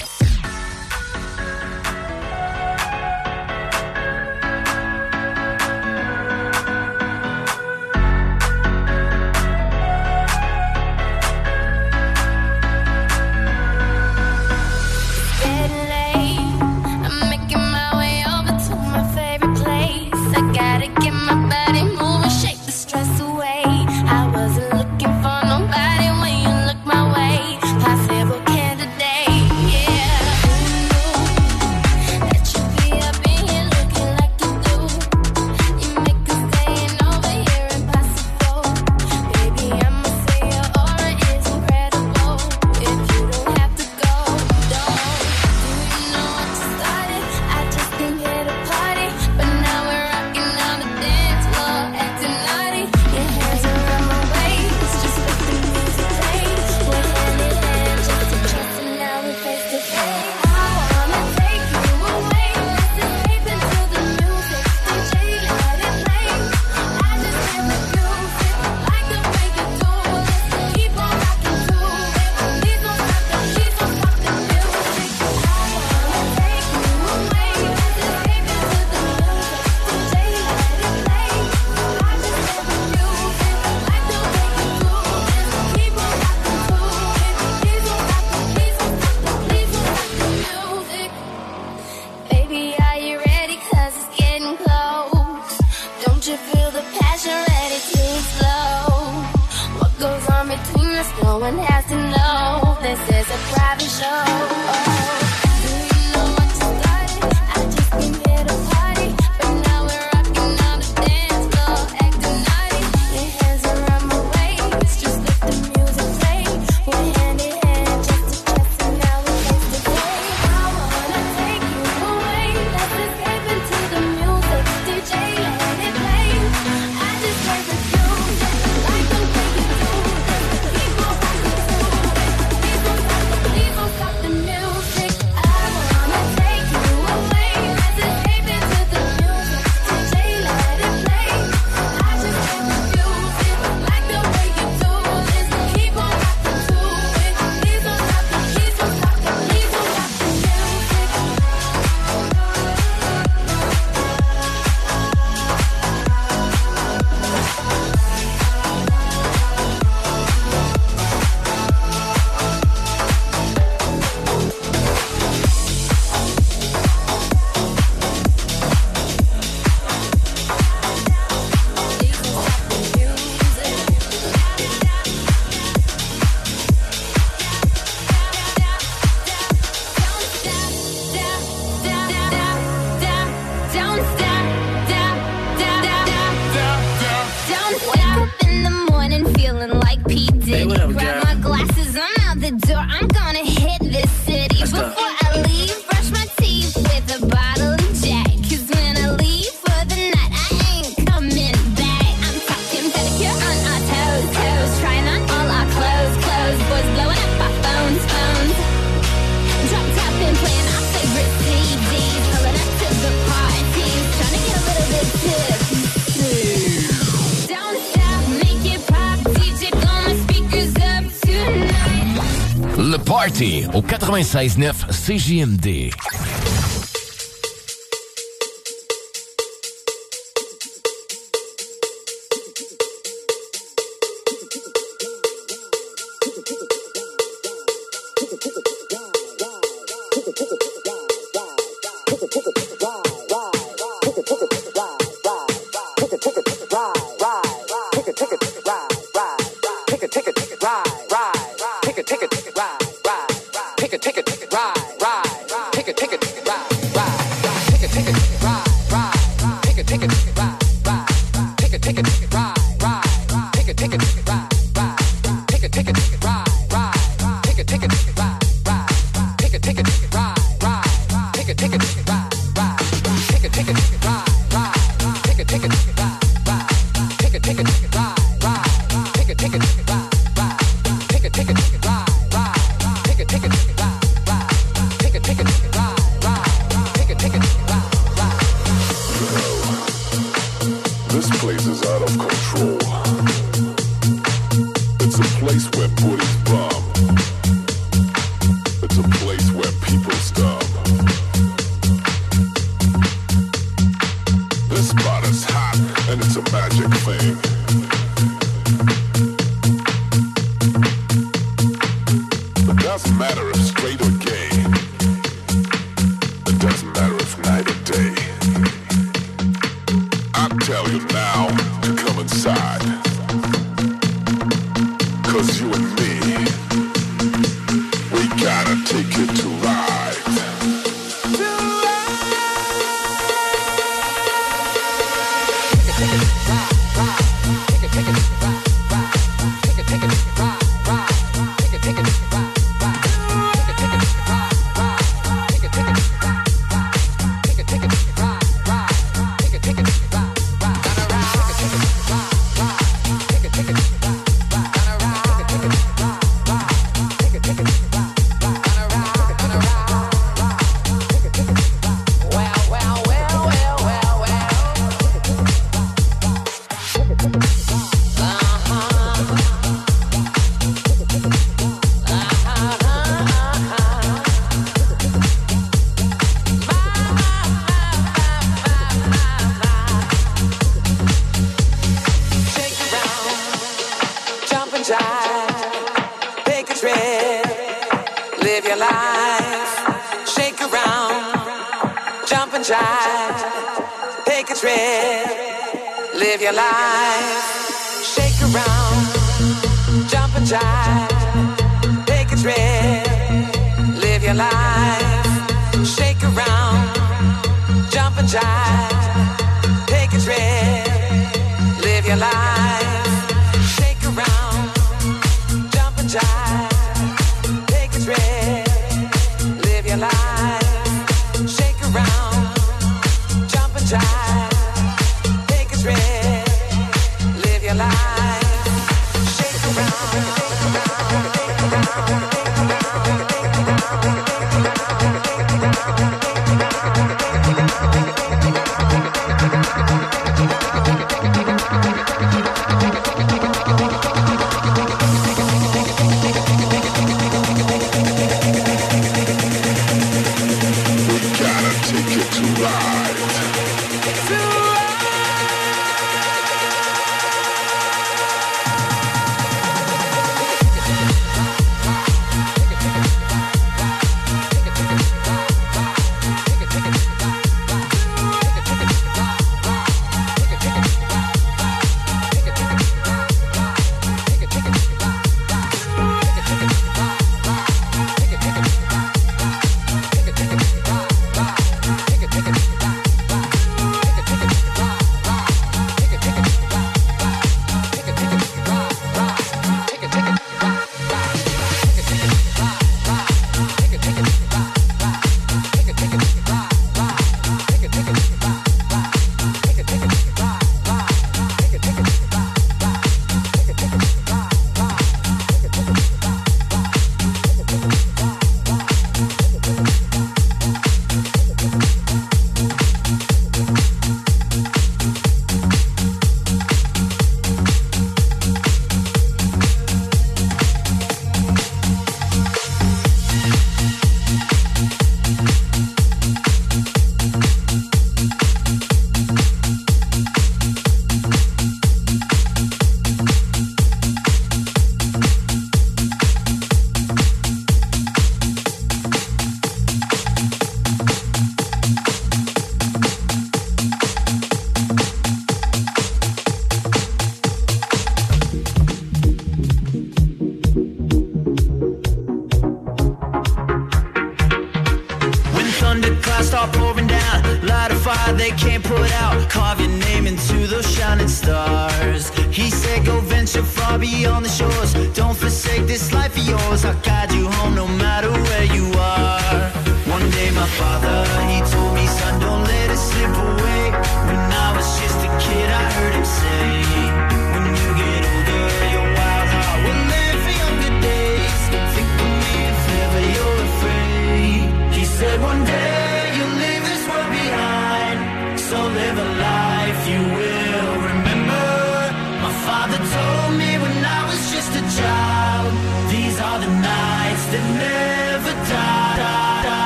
[224.23, 226.04] 96.9 CJMD.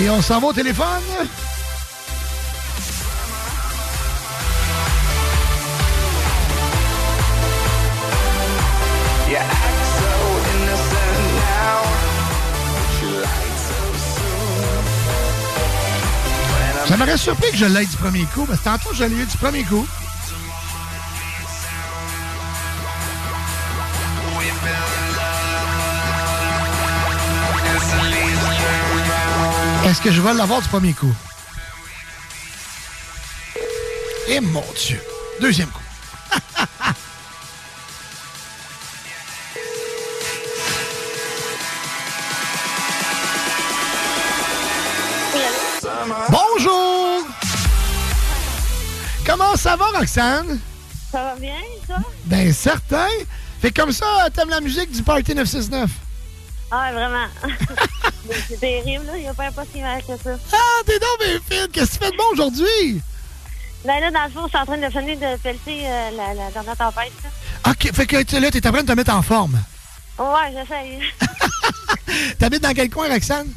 [0.00, 1.02] Et on s'en va au téléphone?
[16.98, 19.62] M'aurait surpris que je l'aie du premier coup, parce tantôt, je l'ai eu du premier
[19.64, 19.86] coup.
[29.84, 31.14] Est-ce que je vais l'avoir du premier coup?
[34.28, 35.00] Et mon Dieu!
[35.40, 35.87] Deuxième coup.
[49.68, 50.58] Ça va, Roxane?
[51.12, 51.54] Ça va bien,
[51.86, 51.96] ça?
[52.24, 53.06] Ben, certain!
[53.60, 55.90] Fait comme ça, t'aimes la musique du Party 969?
[56.70, 57.26] Ah, vraiment.
[58.48, 59.12] C'est terrible, là.
[59.16, 60.30] Il n'y a pas, pas si mal que ça.
[60.52, 61.68] Ah, t'es donc bien fine!
[61.72, 63.02] Qu'est-ce que tu fais de bon aujourd'hui?
[63.84, 66.34] Ben là, dans le fond, je suis en train de finir de pelleter euh, la,
[66.34, 67.12] la dernière tempête.
[67.22, 67.70] là.
[67.70, 69.60] OK, fait que tu- là, t'es en train de te mettre en forme.
[70.18, 71.00] Ouais, j'essaye.
[72.38, 73.48] T'habites dans quel coin, Roxane?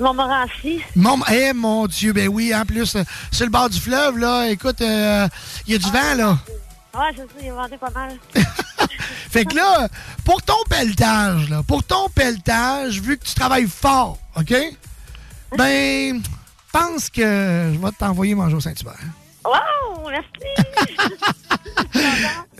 [0.00, 0.80] Montmorency.
[0.94, 4.48] Mon, eh, mon Dieu, ben oui, en plus, euh, sur le bord du fleuve, là,
[4.48, 6.38] écoute, il y a du vent, là.
[6.94, 8.16] Ouais, c'est ça, il a vendu pas mal.
[9.30, 9.88] Fait que là,
[10.24, 14.54] pour ton pelletage, là, pour ton pelletage, vu que tu travailles fort, OK?
[15.56, 16.22] Ben,
[16.72, 17.22] pense que
[17.72, 18.98] je vais t'envoyer manger au Saint-Hubert.
[19.44, 20.28] Wow, merci.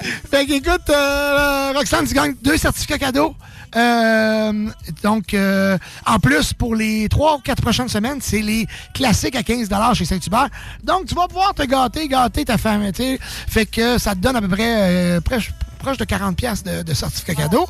[0.31, 3.35] Fait qu'écoute, euh, Roxane, tu gagnes deux certificats cadeaux.
[3.77, 4.69] Euh,
[5.03, 9.43] donc, euh, en plus, pour les trois ou quatre prochaines semaines, c'est les classiques à
[9.43, 10.49] 15 chez Saint-Hubert.
[10.83, 13.19] Donc, tu vas pouvoir te gâter, gâter ta femme, tu sais.
[13.21, 16.83] Fait que ça te donne à peu près euh, proche, proche de 40 pièces de,
[16.83, 17.69] de certificats cadeaux.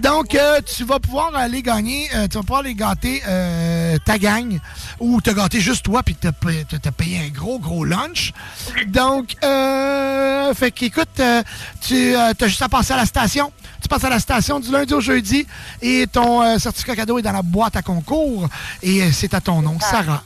[0.00, 4.18] Donc, euh, tu vas pouvoir aller gagner, euh, tu vas pouvoir aller gâter euh, ta
[4.18, 4.58] gang
[4.98, 8.32] ou te gâter juste toi puis te, te, te payer un gros, gros lunch.
[8.88, 11.42] Donc, euh, fait qu'écoute, euh,
[11.80, 13.52] tu as juste à passer à la station.
[13.80, 15.46] Tu passes à la station du lundi au jeudi
[15.80, 18.48] et ton euh, certificat cadeau est dans la boîte à concours
[18.82, 20.22] et euh, c'est à ton nom, Sarah.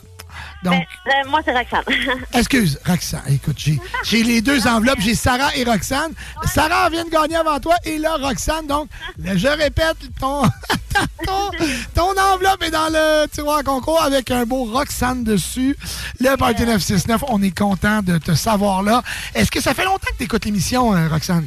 [0.64, 1.84] Donc, Ben, euh, moi, c'est Roxane.
[2.32, 3.22] excuse, Roxane.
[3.28, 5.00] Écoute, j'ai, les deux enveloppes.
[5.00, 6.12] J'ai Sarah et Roxane.
[6.44, 8.66] Sarah vient de gagner avant toi et là, Roxane.
[8.66, 10.42] Donc, je répète, ton,
[11.26, 11.50] ton,
[11.94, 15.76] ton enveloppe est dans le tiroir à concours avec un beau Roxane dessus.
[16.18, 19.02] Le Party 969, on est content de te savoir là.
[19.34, 21.46] Est-ce que ça fait longtemps que tu écoutes l'émission, Roxane?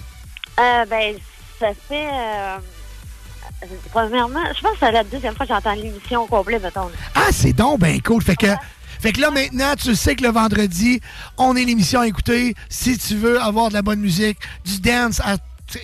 [0.59, 1.15] Euh, ben,
[1.59, 2.07] ça fait...
[2.07, 2.57] euh,
[3.63, 6.89] euh, premièrement, je pense que c'est la deuxième fois que j'entends l'émission au complet, mettons.
[7.15, 8.21] Ah, c'est donc ben cool.
[8.21, 8.47] Fait que,
[8.99, 11.01] fait que là, maintenant, tu sais que le vendredi,
[11.37, 12.55] on est l'émission à écouter.
[12.69, 15.37] Si tu veux avoir de la bonne musique, du dance à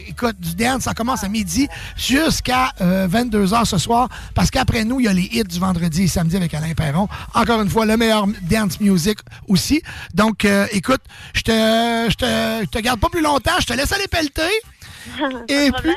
[0.07, 5.07] Écoute, du dance, ça commence à midi jusqu'à 22h ce soir, parce qu'après nous, il
[5.07, 7.09] y a les hits du vendredi et samedi avec Alain Perron.
[7.33, 9.19] Encore une fois, le meilleur dance music
[9.49, 9.81] aussi.
[10.13, 11.01] Donc, euh, écoute,
[11.33, 11.51] je te,
[12.09, 12.25] je te,
[12.63, 14.49] je te garde pas plus longtemps, je te laisse aller pelleter.
[15.47, 15.95] Et puis-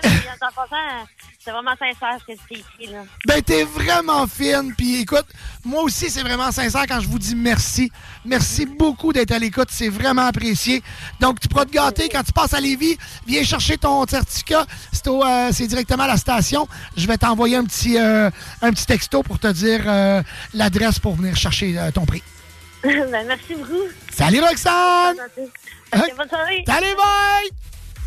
[1.47, 3.05] c'est vraiment sincère ce que tu ici, là.
[3.25, 4.75] Ben, t'es vraiment fine.
[4.76, 5.26] Puis écoute,
[5.65, 7.93] moi aussi, c'est vraiment sincère quand je vous dis merci.
[8.25, 9.68] Merci beaucoup d'être à l'écoute.
[9.70, 10.83] C'est vraiment apprécié.
[11.20, 12.99] Donc, tu pourras te gâter quand tu passes à Lévis.
[13.28, 14.67] Viens chercher ton certificat.
[14.91, 16.67] C'est au, euh, c'est directement à la station.
[16.97, 18.28] Je vais t'envoyer un petit, euh,
[18.60, 22.25] un petit texto pour te dire euh, l'adresse pour venir chercher ton prix.
[22.83, 23.85] ben, merci beaucoup.
[24.12, 25.17] Salut, Roxane!
[25.94, 26.65] Ok, bonne soirée.
[26.67, 27.65] Salut, bye!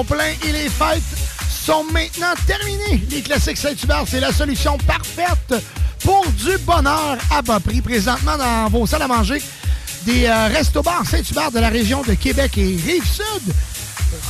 [0.00, 1.02] sont pleins et les fêtes
[1.48, 3.04] sont maintenant terminées.
[3.10, 5.54] Les classiques Saint-Hubert, c'est la solution parfaite
[6.02, 7.82] pour du bonheur à bas prix.
[7.82, 9.42] Présentement, dans vos salles à manger,
[10.06, 13.52] des euh, restos-bars Saint-Hubert de la région de Québec et Rive-Sud,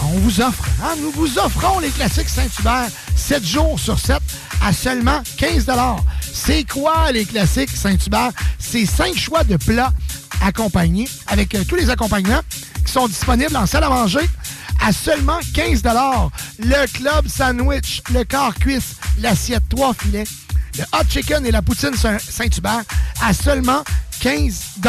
[0.02, 4.18] on vous offre, hein, nous vous offrons les classiques Saint-Hubert 7 jours sur 7
[4.64, 5.66] à seulement 15
[6.32, 8.30] C'est quoi les classiques Saint-Hubert?
[8.58, 9.92] C'est 5 choix de plats
[10.44, 12.42] accompagnés avec euh, tous les accompagnements
[12.84, 14.28] qui sont disponibles en salle à manger
[14.80, 15.82] à seulement 15
[16.58, 20.24] Le club sandwich, le corps cuisse, l'assiette 3 filets,
[20.78, 22.82] le hot chicken et la poutine Saint-Hubert
[23.20, 23.82] à seulement
[24.20, 24.80] 15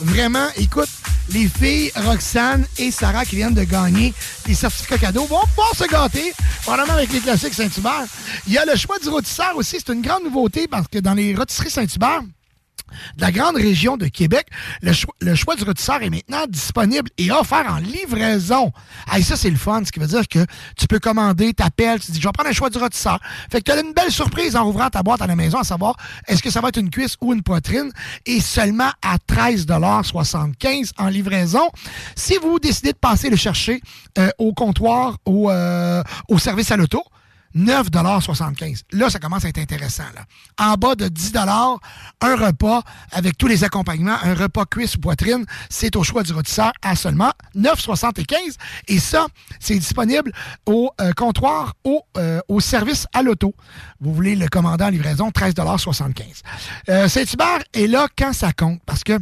[0.00, 0.88] Vraiment, écoute,
[1.30, 4.14] les filles Roxane et Sarah qui viennent de gagner
[4.46, 8.04] des certificats cadeaux vont pouvoir se gâter, probablement avec les classiques Saint-Hubert.
[8.46, 11.14] Il y a le choix du rôtisseur aussi, c'est une grande nouveauté parce que dans
[11.14, 12.22] les rôtisseries Saint-Hubert,
[13.18, 14.46] de la grande région de Québec,
[14.80, 18.72] le, cho- le choix du rôtisseur est maintenant disponible et offert en livraison.
[19.12, 22.12] Hey, ça, c'est le fun, ce qui veut dire que tu peux commander, t'appelles, tu
[22.12, 23.18] dis, je vais prendre un choix du rôtisseur.
[23.50, 25.64] Fait que tu as une belle surprise en ouvrant ta boîte à la maison, à
[25.64, 25.96] savoir,
[26.28, 27.90] est-ce que ça va être une cuisse ou une poitrine,
[28.24, 31.68] et seulement à 13,75 en livraison.
[32.14, 33.80] Si vous décidez de passer le chercher
[34.18, 37.02] euh, au comptoir, au, euh, au service à l'auto,
[37.56, 40.04] 9,75 Là, ça commence à être intéressant.
[40.14, 40.24] Là.
[40.58, 41.32] En bas de 10
[42.20, 46.32] un repas avec tous les accompagnements, un repas cuisse ou poitrine, c'est au choix du
[46.32, 48.56] rôtisseur à seulement 9,75
[48.88, 49.26] Et ça,
[49.60, 50.32] c'est disponible
[50.66, 53.54] au euh, comptoir, au, euh, au service à l'auto.
[54.00, 56.24] Vous voulez le commander en livraison, 13,75
[56.88, 59.18] euh, Saint-Hubert est là quand ça compte, parce que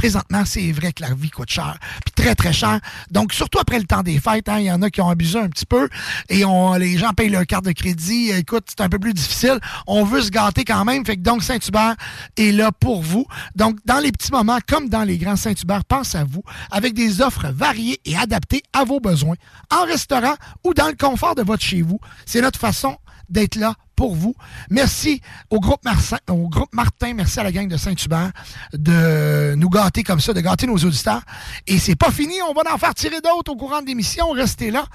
[0.00, 2.80] Présentement, c'est vrai que la vie coûte cher, puis très, très cher.
[3.10, 5.38] Donc, surtout après le temps des fêtes, hein, il y en a qui ont abusé
[5.38, 5.90] un petit peu
[6.30, 8.30] et on, les gens payent leur carte de crédit.
[8.30, 9.60] Écoute, c'est un peu plus difficile.
[9.86, 11.04] On veut se gâter quand même.
[11.04, 11.96] Fait que donc, Saint-Hubert
[12.38, 13.26] est là pour vous.
[13.56, 17.20] Donc, dans les petits moments, comme dans les grands Saint-Hubert, pense à vous, avec des
[17.20, 19.36] offres variées et adaptées à vos besoins,
[19.70, 22.00] en restaurant ou dans le confort de votre chez vous.
[22.24, 22.96] C'est notre façon
[23.28, 24.34] d'être là pour vous.
[24.70, 25.20] Merci
[25.50, 28.30] au groupe, Martin, au groupe Martin, merci à la gang de Saint-Hubert
[28.72, 31.20] de nous gâter comme ça, de gâter nos auditeurs.
[31.66, 34.70] Et c'est pas fini, on va en faire tirer d'autres au courant de l'émission, restez
[34.70, 34.86] là.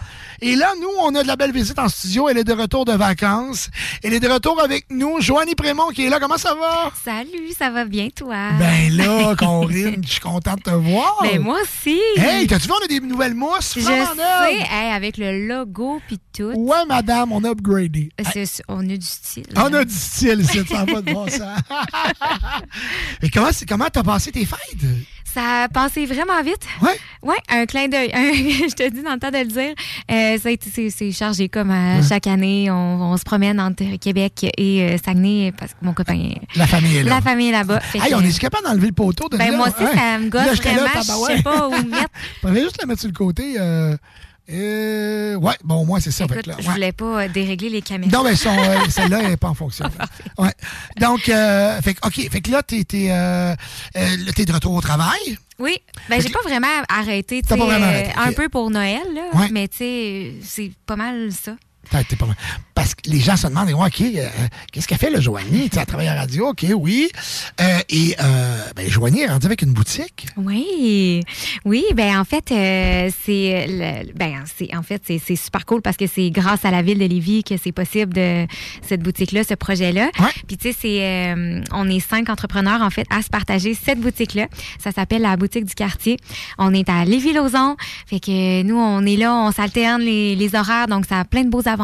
[0.42, 2.84] Et là, nous, on a de la belle visite en studio, elle est de retour
[2.84, 3.69] de vacances.
[4.01, 6.92] Elle est de retour avec nous, Joanie Prémont qui est là, comment ça va?
[7.03, 8.53] Salut, ça va bien, toi?
[8.58, 11.19] Ben là, Corinne, je suis content de te voir.
[11.22, 12.00] Ben, moi aussi.
[12.17, 13.75] Hey, t'as-tu vu, on a des nouvelles mousses?
[13.75, 13.92] Je sais,
[14.72, 16.53] hey, avec le logo puis tout.
[16.56, 18.09] Ouais, madame, on a upgradé.
[18.67, 19.45] On a du style.
[19.56, 21.41] On a du style, c'est va de bon sens.
[23.22, 24.85] Et comment comment t'as passé tes fêtes?
[25.35, 26.65] Ça a passé vraiment vite.
[26.82, 26.98] Ouais.
[27.22, 28.09] Ouais, un clin d'œil.
[28.14, 29.74] Je te dis dans le temps de le dire.
[30.09, 32.72] Euh, ça a été, c'est, chargé comme à chaque année.
[32.72, 36.35] On, on se promène entre Québec et euh, Saguenay parce que mon copain.
[36.56, 37.15] La famille est là.
[37.15, 37.82] La famille est là-bas.
[37.93, 39.57] Hey, que- on est capable d'enlever le poteau de Ben, là?
[39.57, 41.27] moi aussi, ça me gosse Là, j'étais là, vraiment.
[41.30, 42.09] Je sais pas où le mettre.
[42.41, 43.56] Faudrait juste la mettre sur le côté.
[44.51, 46.27] Euh, euh, ouais, bon, au moins, c'est ça.
[46.27, 46.74] fait Écoute, que là, je ouais.
[46.74, 48.11] voulais pas euh, dérégler les caméras.
[48.11, 49.85] Non, mais son, euh, celle-là, elle n'est pas en fonction.
[50.38, 50.51] Ouais.
[50.99, 52.75] Donc, euh, fait, que, OK, fait que là, euh,
[53.14, 53.56] euh,
[53.95, 55.38] là, t'es de retour au travail.
[55.57, 55.77] Oui,
[56.09, 58.35] ben j'ai pas vraiment arrêté, tu pas vraiment euh, arrêté, un ok.
[58.35, 59.48] peu pour Noël, là, Ouais.
[59.51, 61.56] mais tu sais, c'est pas mal ça.
[61.90, 62.36] Pas mal.
[62.74, 64.28] Parce que les gens se demandent, OK, euh,
[64.72, 65.70] qu'est-ce qu'elle fait, le Joanie?
[65.70, 67.10] Tu sais, elle travaille à la radio, OK, oui.
[67.62, 70.28] Euh, et, euh, ben, Joanie est rendue avec une boutique.
[70.36, 71.22] Oui,
[71.64, 76.30] oui, ben en fait, euh, c'est, ben en fait, c'est, super cool parce que c'est
[76.32, 78.46] grâce à la ville de Lévis que c'est possible de
[78.82, 80.10] cette boutique-là, ce projet-là.
[80.48, 81.36] Puis tu sais, c'est,
[81.72, 84.48] on est cinq entrepreneurs en fait à se partager cette boutique-là.
[84.80, 86.18] Ça s'appelle la boutique du quartier.
[86.58, 90.88] On est à Lévis-Lauzon, fait que nous on est là, on s'alterne les, les horaires,
[90.88, 91.75] donc ça a plein de beaux avantages.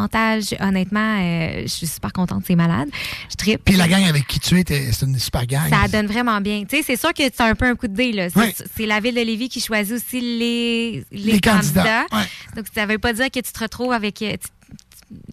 [0.60, 2.90] Honnêtement, euh, je suis super contente, c'est malade.
[3.30, 3.62] Je tripe.
[3.66, 5.70] Puis la gang avec qui tu es, c'est une super gang.
[5.70, 6.64] Ça donne vraiment bien.
[6.68, 8.12] Tu sais, c'est sûr que c'est un peu un coup de dé.
[8.12, 8.28] là.
[8.76, 12.06] C'est la ville de Lévis qui choisit aussi les, les, Les candidats.
[12.10, 14.22] candidats, Donc, ça veut pas dire que tu te retrouves avec...
[14.22, 14.48] euh, tu-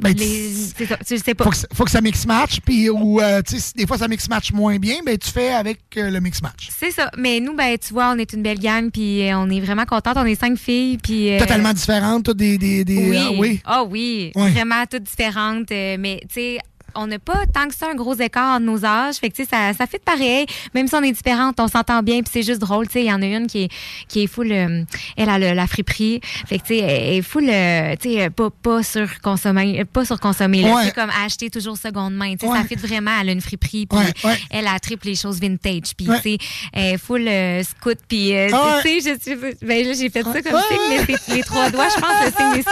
[0.00, 0.52] Ben, les-
[0.86, 1.44] ça, tu le sais pas.
[1.44, 3.42] Faut que, ça- faut que ça mix match, puis ou euh,
[3.76, 6.68] des fois ça mix match moins bien, ben tu fais avec euh, le mix match.
[6.76, 7.10] C'est ça.
[7.16, 9.84] Mais nous, ben, tu vois, on est une belle gang, puis euh, on est vraiment
[9.84, 10.16] contente.
[10.16, 11.32] On est cinq filles, puis...
[11.32, 13.16] euh, Totalement différentes, toutes des, des, des Oui.
[13.18, 13.60] ah oui.
[13.64, 14.32] Ah oui.
[14.34, 14.50] Oui.
[14.50, 15.70] Vraiment toutes différentes.
[15.70, 16.58] mais, tu sais,
[16.94, 19.16] on n'a pas tant que ça un gros écart entre nos âges.
[19.16, 20.46] Fait que, tu sais, ça, ça fait pareil.
[20.74, 22.86] Même si on est différentes, on s'entend bien, puis c'est juste drôle.
[22.86, 23.68] Tu sais, il y en a une qui est,
[24.08, 24.50] qui est full.
[24.52, 24.82] euh,
[25.16, 26.20] elle a le- la friperie.
[26.46, 29.84] Fait que, tu sais, elle est full, euh, tu sais, euh, pas, pas sur consommer,
[29.84, 30.62] pas sur consommer.
[30.62, 30.74] là.
[30.74, 30.82] Ouais.
[30.86, 32.32] C'est comme acheter toujours seconde main.
[32.34, 32.58] Tu sais, Ouais.
[32.58, 33.10] ça fait vraiment.
[33.20, 35.94] Elle a une friperie, puis Ouais, elle a triple les choses vintage.
[35.96, 36.38] Puis, tu sais,
[36.72, 39.36] elle est full euh, scout, puis, Ah tu sais, je suis.
[39.62, 42.54] Ben là, j'ai fait ça comme Ouais, signe, c'est les trois doigts, je pense, le
[42.54, 42.64] signe.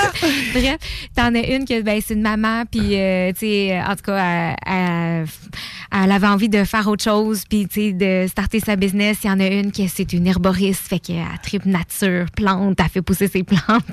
[0.52, 0.76] Bref,
[1.14, 4.05] t'en as une que ben, c'est une maman, puis euh, tu sais, en tout cas,
[4.12, 5.26] elle, elle-
[5.92, 9.18] elle avait envie de faire autre chose, puis de starter sa business.
[9.24, 12.88] Il y en a une qui c'est une herboriste, fait qu'elle tripe nature, plante, elle
[12.88, 13.84] fait pousser ses plantes.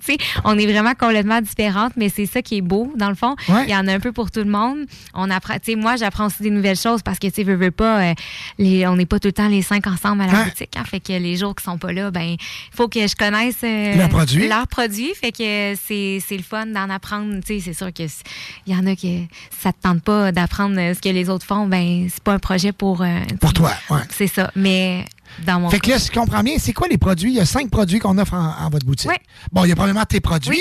[0.44, 3.36] On est vraiment complètement différentes, mais c'est ça qui est beau dans le fond.
[3.48, 3.64] Ouais.
[3.66, 4.80] Il y en a un peu pour tout le monde.
[5.14, 7.56] On apprend, tu sais, moi j'apprends aussi des nouvelles choses parce que tu sais, veux,
[7.56, 8.14] veux pas, euh,
[8.58, 10.76] les, on n'est pas tout le temps les cinq ensemble à la boutique.
[10.76, 10.84] hein.
[10.86, 12.38] fait que les jours qui sont pas là, ben, il
[12.76, 14.48] faut que je connaisse euh, Leurs produits.
[14.48, 15.14] leurs produits.
[15.16, 17.36] Fait que c'est le fun d'en apprendre.
[17.46, 18.24] Tu sais, c'est sûr que c-
[18.68, 19.20] il y en a que
[19.52, 21.68] ça te tente pas d'apprendre ce que les autres font.
[21.68, 23.02] Ben, c'est pas un projet pour.
[23.02, 24.00] euh, Pour toi, ouais.
[24.10, 24.52] C'est ça.
[24.56, 25.06] Mais
[25.46, 27.32] dans mon Fait que là, si je comprends bien, c'est quoi les produits?
[27.32, 29.10] Il y a cinq produits qu'on offre en, en votre boutique.
[29.52, 30.60] Bon, il y a probablement tes produits.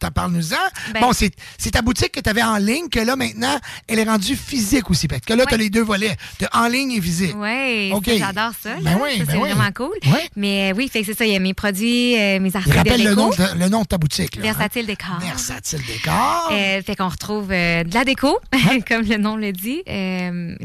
[0.00, 0.56] T'en Parle-nous-en.
[0.92, 3.56] Ben- bon, c'est ta boutique que tu avais en ligne, que là, maintenant,
[3.88, 5.08] elle est rendue physique aussi.
[5.08, 6.16] Parce que là, tu as les deux volets.
[6.38, 7.34] Tu en ligne et physique.
[7.36, 8.10] Oui, OK.
[8.16, 8.74] j'adore ça.
[8.82, 9.50] Ben oui, Ça, ben c'est oui.
[9.50, 9.96] vraiment cool.
[10.36, 11.24] Mais euh, oui, fait que c'est ça.
[11.26, 13.20] Il y a mes produits, euh, mes articles de rappelle le déco.
[13.22, 14.36] nom, de, le nom de ta boutique.
[14.36, 14.52] là, hein?
[14.52, 15.18] Versatile décor.
[15.20, 16.50] Versatile décor.
[16.52, 18.38] Euh, fait qu'on retrouve de la déco,
[18.88, 19.82] comme le nom le dit.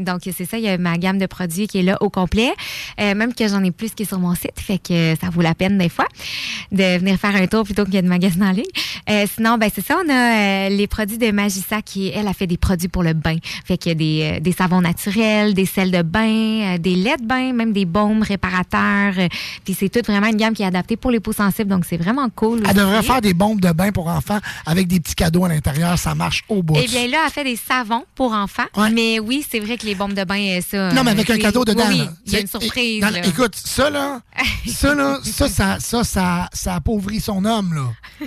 [0.02, 2.52] Donc, c'est ça, il y a ma gamme de produits qui est là au complet.
[2.98, 5.54] Même que j'en ai plus qui est sur mon site, fait que ça vaut la
[5.54, 6.06] peine des fois
[6.72, 8.64] de venir faire un tour plutôt que de magasiner en ligne.
[9.08, 12.32] Euh, sinon, ben c'est ça, on a euh, les produits de Magissa qui, elle, a
[12.34, 13.36] fait des produits pour le bain.
[13.64, 16.94] Fait qu'il y a des, euh, des savons naturels, des sels de bain, euh, des
[16.94, 19.14] laits de bain, même des baumes réparateurs.
[19.18, 19.28] euh,
[19.64, 21.96] Puis c'est toute vraiment une gamme qui est adaptée pour les peaux sensibles, donc c'est
[21.96, 22.62] vraiment cool.
[22.68, 25.98] Elle devrait faire des bombes de bain pour enfants avec des petits cadeaux à l'intérieur.
[25.98, 26.76] Ça marche au bout.
[26.82, 28.64] Eh bien là, elle fait des savons pour enfants.
[28.92, 30.92] Mais oui, c'est vrai que les bombes de bain, euh, ça.
[30.92, 31.84] Non, mais avec euh, un cadeau dedans.
[31.88, 33.00] Oui, il y a une surprise.
[33.00, 33.10] Là.
[33.30, 34.20] Écoute, ça, là,
[34.66, 38.26] ça, là, ça, ça, ça, ça, ça appauvrit son homme, là.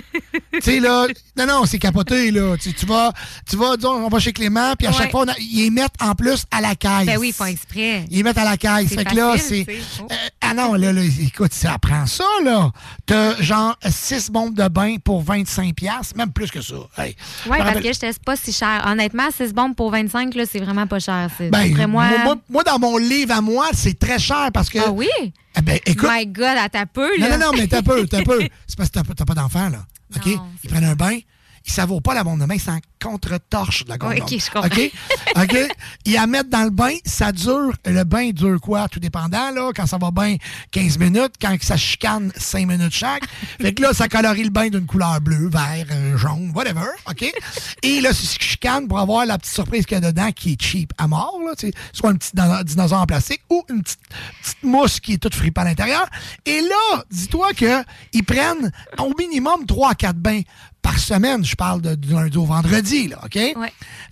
[0.54, 2.56] tu sais, là, non, non, c'est capoté, là.
[2.60, 3.12] Tu, tu vas,
[3.48, 4.96] tu vas, disons, on va chez Clément, puis à Ouais.
[4.96, 7.06] chaque fois, a- ils les mettent en plus à la caisse.
[7.06, 8.04] Ben oui, ils font exprès.
[8.10, 8.92] Ils les mettent à la caisse.
[8.94, 9.66] Fait que là, c'est.
[10.00, 10.06] Oh.
[10.10, 10.14] Euh,
[10.54, 12.70] non, là, là, écoute, ça prend ça, là.
[13.06, 16.74] T'as genre 6 bombes de bain pour 25$, piastres, même plus que ça.
[16.96, 17.14] Hey.
[17.50, 18.82] Oui, parce que je teste pas si cher.
[18.86, 21.28] Honnêtement, 6 bombes pour 25, là, c'est vraiment pas cher.
[21.36, 22.08] C'est- Ben, moi.
[22.24, 24.78] moi, moi, dans mon livre à moi, c'est très cher parce que.
[24.78, 25.08] Ah oui?
[25.56, 26.08] Eh ben, écoute.
[26.12, 27.36] My God, à ta peu, Non, là.
[27.38, 28.40] non, non, mais t'as peu, t'as peu.
[28.66, 29.84] C'est parce que t'as pas- t'as pas d'enfant, là.
[30.16, 30.26] OK?
[30.62, 31.18] Ils prennent un bain,
[31.66, 34.14] ils savourent pas la bombe de bain, c'est en contre-torche de la bombe.
[34.20, 34.66] OK, je comprends.
[34.66, 34.92] OK?
[35.36, 35.56] OK?
[36.06, 38.88] Ils la mettent dans le bain, ça dure, le bain dure quoi?
[38.88, 39.70] Tout dépendant, là.
[39.74, 40.36] Quand ça va bien,
[40.70, 41.34] 15 minutes.
[41.40, 43.24] Quand ça chicane, 5 minutes chaque.
[43.60, 46.86] Fait que là, ça colorie le bain d'une couleur bleue, vert, euh, jaune, whatever.
[47.08, 47.32] OK?
[47.82, 50.62] Et là, c'est chicane pour avoir la petite surprise qu'il y a dedans qui est
[50.62, 51.52] cheap à mort, là.
[51.92, 54.00] Soit un petit dino- dinosaure en plastique ou une petite,
[54.42, 56.06] petite mousse qui est toute fripée à l'intérieur.
[56.44, 60.40] Et là, dis-toi qu'ils prennent au minimum 3 à 4 bains
[60.84, 61.44] par semaine.
[61.44, 63.38] Je parle de, lundi au vendredi, là, OK?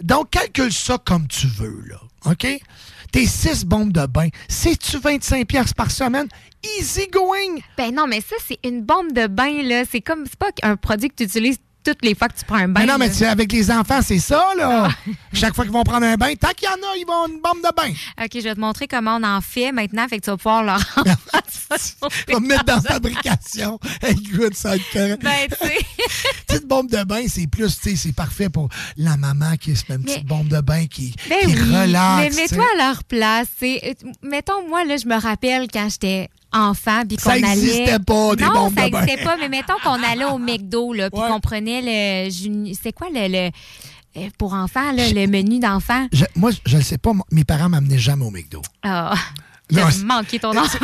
[0.02, 2.47] Donc, calcule ça comme tu veux, là, OK?
[3.12, 6.26] Tes 6 bombes de bain, c'est-tu 25 pièces par semaine?
[6.78, 7.60] Easy going!
[7.76, 9.83] Ben non, mais ça, c'est une bombe de bain, là.
[9.89, 12.57] C'est comme, c'est pas un produit que tu utilises toutes les fois que tu prends
[12.57, 12.81] un bain.
[12.81, 14.89] Mais non, mais c'est avec les enfants, c'est ça, là.
[15.33, 17.41] Chaque fois qu'ils vont prendre un bain, tant qu'il y en a, ils vont une
[17.41, 17.93] bombe de bain.
[18.23, 20.07] OK, je vais te montrer comment on en fait maintenant.
[20.09, 20.78] Fait que tu vas pouvoir leur
[22.28, 23.78] va me mettre dans la fabrication.
[24.07, 25.23] Écoute, ça va être correct.
[25.23, 25.78] Ben, tu sais.
[26.47, 29.85] Petite bombe de bain, c'est plus, tu sais, c'est parfait pour la maman qui se
[29.89, 32.36] met une petite bombe de bain qui, Ben qui oui, relaxe.
[32.36, 33.49] mais tu mets-toi à leur place.
[33.62, 33.77] euh,
[34.23, 37.50] Mettons, moi, là, je me rappelle quand j'étais enfant, puis qu'on Ça allait...
[37.52, 39.02] existait pas, des non, ça de bain.
[39.02, 41.81] existait pas, mais mettons qu'on allait au McDo, là, puis qu'on prenait
[42.28, 42.74] le...
[42.81, 43.28] C'est quoi le...
[43.28, 43.50] le-
[44.14, 46.06] euh, pour enfants, là, le menu d'enfant?
[46.12, 48.60] Je- moi, je ne sais pas, mes parents m'amenaient jamais au McDo.
[48.82, 49.14] Ah,
[49.70, 50.78] c'est- manqué ton enfant.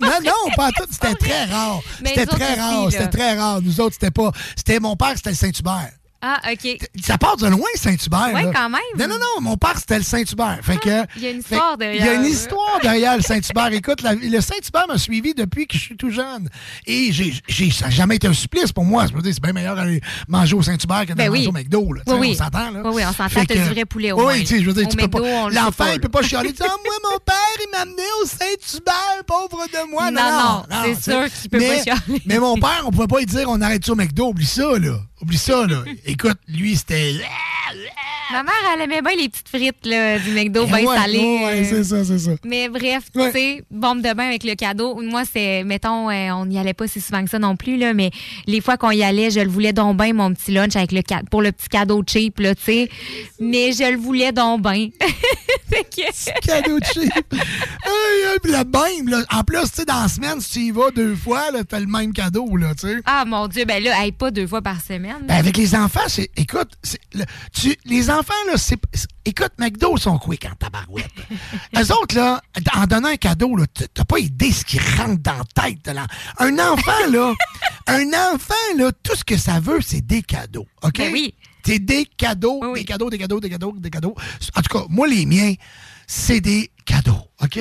[0.00, 0.84] Non, non, pas tout.
[0.88, 1.80] C'était très rare.
[2.04, 2.86] C'était très rare.
[2.92, 3.60] C'était très rare.
[3.60, 4.30] Nous autres, c'était pas.
[4.54, 5.90] C'était mon père, c'était le Saint-Hubert.
[6.26, 6.78] Ah, OK.
[7.04, 8.32] Ça part de loin, Saint-Hubert.
[8.32, 8.50] Là.
[8.54, 8.80] quand même.
[8.98, 9.40] Non, non, non.
[9.42, 10.58] Mon père, c'était le Saint-Hubert.
[10.62, 11.04] Fait que.
[11.16, 12.20] Il y a une histoire Il y a derrière.
[12.20, 13.72] une histoire derrière le Saint-Hubert.
[13.72, 16.48] Écoute, la- le Saint-Hubert m'a suivi depuis que je suis tout jeune.
[16.86, 19.06] Et j'ai, j'ai- ça n'a jamais été un supplice pour moi.
[19.06, 21.38] Je me dis, c'est bien meilleur d'aller manger au Saint-Hubert que d'aller Ben oui.
[21.40, 21.92] manger au McDo.
[21.92, 22.02] Là.
[22.06, 22.36] Tu Oui, oui.
[22.40, 22.80] On s'entend, là.
[22.84, 23.44] Oui, oui, on s'entend.
[23.44, 25.50] T'as du vrai poulet au Oui, tu sais, je veux dire, tu peux McDo, pas.
[25.50, 26.52] L'enfant, il peut pas chialer.
[26.52, 30.10] dire, Ah, moi, mon père, il m'a amené au Saint-Hubert, pauvre de moi.
[30.10, 30.62] Non, Non, non.
[30.70, 32.22] non, c'est tu sûr qu'il peut pas Mais- chialer.
[32.24, 34.28] Mais mon père, on pouvait pas lui dire, on arrête ça au McDo.
[34.28, 34.96] Oublie ça, là.
[35.20, 35.82] Oublie ça, là.
[36.14, 37.14] Écoute, lui, c'était.
[38.30, 41.40] Ma mère, elle aimait bien les petites frites là, du McDo, bien Eh Ouais, salées.
[41.44, 42.30] ouais, c'est ça, c'est ça.
[42.44, 45.00] Mais bref, tu sais, bombe de bain avec le cadeau.
[45.02, 47.92] Moi, c'est, mettons, euh, on n'y allait pas si souvent que ça non plus, là,
[47.94, 48.10] mais
[48.46, 51.02] les fois qu'on y allait, je le voulais donc bien, mon petit lunch avec le
[51.30, 52.88] pour le petit cadeau cheap, là, tu sais.
[53.40, 54.88] Mais je le voulais donc bien.
[55.68, 57.12] Fait que- cadeau cheap.
[58.42, 59.22] Puis le même, là.
[59.32, 61.80] En plus, tu sais, dans la semaine, si tu y vas deux fois, là, t'as
[61.80, 62.96] le même cadeau, là, tu sais.
[63.06, 65.22] Ah, mon Dieu, ben là, hey, pas deux fois par semaine.
[65.26, 66.30] Ben, avec les enfants, c'est.
[66.36, 68.78] Écoute, c'est- le- tu, les enfants, là, c'est.
[69.24, 71.10] Écoute, McDo sont quick en tabarouette.
[71.76, 72.40] Eux autres, là,
[72.74, 75.84] en donnant un cadeau, là, t'as pas idée ce qui rentre dans la tête.
[75.84, 75.90] de
[76.38, 77.32] Un enfant, là,
[77.86, 80.66] un enfant, là, tout ce que ça veut, c'est des cadeaux.
[80.82, 80.98] OK?
[80.98, 81.34] Ben oui.
[81.66, 84.14] C'est des cadeaux, des cadeaux, des cadeaux, des cadeaux, des cadeaux.
[84.54, 85.54] En tout cas, moi, les miens,
[86.06, 87.22] c'est des cadeaux.
[87.42, 87.58] OK?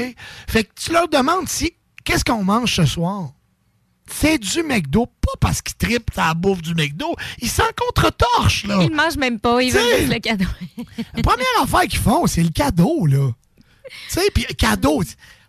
[0.50, 1.74] Fait que tu leur demandes si.
[2.04, 3.32] Qu'est-ce qu'on mange ce soir?
[4.06, 8.80] C'est du McDo, pas parce qu'ils trippent la bouffe du McDo, ils s'en contre-torchent, là.
[8.82, 10.46] Ils ne mangent même pas, veulent T'sais, juste le cadeau.
[11.16, 13.32] La première affaire qu'ils font, c'est le cadeau, là.
[14.10, 15.04] Tu sais, puis cadeau,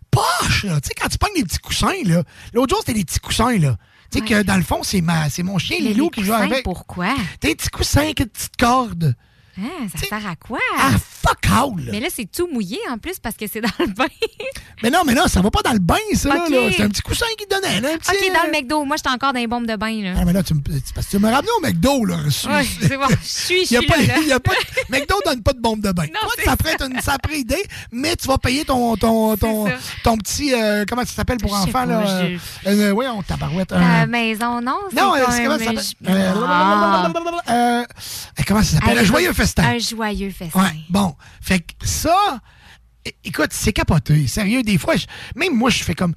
[0.09, 0.79] poche, là.
[0.79, 2.23] Tu sais, quand tu pognes des petits coussins, là.
[2.53, 3.77] L'autre jour, c'était des petits coussins, là.
[4.11, 6.63] Tu sais, que dans le fond, c'est ma, c'est mon chien Lilou qui joue avec.
[6.63, 7.13] Pourquoi?
[7.41, 9.15] Des petits coussins avec une petite corde.
[9.57, 10.59] Hein, ça sert à quoi?
[10.77, 11.89] Ah, fuck all!
[11.91, 14.05] Mais là, c'est tout mouillé en plus parce que c'est dans le bain.
[14.83, 16.29] Mais non, mais non, ça va pas dans le bain, ça.
[16.75, 17.93] C'est un petit coussin qui donnait, là.
[17.93, 18.83] un petit, OK, dans euh, le McDo.
[18.83, 20.01] Moi, j'étais encore dans les bombes de bain.
[20.03, 20.13] Là.
[20.19, 20.59] Ah, mais là, tu me,
[20.93, 22.17] parce que tu me ramené au McDo, là.
[22.17, 23.07] Ouais, c'est bon.
[23.09, 24.13] Je suis, je suis pas, là, là.
[24.21, 24.51] il y a pas,
[24.89, 26.05] McDo donne pas de bombe de bain.
[26.07, 30.53] Toi, ça être une sacrée idée, mais tu vas payer ton, ton, ton, petit.
[30.53, 32.03] euh, comment ça s'appelle pour enfants, pas, là?
[32.05, 32.35] je-
[32.69, 33.71] Euh, euh, oui, on tabarouette.
[33.71, 34.77] À la maison, non?
[34.95, 35.79] Non, euh, comment ça s'appelle?
[36.07, 37.09] Euh, euh,
[37.49, 37.83] euh,
[38.47, 39.05] comment ça s'appelle?
[39.05, 39.63] Joyeux festin.
[39.75, 40.61] Un joyeux festin.
[40.61, 41.15] Ouais, bon.
[41.41, 42.39] Fait que ça,
[43.23, 44.27] écoute, c'est capoté.
[44.27, 46.15] Sérieux, des fois, je- même moi, je fais comme.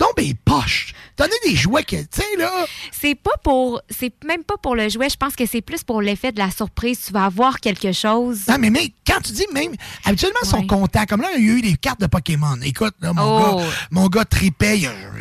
[0.00, 0.94] Donc, ben, poche.
[1.18, 2.50] Donner des jouets que, tu sais, là.
[2.90, 3.82] C'est pas pour.
[3.90, 5.10] C'est même pas pour le jouet.
[5.10, 6.98] Je pense que c'est plus pour l'effet de la surprise.
[7.06, 8.40] Tu vas avoir quelque chose.
[8.48, 9.74] Non, mais, mais quand tu dis même,
[10.06, 11.04] habituellement, ils sont contents.
[11.06, 12.56] Comme là, il y a eu des cartes de Pokémon.
[12.62, 13.58] Écoute, là, mon, Oh.
[13.58, 14.80] gars, mon gars tripait.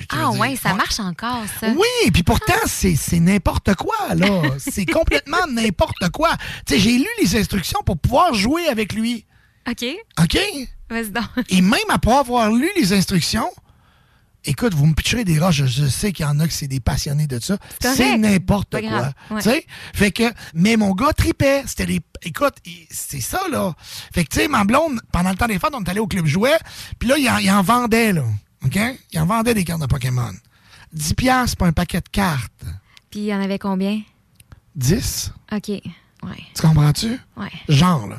[0.09, 1.67] Ah ouais, dire, ça marche encore, ça.
[1.75, 4.41] Oui, puis pourtant, c'est c'est n'importe quoi, là.
[4.59, 6.29] c'est complètement n'importe quoi.
[6.65, 9.25] Tu sais, j'ai lu les instructions pour pouvoir jouer avec lui.
[9.69, 9.85] OK.
[10.21, 10.37] OK?
[10.89, 11.25] Vas-y donc.
[11.49, 13.49] Et même après avoir lu les instructions,
[14.49, 16.67] écoute, vous me pitcherez des roches, je, je sais qu'il y en a qui c'est
[16.67, 17.57] des passionnés de ça.
[17.79, 19.13] C'est n'importe quoi.
[19.31, 19.41] Ouais.
[19.41, 19.65] Tu sais?
[19.93, 21.63] Fait que, mais mon gars tripait.
[21.65, 22.01] C'était des.
[22.23, 22.55] Écoute,
[22.89, 23.73] c'est ça, là.
[24.13, 26.07] Fait que, tu sais, ma blonde, pendant le temps des fêtes, on est allé au
[26.07, 26.57] club jouet,
[26.97, 28.23] puis là, il en, il en vendait, là.
[28.65, 28.77] OK?
[29.13, 30.33] Il en vendait des cartes de Pokémon.
[30.93, 32.65] 10 piastres pour un paquet de cartes.
[33.09, 34.01] Puis il y en avait combien?
[34.75, 35.31] 10?
[35.51, 35.69] OK.
[35.69, 35.81] Ouais.
[36.53, 37.19] Tu comprends-tu?
[37.37, 37.51] Ouais.
[37.69, 38.17] Genre, là.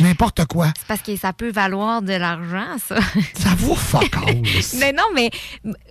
[0.00, 0.68] N'importe quoi.
[0.76, 2.96] C'est parce que ça peut valoir de l'argent, ça.
[3.38, 4.42] Ça vaut fuck all.
[4.78, 5.30] mais non, mais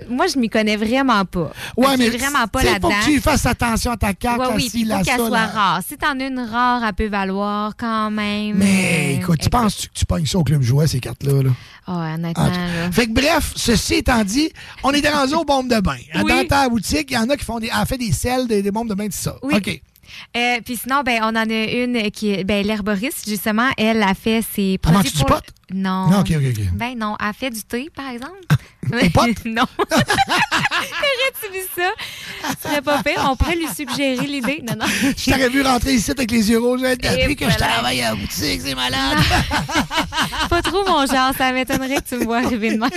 [0.09, 1.51] moi, je m'y connais vraiment pas.
[1.77, 2.90] Ouais, Je mais vraiment pas tu là-dedans.
[2.91, 4.40] faut que tu fasses attention à ta carte.
[4.40, 5.48] Ouais, oui, il faut qu'elle soit là.
[5.48, 5.80] rare.
[5.88, 8.56] Si t'en as une rare, elle peut valoir quand même.
[8.57, 11.43] Mais euh, écoute, tu penses que tu pognes ça au club jouet, ces cartes-là?
[11.43, 11.49] Là?
[11.88, 12.91] Ah, honnêtement, là.
[12.91, 14.51] Fait que bref, ceci étant dit,
[14.83, 15.98] on était rendu aux bombes de bain.
[16.15, 16.23] Oui.
[16.27, 18.72] Dans ta boutique, il y en a qui font des, fait des selles, des, des
[18.72, 19.35] bombes de bain, tout ça.
[19.43, 19.56] Oui.
[19.56, 19.82] OK.
[20.38, 22.43] Euh, puis sinon, ben, on en a une qui est.
[22.43, 25.11] Ben, l'herboriste, justement, elle a fait ses Elle produits.
[25.11, 25.43] du pour- pot?
[25.74, 26.09] Non.
[26.09, 26.64] Non, OK, OK, OK.
[26.74, 27.16] Ben, non.
[27.19, 28.38] Elle fait du thé, par exemple.
[28.92, 29.28] Au pot?
[29.45, 29.66] non.
[31.52, 31.92] Vu ça?
[32.62, 33.16] Ce serait pas fait.
[33.20, 34.64] On pourrait lui suggérer l'idée.
[34.68, 34.86] Non, non.
[35.18, 36.80] Je t'aurais vu rentrer ici avec les yeux rouges.
[36.82, 39.18] J'ai appris que je travaille à la boutique, c'est malade.
[40.50, 41.32] Pas trop mon genre.
[41.38, 42.90] Ça m'étonnerait que tu me vois arriver de même.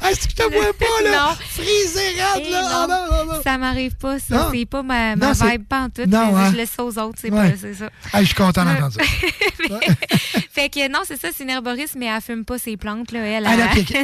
[0.00, 1.28] ah, que je te vois pas, là.
[1.30, 1.36] Non.
[1.48, 2.00] Frisé,
[2.36, 2.60] Eh là.
[2.60, 2.68] non.
[3.10, 3.42] Ah, non.
[3.42, 4.50] Ça m'arrive pas, ça.
[4.52, 6.02] C'est pas ma, ma vibe pas en tout.
[6.06, 6.50] Non, mais hein.
[6.52, 7.18] Je laisse ça aux autres.
[7.20, 7.50] C'est Ouais.
[7.50, 7.88] pas c'est ça.
[8.12, 9.02] Ah, je suis content d'entendre ça.
[10.52, 13.20] fait que non, c'est ça, c'est une herboriste, mais elle fume pas ses plantes, là.
[13.20, 13.80] Elle, Ah, là, elle-.
[13.80, 13.94] OK.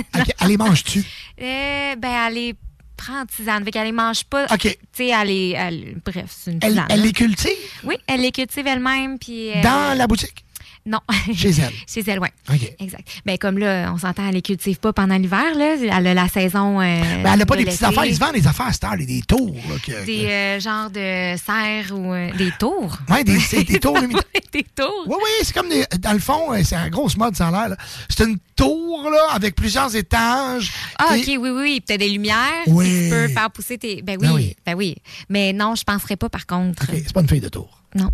[0.40, 0.56] Elle les
[0.98, 2.54] Euh, ben, elle les
[2.96, 3.64] prend en tisane.
[3.64, 4.44] Fait qu'elle les mange pas.
[4.52, 4.58] OK.
[4.60, 5.50] Tu sais, elle les.
[5.56, 6.86] elle- bref, c'est une Elle, tisane.
[6.90, 7.50] elle les cultive?
[7.84, 9.18] Oui, elle les cultive elle-même.
[9.18, 10.44] Puis, euh, dans la boutique?
[10.86, 10.98] Non.
[11.34, 11.72] Chez elle.
[11.86, 12.28] Chez elle, oui.
[12.48, 12.74] OK.
[12.78, 13.06] Exact.
[13.26, 15.76] Ben, comme là, on s'entend, elle les cultive pas pendant l'hiver, là.
[15.78, 16.80] Elle a la saison.
[16.80, 18.04] euh, Ben, elle a pas de des petites affaires.
[18.06, 19.54] Ils se vendent des affaires à cette heure, des tours.
[19.68, 22.96] Là, que- Des euh, genres de serres ou euh, des tours.
[23.08, 23.38] Ouais, des,
[23.78, 23.98] tours.
[24.52, 25.04] des tours.
[25.06, 25.84] Oui, oui, c'est comme des.
[25.98, 27.68] Dans le fond, euh, c'est un grosse mode, ça a l'air.
[27.70, 27.76] là.
[28.08, 30.72] C'est une tour, là, avec plusieurs étages.
[30.98, 31.80] Ah, Et- OK, oui, oui, oui.
[31.86, 32.36] Peut-être des lumières.
[32.66, 33.04] Oui.
[33.04, 34.02] Tu peux faire pousser tes.
[34.02, 34.56] Ben oui, Ben oui.
[34.66, 34.96] ben oui.
[35.28, 36.84] Mais non, je penserais pas, par contre.
[36.84, 37.79] OK, c'est pas une feuille de tour.
[37.94, 38.08] Non.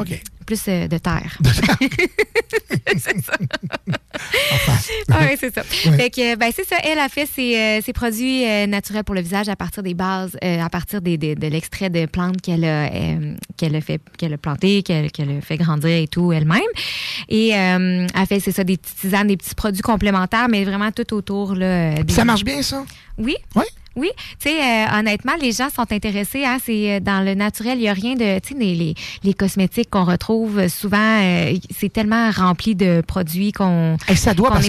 [0.00, 0.20] OK.
[0.46, 1.36] Plus euh, de terre.
[2.96, 3.32] c'est ça.
[4.52, 5.18] Enfin.
[5.20, 5.62] oui, c'est ça.
[5.62, 6.76] Fait que, ben, c'est ça.
[6.82, 9.94] Elle a fait ses, euh, ses produits euh, naturels pour le visage à partir des
[9.94, 12.88] bases, euh, à partir des, des- de l'extrait de plantes qu'elle a,
[13.56, 16.60] qu'elle a fait, qu'elle a planté, qu'elle, a fait grandir et tout elle-même.
[17.28, 20.90] Et euh, elle fait, c'est ça, des petites tisanes, des petits produits complémentaires, mais vraiment
[20.92, 22.02] tout autour, là.
[22.02, 22.84] Des- ça marche bien, ça?
[23.18, 23.36] Oui.
[23.56, 23.64] Oui.
[23.98, 26.44] Oui, tu sais, euh, honnêtement, les gens sont intéressés.
[26.44, 28.94] Hein, c'est euh, dans le naturel, il n'y a rien de, tu sais, les, les,
[29.24, 33.96] les cosmétiques qu'on retrouve euh, souvent, euh, c'est tellement rempli de produits qu'on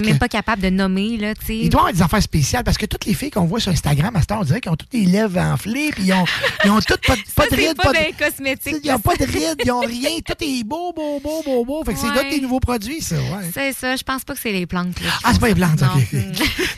[0.10, 1.56] même pas capable de nommer là, tu sais.
[1.58, 3.72] Il doit y avoir des affaires spéciales parce que toutes les filles qu'on voit sur
[3.72, 6.24] Instagram à cette heure, on dirait qu'ils ont toutes les lèvres enflées, puis ils ont,
[6.64, 8.80] ils ont toutes pas, de- pas Ça, de c'est rides, pas pas de.
[8.84, 10.10] Ils n'ont pas de rides, ils ont rien.
[10.26, 11.84] Tout est beau, beau, beau, beau, beau.
[11.84, 13.50] Fait que c'est d'autres des nouveaux produits, ça, ouais.
[13.54, 15.00] C'est ça, je pense pas que c'est les plantes.
[15.00, 15.88] là, Ah, c'est pas les plantes, Non.
[15.96, 16.20] OK.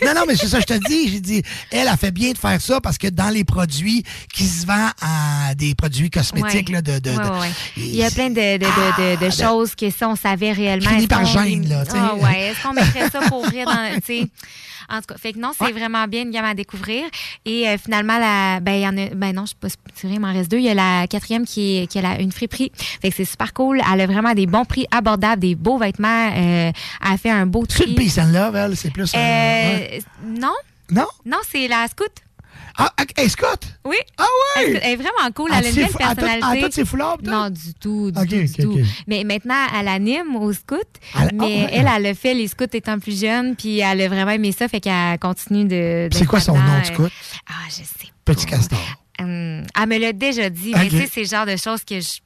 [0.05, 1.09] non, non, mais c'est ça, je te dis.
[1.09, 4.03] J'ai dit, elle a fait bien de faire ça parce que dans les produits
[4.35, 6.75] qui se vendent à des produits cosmétiques, Ouais.
[6.75, 6.99] là, de.
[6.99, 7.51] de, Ouais, de- ouais, ouais.
[7.77, 10.91] Il y a plein de, de, de choses que si on savait réellement.
[10.91, 11.85] Fini par gêne, là.
[11.95, 13.91] Ah est-ce qu'on mettrait ça pour ouvrir dans.
[14.91, 17.05] En tout cas, fait que non, c'est vraiment bien une gamme à découvrir.
[17.47, 20.07] Et euh, finalement, la, ben, il y en a, ben non, je sais pas si
[20.07, 20.59] il m'en reste deux.
[20.59, 22.73] Il y a la quatrième qui est, qui a la, une friperie.
[23.01, 23.81] Fait que c'est super cool.
[23.91, 26.31] Elle a vraiment des bons prix abordables, des beaux vêtements.
[26.37, 26.73] Euh,
[27.07, 27.91] elle a fait un beau C'est tri.
[27.93, 29.13] une peace and love, elle, c'est plus.
[29.17, 29.99] euh.
[30.27, 30.53] Non.
[30.91, 31.07] Non?
[31.25, 32.13] Non, c'est la scout.
[32.79, 33.63] Ah, hey, Scott?
[33.85, 33.97] Oui.
[34.19, 34.23] Ah
[34.57, 34.65] ouais?
[34.67, 35.51] Elle, elle est vraiment cool.
[35.55, 36.45] Elle a une belle personnalité.
[36.45, 37.19] à toutes ses foulards?
[37.23, 38.85] Non, du tout, du tout, du.
[39.07, 40.79] Mais maintenant, elle anime au scout.
[41.19, 44.09] Elle- mais ah elle, elle a fait les scouts étant plus jeune, puis elle a
[44.09, 46.09] vraiment aimé ça, fait qu'elle continue de.
[46.13, 47.11] C'est quoi son nom de scout?
[47.49, 48.09] Ah, je sais.
[48.25, 48.79] Petit castor.
[49.21, 52.01] Hum, elle me l'a déjà dit, mais tu sais, c'est le genre de choses que
[52.01, 52.21] je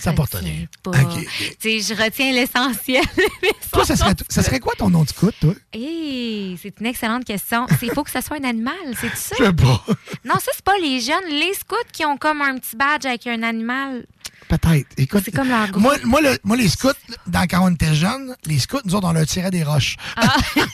[0.00, 0.66] Ça porte rien.
[0.82, 0.90] Pas.
[0.90, 1.26] OK.
[1.58, 3.04] Tu sais, je retiens l'essentiel.
[3.72, 5.54] Toi, ça serait, ça serait quoi ton nom de scout, toi?
[5.72, 7.66] Hey, c'est une excellente question.
[7.82, 9.36] Il faut que ce soit un animal, c'est ça?
[9.38, 9.84] Je sais pas.
[10.24, 11.28] Non, ça, c'est pas les jeunes.
[11.28, 14.06] Les scouts qui ont comme un petit badge avec un animal.
[14.48, 14.86] Peut-être.
[14.96, 16.88] Écoute, C'est comme leur moi, moi, le- moi, les scouts,
[17.26, 19.96] dans, quand on était jeunes, les scouts, nous autres, on leur tirait des roches.
[20.16, 20.36] Ah.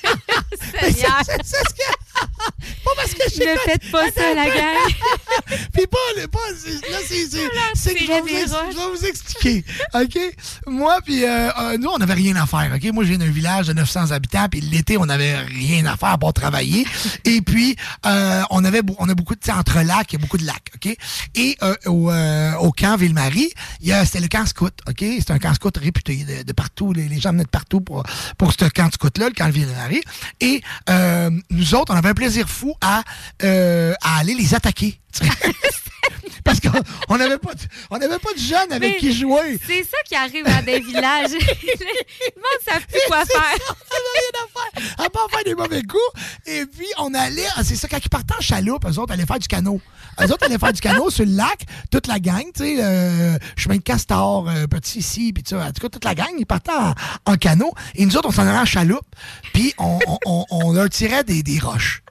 [0.80, 1.92] C'est ce que.
[2.84, 4.92] Pas parce que j'ai Ne faites pas ça, la gang.
[5.72, 7.94] Puis pas, le- pas là, c'est.
[7.94, 9.64] que je vais, vous, je vais vous expliquer.
[9.94, 10.18] OK?
[10.66, 12.70] Moi, puis euh, euh, nous, on n'avait rien à faire.
[12.74, 12.92] OK?
[12.92, 16.18] Moi, je viens d'un village de 900 habitants, puis l'été, on n'avait rien à faire
[16.18, 16.86] pour travailler.
[17.24, 17.76] Et puis,
[18.06, 19.40] euh, on avait on a beaucoup de.
[19.52, 20.70] Entre lacs, il y a beaucoup de lacs.
[20.74, 20.94] OK?
[21.34, 23.52] Et euh, au, euh, au camp Ville-Marie,
[24.04, 24.72] c'était le camp scout.
[24.88, 24.98] OK?
[25.00, 26.92] C'est un camp scout réputé de, de partout.
[26.92, 28.02] Les, les gens venaient de partout pour,
[28.38, 30.02] pour ce camp scout-là, le camp Ville-Marie.
[30.40, 33.02] Et euh, nous autres, on avait un plaisir fou à,
[33.42, 34.98] euh, à aller les attaquer.
[36.44, 36.72] Parce qu'on
[37.08, 37.60] on n'avait pas, de-
[37.90, 39.58] on pas de jeunes avec Mais qui jouer.
[39.64, 41.30] C'est ça qui arrive à des villages.
[41.32, 43.58] Le monde ne savent plus quoi faire.
[43.68, 45.04] On n'avait rien à faire.
[45.06, 46.22] À part faire des mauvais coups.
[46.46, 49.26] Et puis, on allait, ah, c'est ça, quand ils partaient en chaloupe, eux autres allaient
[49.26, 49.80] faire du canot.
[50.20, 53.38] Eux autres allaient faire du canot sur le lac, toute la gang, tu sais, euh,
[53.56, 56.28] chemin de Castor, euh, Petit ici, puis tu sais, en tout cas, toute la gang,
[56.38, 57.72] ils partaient en, en canot.
[57.94, 59.06] Et nous autres, on s'en allait en chaloupe,
[59.54, 62.02] puis on, on, on- on leur tirait des, des roches.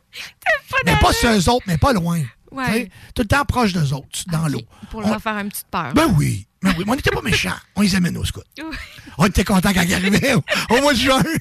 [0.85, 2.21] Mais pas sur eux autres, mais pas loin.
[2.51, 2.89] Ouais.
[3.15, 4.61] Tout le temps proche d'eux autres, dans l'eau.
[4.89, 5.93] Pour leur faire une petite peur.
[5.93, 6.47] Ben oui.
[6.64, 6.83] Ben oui.
[6.85, 7.56] Mais on n'était pas méchants.
[7.75, 8.41] On les aimait, nos scouts.
[8.59, 8.75] Oui.
[9.17, 11.23] On était contents quand ils arrivaient au, au mois de juin.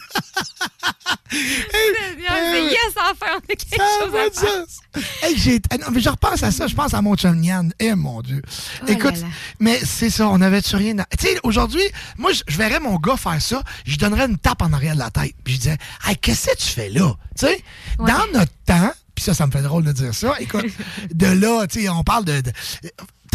[1.33, 5.03] C'est yes, enfin, on a quelque Ça chose à faire.
[5.23, 7.73] Hey, j'ai- ah non, mais je repense à ça, je pense à mon chum Yann.
[7.79, 8.43] Eh mon Dieu.
[8.83, 9.27] Oh Écoute, là là.
[9.61, 11.05] mais c'est ça, on avait-tu rien à...
[11.17, 11.83] Tu sais, aujourd'hui,
[12.19, 15.11] moi, je verrais mon gars faire ça, je donnerais une tape en arrière de la
[15.11, 15.35] tête.
[15.45, 17.15] Puis je disais, hey, qu'est-ce que tu fais là?
[17.39, 17.63] Tu sais,
[17.99, 20.67] dans notre temps, puis ça, ça me fait drôle de dire ça, écoute,
[21.15, 22.41] de là, tu sais, on parle de...
[22.41, 22.53] de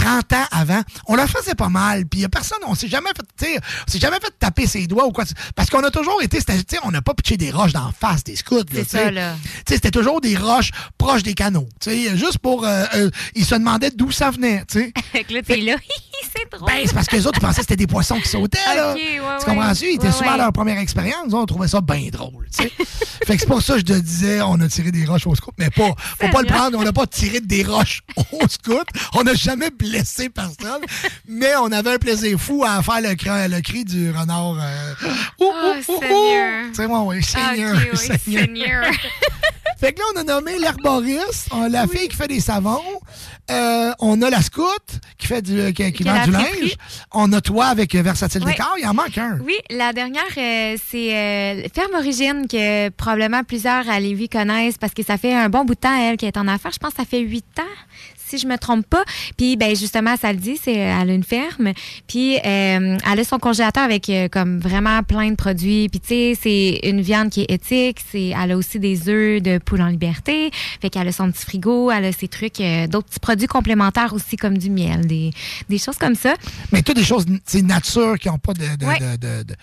[0.06, 3.10] 30 ans avant, on le faisait pas mal, puis il a personne, on s'est jamais
[3.40, 5.24] fait, on s'est jamais fait taper ses doigts ou quoi,
[5.56, 6.38] parce qu'on a toujours été,
[6.84, 9.04] on n'a pas pitché des roches d'en face des scouts, là, C'est tu sais.
[9.06, 9.34] ça, là.
[9.34, 11.68] Tu sais, c'était toujours des roches proches des canaux.
[11.82, 12.66] Tu sais, juste pour.
[12.66, 14.64] euh, euh, ils se demandaient d'où ça venait.
[14.70, 14.94] Tu sais.
[15.12, 15.76] Fait que là, t'es là.
[16.36, 16.70] c'est drôle.
[16.70, 18.60] Ben, c'est parce que les autres, ils pensaient que c'était des poissons qui sautaient.
[18.76, 18.94] Là.
[18.94, 19.86] Ouais, tu comprends-tu?
[19.86, 21.34] Ils étaient Ouais, souvent à leur première expérience.
[21.34, 22.48] On trouvait ça bien drôle.
[22.56, 22.72] Tu sais.
[23.26, 25.36] fait que c'est pour ça que je te disais, on a tiré des roches au
[25.36, 25.54] scout.
[25.58, 28.88] Mais pas, faut pas le prendre, on n'a pas tiré des roches au scout.
[29.14, 29.95] On n'a jamais blessé
[30.34, 30.82] personne.
[31.28, 34.58] mais on avait un plaisir fou à faire le cri, le cri du renard.
[34.60, 34.94] euh,
[35.40, 36.70] ouh, Oh, ouh, ouh, ouh.
[36.70, 37.76] Tu sais, moi, oui, Seigneur.
[37.76, 38.42] Ok, oui, Seigneur.
[38.46, 38.86] Seigneur.
[39.78, 42.80] Fait que là, on a nommé l'herboriste, on a la fille qui fait des savons,
[43.52, 44.64] euh, on a la scout
[45.18, 46.76] qui fait du, qui, qui Qui vend du linge,
[47.12, 48.54] on a toi avec euh, Versatile Oui.
[48.54, 49.38] Décor, il en manque un.
[49.44, 54.94] Oui, la dernière, euh, c'est euh, Ferme Origine que probablement plusieurs à Lévis connaissent parce
[54.94, 56.72] que ça fait un bon bout de temps, elle, qui est en affaires.
[56.72, 57.64] Je pense que ça fait huit ans,
[58.28, 59.04] si je me trompe pas.
[59.38, 61.72] Puis, ben justement, ça le dit, c'est elle a une ferme.
[62.08, 65.90] Puis, euh, elle a son congélateur avec euh, comme vraiment plein de produits.
[65.90, 67.98] Puis, tu sais, c'est une viande qui est éthique.
[68.12, 70.52] C'est, elle a aussi des œufs de poule en liberté.
[70.82, 74.14] Fait qu'elle a son petit frigo, elle a ses trucs, euh, d'autres petits produits complémentaires
[74.14, 75.32] aussi comme du miel, des,
[75.70, 76.34] des choses comme ça.
[76.72, 78.76] Mais toutes des choses, c'est nature qui n'ont pas de.
[78.78, 79.00] de, Ouais.
[79.00, 79.56] de- de- de-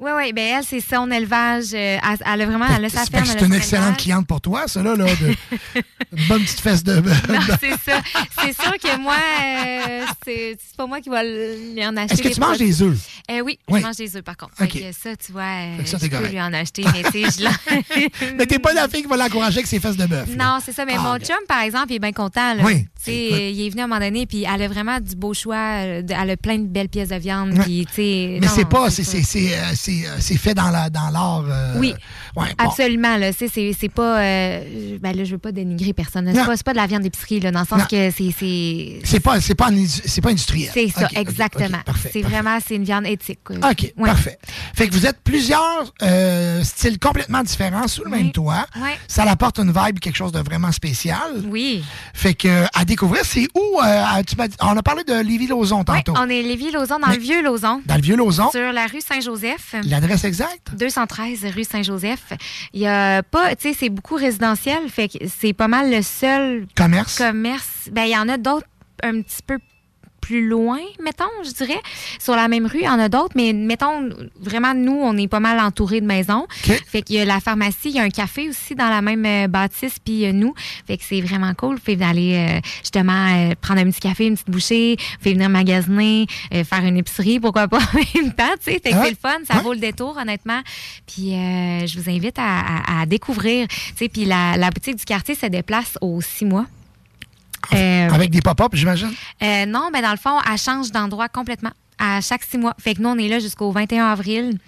[0.00, 1.74] Oui, oui, ben elle, c'est son élevage.
[1.74, 3.24] euh, elle, elle a vraiment, elle a sa Fait ferme.
[3.30, 4.02] elle c'est une excellente élevage.
[4.02, 5.34] cliente pour toi, ça, là, là de,
[6.16, 7.00] une bonne petite fesse de.
[7.00, 7.10] Non,
[7.60, 8.00] c'est ça.
[8.42, 12.14] C'est sûr que moi, euh, c'est pas moi qui va lui en acheter.
[12.14, 12.96] Est-ce que tu manges des œufs?
[13.30, 13.80] Euh, oui, Oui.
[13.80, 14.52] je mange des œufs, par contre.
[14.60, 14.72] OK.
[14.72, 15.42] Fait que ça, tu vois,
[15.84, 16.32] ça, je t'es peux correct.
[16.32, 19.58] lui en acheter, mais tu sais, je Mais t'es pas la fille qui va l'encourager
[19.58, 20.28] avec ses fesses de bœuf.
[20.36, 20.84] Non, c'est ça.
[20.86, 22.54] Mais Ah, mon chum, par exemple, il est bien content.
[22.54, 22.62] Là.
[22.64, 22.86] Oui.
[23.08, 25.56] Euh, il est venu à un moment donné, puis elle a vraiment du beau choix.
[25.84, 27.54] euh, Elle a plein de belles pièces de viande.
[27.62, 31.44] Puis, Mais c'est pas, c'est euh, euh, fait dans la- dans l'art.
[31.48, 31.94] euh, Oui.
[32.36, 32.64] Ouais, bon.
[32.68, 33.16] Absolument.
[33.36, 34.20] C'est, pas.
[34.20, 36.30] euh, ben là, je veux pas dénigrer personne.
[36.32, 37.84] C'est pas, pas de la viande d'épicerie, dans le sens Non.
[37.90, 38.30] que c'est.
[38.38, 39.20] c'est...
[39.20, 40.70] Pas, pas, pas industriel.
[40.72, 41.78] C'est ça, exactement.
[42.12, 43.40] c'est vraiment, c'est une viande éthique.
[43.44, 43.56] quoi.
[43.56, 44.06] OK, Ouais.
[44.08, 44.38] parfait.
[44.74, 48.66] Fait que vous êtes plusieurs euh, styles complètement différents sous le même toit.
[48.76, 48.96] Ouais.
[49.08, 51.42] Ça apporte une vibe, quelque chose de vraiment spécial.
[51.46, 51.82] Oui.
[52.14, 56.12] Fait que à découvrir, c'est où euh, tu on a parlé de Lévis-Lauzon tantôt.
[56.16, 57.80] On est Lévis-Lauzon, dans Mais- le vieux Lauzon.
[57.86, 58.50] Dans le vieux Lauzon.
[58.50, 59.76] Sur la rue Saint-Joseph.
[59.84, 60.74] L'adresse exacte?
[60.76, 62.32] 213 rue Saint-Joseph.
[62.72, 66.02] Il y a pas, tu sais, c'est beaucoup résidentiel, fait que c'est pas mal le
[66.02, 67.16] seul Commerce?
[67.16, 67.88] commerce.
[67.92, 68.66] Ben, il y en a d'autres
[69.02, 69.58] un petit peu
[70.20, 71.80] plus loin, mettons, je dirais.
[72.18, 74.08] Sur la même rue, il y en a d'autres, mais mettons,
[74.40, 76.46] vraiment, nous, on est pas mal entourés de maisons.
[76.86, 79.24] Fait qu'il y a la pharmacie, il y a un café aussi dans la même
[79.26, 80.54] euh, bâtisse, puis a nous.
[80.86, 81.78] Fait que c'est vraiment cool.
[81.78, 86.26] Fait d'aller euh, justement euh, prendre un petit café, une petite bouchée, fait venir magasiner,
[86.54, 88.80] euh, faire une épicerie, pourquoi pas en même temps, tu sais.
[88.82, 89.04] Fait que Ouais.
[89.04, 90.60] c'est le fun, ça vaut le détour, honnêtement.
[91.06, 94.96] Puis euh, je vous invite à, à- à découvrir, tu sais, puis la, la boutique
[94.96, 96.66] du quartier se déplace aux six mois.
[97.74, 99.12] Euh, Avec des pop-up, j'imagine?
[99.42, 102.74] euh, non, mais dans le fond, elle change d'endroit complètement à chaque six mois.
[102.80, 104.58] Fait que nous, on est là jusqu'au 21 avril.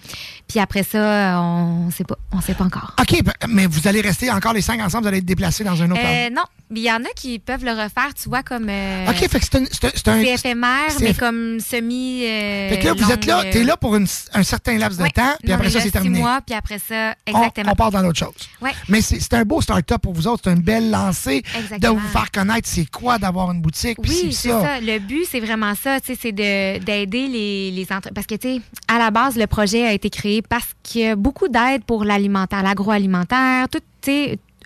[0.47, 2.15] Puis après ça, on sait pas.
[2.31, 2.95] On sait pas encore.
[2.99, 5.81] OK, ben, mais vous allez rester encore les cinq ensemble, vous allez être déplacés dans
[5.81, 8.43] un autre Euh, non, mais il y en a qui peuvent le refaire, tu vois,
[8.43, 8.67] comme.
[8.69, 9.65] euh, OK, fait que c'est un.
[9.71, 12.23] C'est un- éphémère, mais eff- comme semi.
[12.25, 14.97] euh, Fait que là, vous êtes là, t'es euh, là pour une- un certain laps
[14.97, 15.09] de ouais.
[15.09, 16.19] temps, puis après ça, c'est six terminé.
[16.19, 17.71] mois, puis après ça, exactement.
[17.71, 18.33] On, part dans l'autre chose.
[18.61, 18.71] Ouais.
[18.89, 20.43] Mais c'est un beau start-up pour vous autres.
[20.45, 21.41] C'est une belle lancée
[21.79, 23.97] de vous faire connaître c'est quoi d'avoir une boutique.
[24.01, 24.79] puis Oui, c'est ça.
[24.81, 25.99] Le but, c'est vraiment ça.
[25.99, 28.11] tu sais, C'est de- d'aider les, les entreprises.
[28.13, 31.07] Parce que, tu sais, à la base, le projet a été créé parce qu'il y
[31.07, 33.67] a beaucoup d'aide pour l'alimentaire, l'agroalimentaire.
[33.69, 33.79] Tout,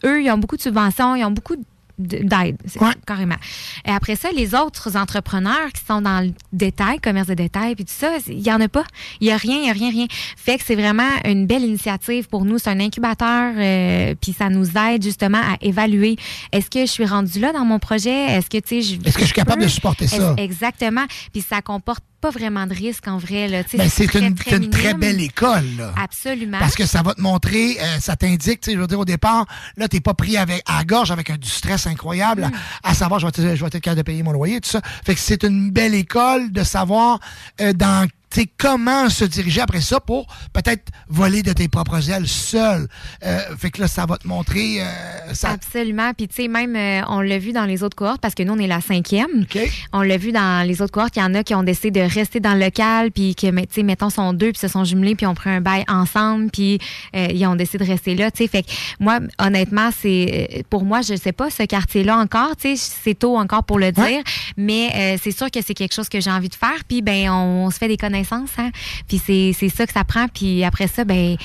[0.06, 1.64] eux, ils ont beaucoup de subventions, ils ont beaucoup de-
[2.00, 2.78] d'aide, c'est-
[3.08, 3.38] carrément.
[3.84, 7.86] Et après ça, les autres entrepreneurs qui sont dans le détail, commerce de détail, puis
[7.86, 8.84] tout ça, il y en a pas.
[9.20, 10.06] Il y a rien, il y a rien, rien.
[10.36, 12.60] Fait que c'est vraiment une belle initiative pour nous.
[12.60, 16.18] C'est un incubateur, euh, puis ça nous aide justement à évaluer.
[16.52, 18.26] Est-ce que je suis rendue là dans mon projet?
[18.28, 20.36] Est-ce que, tu sais, je- Est-ce que je suis capable de supporter ça?
[20.38, 21.06] Exactement.
[21.34, 23.48] Puis ça comporte pas vraiment de risque en vrai.
[23.48, 23.62] Là.
[23.74, 25.66] Ben, c'est une, très c'est une très belle école.
[25.78, 25.94] Là.
[26.02, 26.60] Absolument.
[26.60, 29.06] Parce que ça va te montrer, euh, ça t'indique, tu sais, je veux dire, au
[29.06, 29.46] départ,
[29.78, 32.52] là, t'es pas pris avec, à la gorge avec un, du stress incroyable, Mm.
[32.84, 34.70] à, à savoir, je vais, être, je vais être capable de payer mon loyer, tout
[34.70, 34.82] ça.
[35.06, 37.20] Fait que c'est une belle école de savoir
[37.62, 42.28] euh, dans sais, comment se diriger après ça pour peut-être voler de tes propres ailes
[42.28, 42.88] seul?
[43.24, 44.82] Euh, fait que là, ça va te montrer.
[44.82, 46.12] euh, ça, Absolument.
[46.14, 48.54] Puis, tu sais, même, euh, on l'a vu dans les autres cohortes, parce que nous,
[48.54, 49.46] on est la cinquième.
[49.94, 51.16] On l'a vu dans les autres cohortes.
[51.16, 53.66] Il y en a qui ont décidé de rester dans le local, puis que, tu
[53.72, 56.80] sais, mettons, sont deux, puis se sont jumelés, puis ont pris un bail ensemble, puis
[57.14, 58.32] ils ont décidé de rester là.
[58.32, 62.56] Tu sais, fait que moi, honnêtement, c'est pour moi, je sais pas ce quartier-là encore.
[62.56, 64.22] Tu sais, c'est tôt encore pour le dire,
[64.58, 66.84] mais c'est sûr que c'est quelque chose que j'ai envie de faire.
[66.88, 68.72] Puis, ben, on, se fait des connaissances, hein.
[69.08, 70.28] Puis c'est c'est ça que ça prend.
[70.28, 71.38] Puis après ça, ben,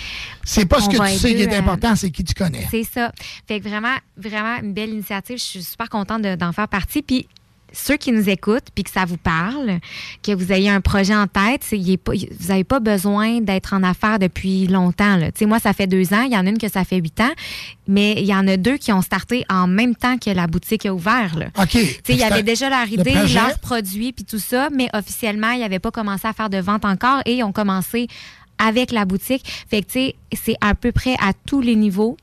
[0.44, 2.66] c'est pas ce que tu sais qui est à- important, c'est qui tu connais.
[2.70, 3.12] c'est ça.
[3.46, 5.38] Fait que vraiment, vraiment une belle initiative.
[5.38, 7.02] Je suis super contente de- d'en faire partie.
[7.02, 7.26] Puis
[7.72, 9.78] ceux qui nous écoutent, puis que ça vous parle,
[10.22, 13.82] que vous ayez un projet en tête, est pas- vous n'avez pas besoin d'être en
[13.82, 15.16] affaires depuis longtemps.
[15.16, 15.28] là.
[15.46, 16.22] Moi, ça fait deux ans.
[16.22, 17.30] Il y en a une que ça fait huit ans.
[17.88, 20.86] Mais il y en a deux qui ont starté en même temps que la boutique
[20.86, 21.36] a ouvert.
[21.36, 21.46] Là.
[21.60, 21.74] OK.
[22.08, 25.50] Il y avait déjà leur le idée, projet- leurs produits, puis tout ça, mais officiellement,
[25.50, 28.06] ils n'avaient pas commencé à faire de vente encore et ils ont commencé
[28.58, 29.42] avec la boutique.
[29.68, 32.16] Fait que, tu sais, c'est à peu près à tous les niveaux.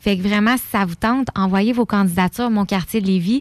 [0.00, 3.40] Fait que vraiment, si ça vous tente, envoyez vos candidatures à mon quartier de Lévis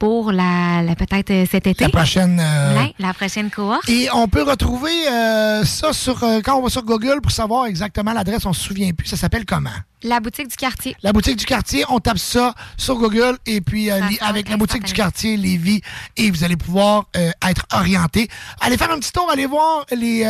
[0.00, 1.84] pour la, la- peut-être euh, cet été.
[1.84, 2.40] La prochaine.
[2.42, 3.86] euh, Ouais, la prochaine cohorte.
[3.88, 7.66] Et on peut retrouver euh, ça sur euh, quand on va sur Google pour savoir
[7.66, 9.06] exactement l'adresse, on se souvient plus.
[9.06, 9.70] Ça s'appelle comment?
[10.02, 10.96] La boutique du quartier.
[11.02, 14.94] La boutique du quartier, on tape ça sur Google et puis avec la boutique du
[14.94, 15.82] quartier Lévis
[16.16, 17.04] et vous allez pouvoir
[17.46, 18.26] être orienté.
[18.62, 20.24] Allez faire un petit tour, allez voir les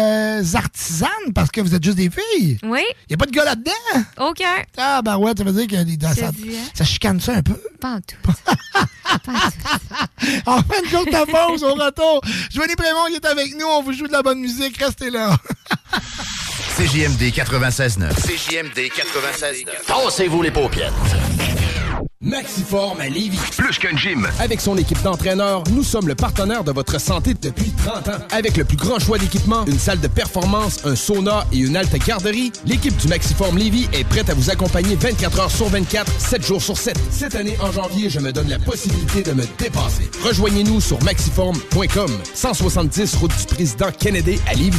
[0.56, 2.58] artisanes parce que vous êtes juste des filles.
[2.64, 2.82] Oui.
[3.08, 4.02] Il n'y a pas de gars là-dedans?
[4.18, 4.56] Aucun.
[4.76, 5.76] Ah, ben ouais, ça veut dire que
[6.16, 6.32] ça, hein.
[6.74, 7.54] ça chicane ça un peu.
[7.80, 8.16] Pas en tout.
[9.12, 9.50] En
[10.44, 12.20] fin de compte, ta pause au retour.
[12.52, 13.66] Joanie Prémont qui est avec nous.
[13.66, 14.76] On vous joue de la bonne musique.
[14.78, 15.36] Restez là.
[16.76, 18.14] CJMD 96.9.
[18.14, 19.64] CJMD 96.9.
[19.86, 20.92] Tassez-vous les paupières.
[22.22, 23.38] Maxiform à Lévis.
[23.56, 24.28] Plus qu'un gym.
[24.38, 28.18] Avec son équipe d'entraîneurs, nous sommes le partenaire de votre santé depuis 30 ans.
[28.30, 31.96] Avec le plus grand choix d'équipements, une salle de performance, un sauna et une halte
[32.06, 36.46] garderie, l'équipe du Maxiform Lévis est prête à vous accompagner 24 heures sur 24, 7
[36.46, 36.98] jours sur 7.
[37.10, 40.10] Cette année, en janvier, je me donne la possibilité de me dépasser.
[40.22, 44.78] Rejoignez-nous sur maxiform.com, 170 route du président Kennedy à Lévis.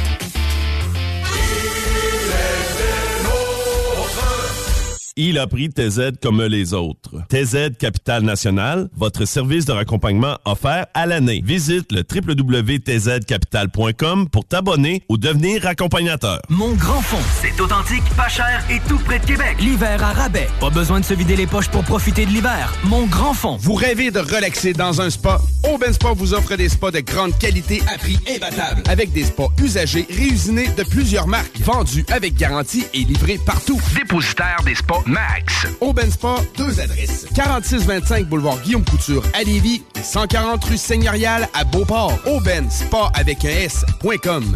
[5.17, 7.17] Il a pris TZ comme les autres.
[7.27, 11.41] TZ Capital National, votre service de raccompagnement offert à l'année.
[11.43, 16.39] Visite le www.tzcapital.com pour t'abonner ou devenir accompagnateur.
[16.47, 19.57] Mon grand fond, c'est authentique, pas cher et tout près de Québec.
[19.59, 20.47] L'hiver à rabais.
[20.61, 22.73] Pas besoin de se vider les poches pour profiter de l'hiver.
[22.85, 23.57] Mon grand fond.
[23.59, 25.41] Vous rêvez de relaxer dans un spa?
[25.69, 28.83] Auben Spa vous offre des spas de grande qualité à prix imbattable.
[28.87, 33.81] Avec des spas usagés réusinés de plusieurs marques, vendus avec garantie et livrés partout.
[33.93, 35.67] Dépositaire des spas Max.
[35.79, 37.27] Auben Spa, deux adresses.
[37.35, 42.17] 4625 boulevard Guillaume Couture à Lévis et 140 rue Seigneurial à Beauport.
[42.25, 44.55] Auben Spa avec un S.com.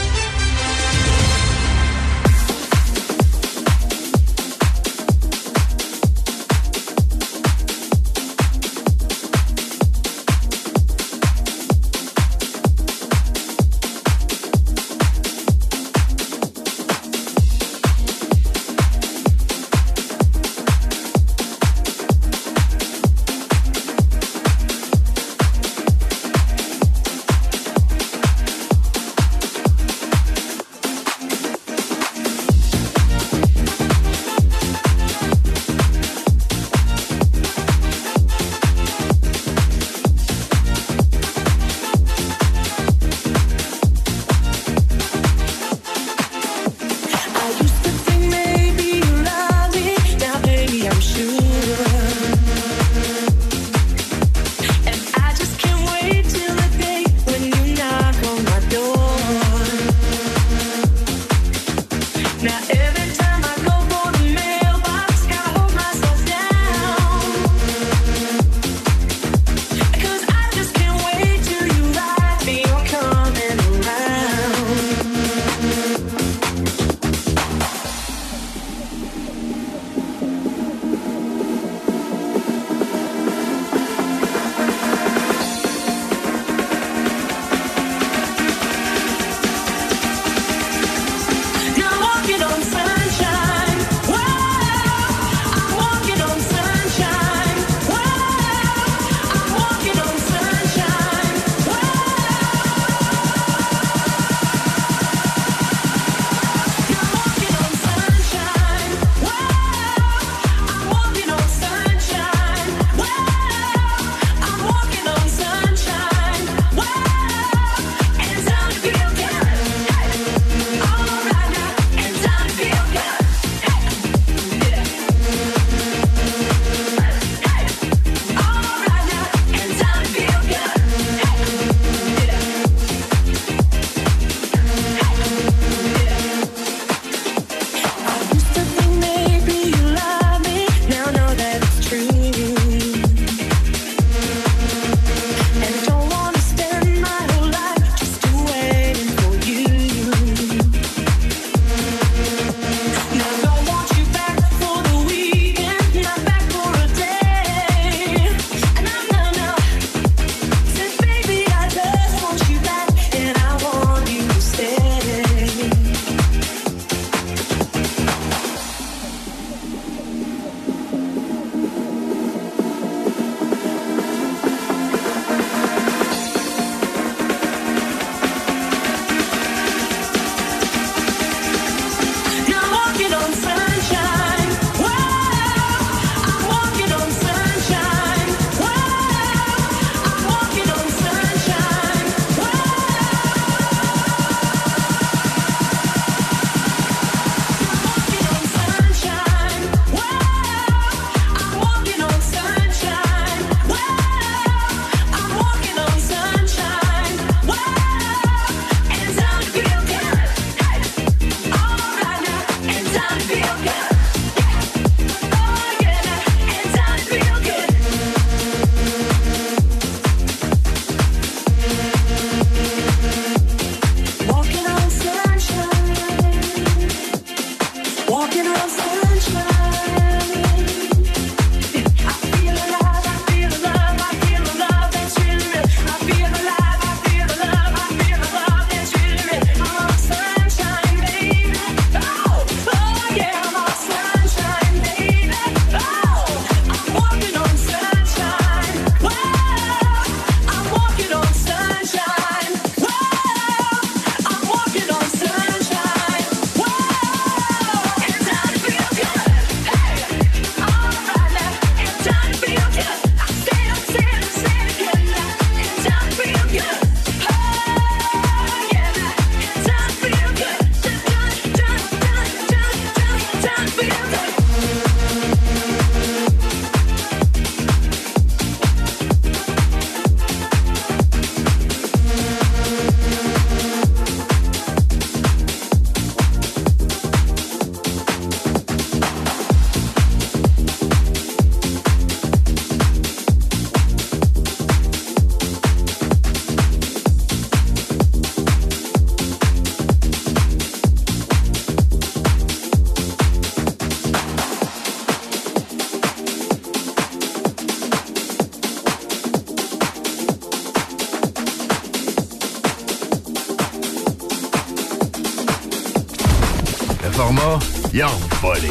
[317.99, 318.07] Ont
[318.41, 318.69] volé.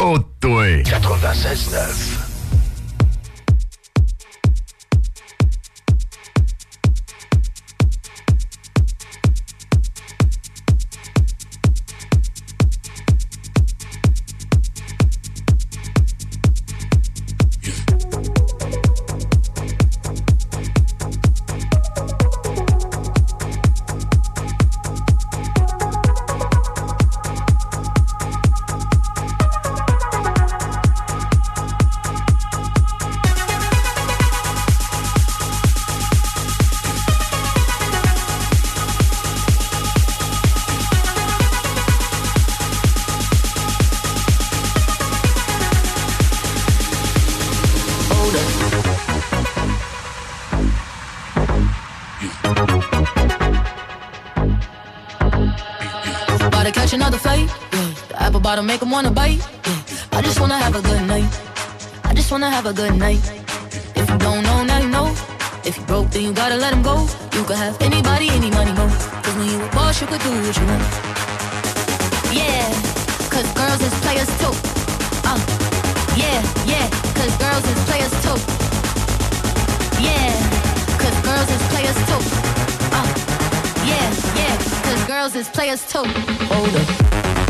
[0.00, 0.82] Oh, toi.
[0.82, 2.11] 96.9.
[58.82, 59.40] bottom wanna bite.
[60.12, 61.30] I just wanna have a good night.
[62.04, 63.20] I just wanna have a good night.
[63.94, 65.14] If you don't know, now you know.
[65.64, 67.06] If you broke, then you gotta let him go.
[67.32, 68.88] You could have anybody, any money, mo.
[69.22, 70.82] Cause when you a boss, you could do what you want.
[72.34, 72.66] Yeah,
[73.30, 74.54] cause girls is players too.
[75.30, 75.38] Uh,
[76.16, 76.86] yeah, yeah,
[77.18, 78.38] cause girls is players too.
[80.02, 80.32] Yeah,
[81.02, 82.22] cause girls is players too.
[82.98, 83.08] Uh,
[83.90, 84.08] yeah,
[84.40, 84.54] yeah,
[84.86, 86.06] cause girls is players too.
[86.50, 87.41] Hold up.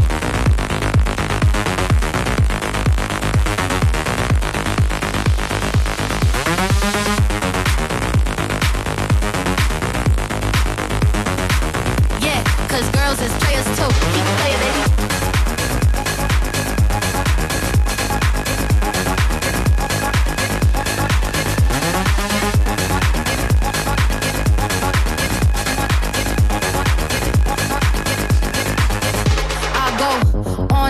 [13.20, 13.90] Is players too.
[14.14, 14.58] Keep playing,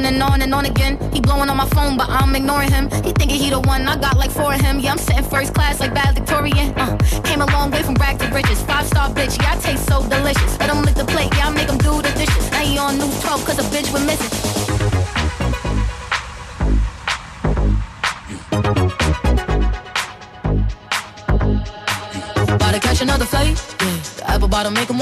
[0.04, 0.98] and on and on again.
[1.12, 2.90] He blowing on my phone, but I'm ignoring him.
[3.04, 3.86] He thinking he the one.
[3.88, 4.80] I got like four of him.
[4.80, 5.92] Yeah, I'm sitting first class like.
[5.94, 8.62] Uh, came a long way from brag to riches.
[8.62, 10.61] Five star bitch, yeah, I taste so delicious.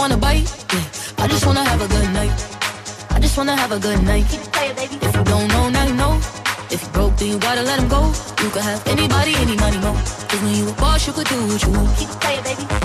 [0.01, 0.49] Wanna bite.
[0.73, 1.25] Yeah.
[1.25, 2.33] I just wanna have a good night.
[3.11, 4.25] I just wanna have a good night.
[4.31, 4.97] Keep it playing, baby.
[5.07, 6.15] If you don't know, now you know.
[6.71, 8.03] If you broke, then you gotta let him go.
[8.43, 9.93] You could have anybody, any money, mo.
[10.29, 11.99] Cause when you a boss, you could do what you want.
[11.99, 12.80] Keep it playing, baby.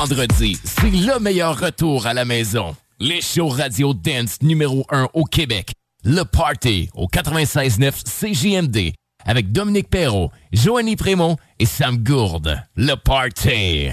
[0.00, 0.58] Vendredi.
[0.64, 2.74] C'est le meilleur retour à la maison.
[3.00, 5.72] Les shows radio dance numéro 1 au Québec.
[6.04, 8.94] Le Party au 96.9 CJMD
[9.26, 12.62] avec Dominique Perrault, Joanny Prémont et Sam Gourde.
[12.76, 13.90] Le Party.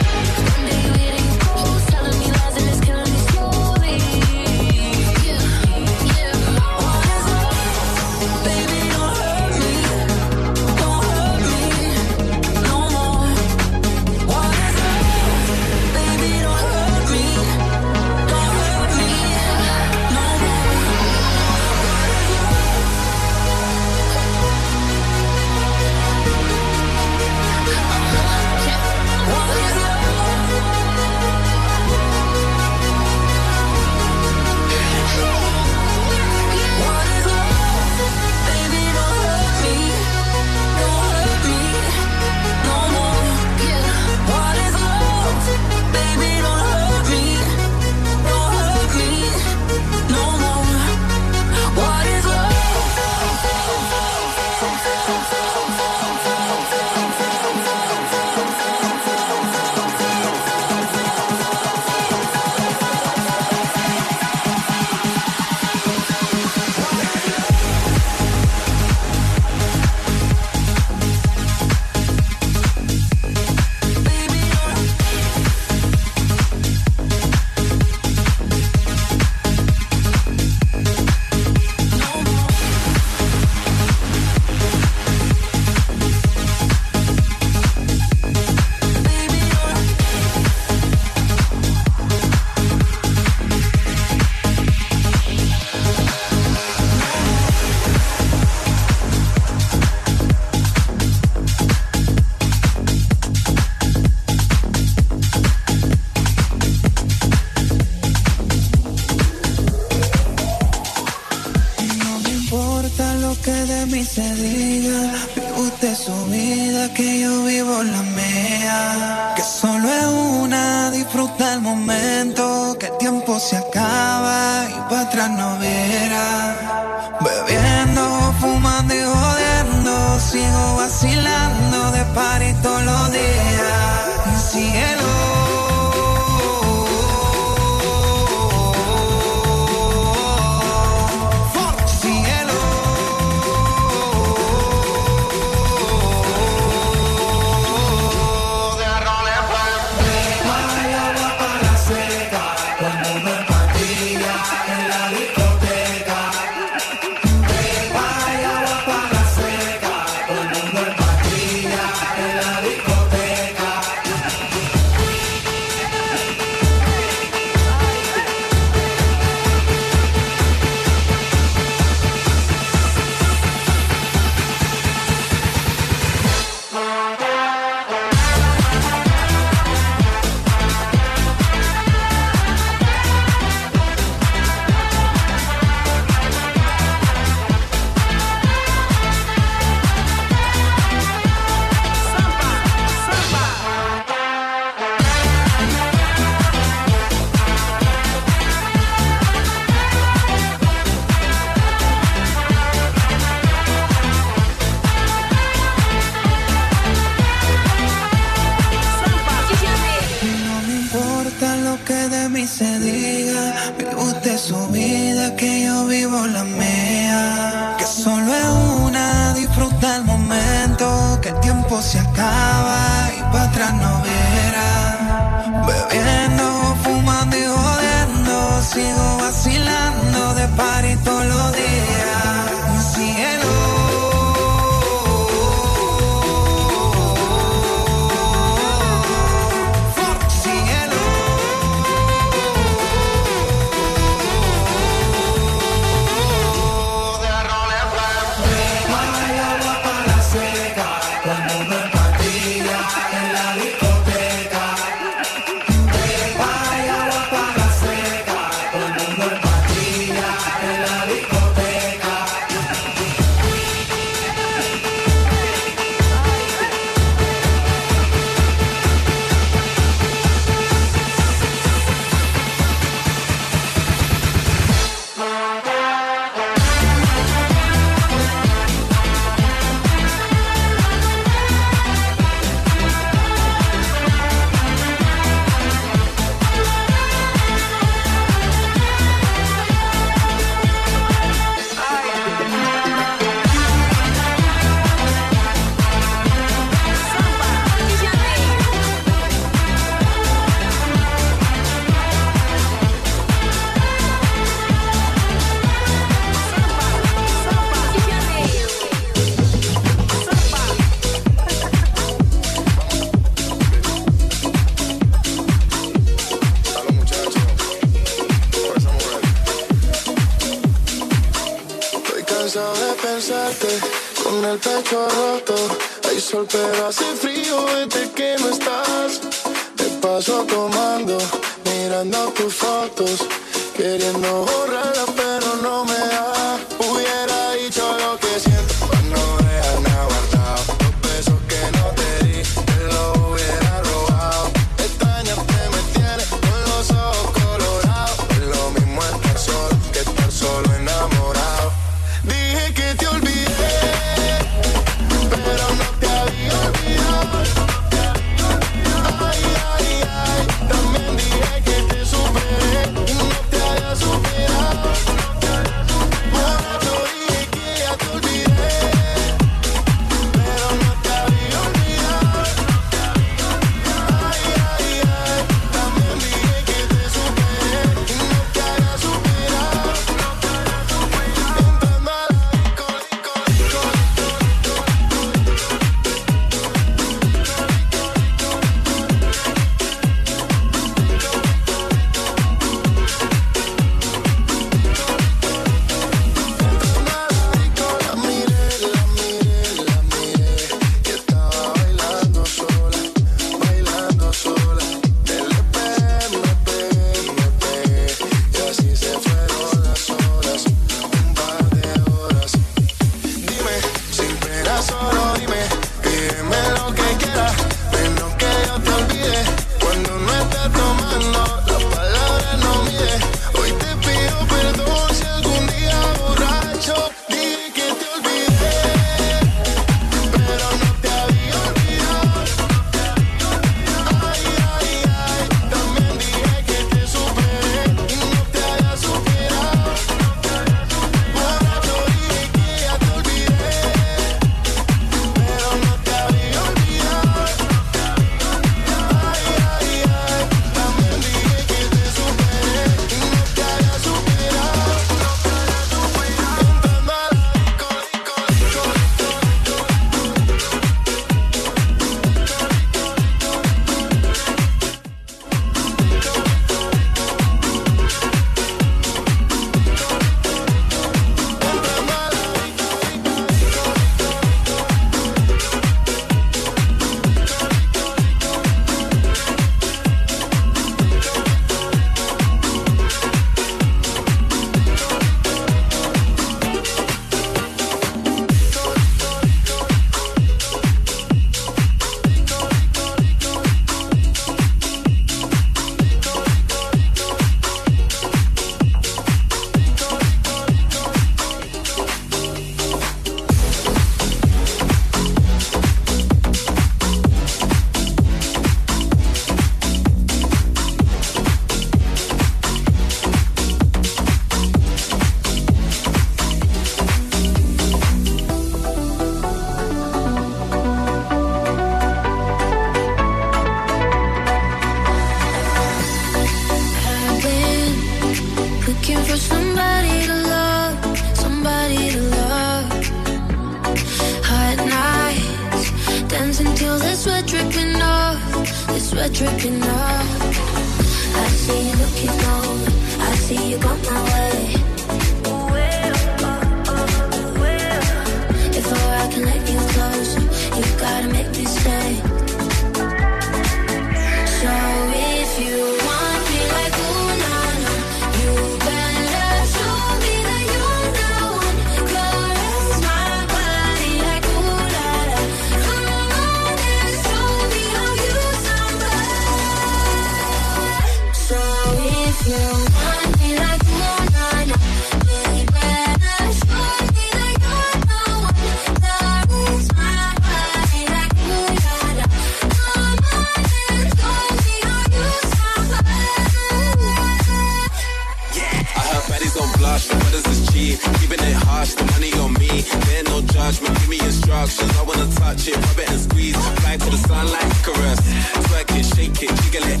[597.92, 600.00] Twerk it, shake it, jiggle it.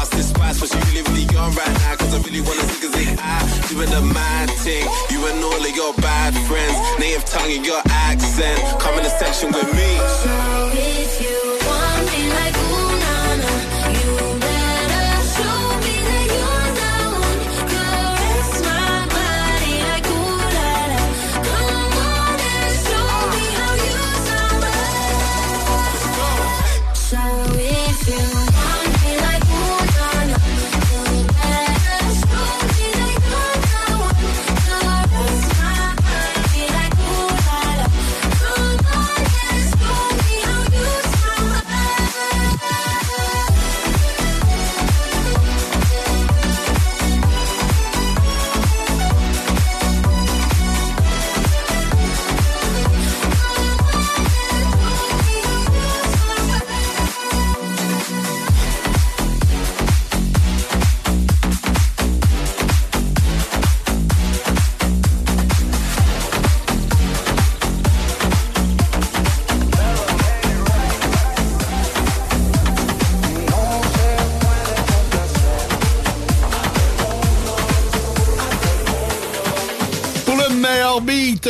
[0.00, 1.96] Ask this spice, but she really, really on right now.
[1.96, 4.86] Cause I really wanna see cause I doing the mad thing.
[5.10, 6.76] You and all of your bad friends.
[6.98, 8.60] Native tongue and your accent.
[8.80, 9.90] Come in the section with me.
[10.22, 11.53] So if you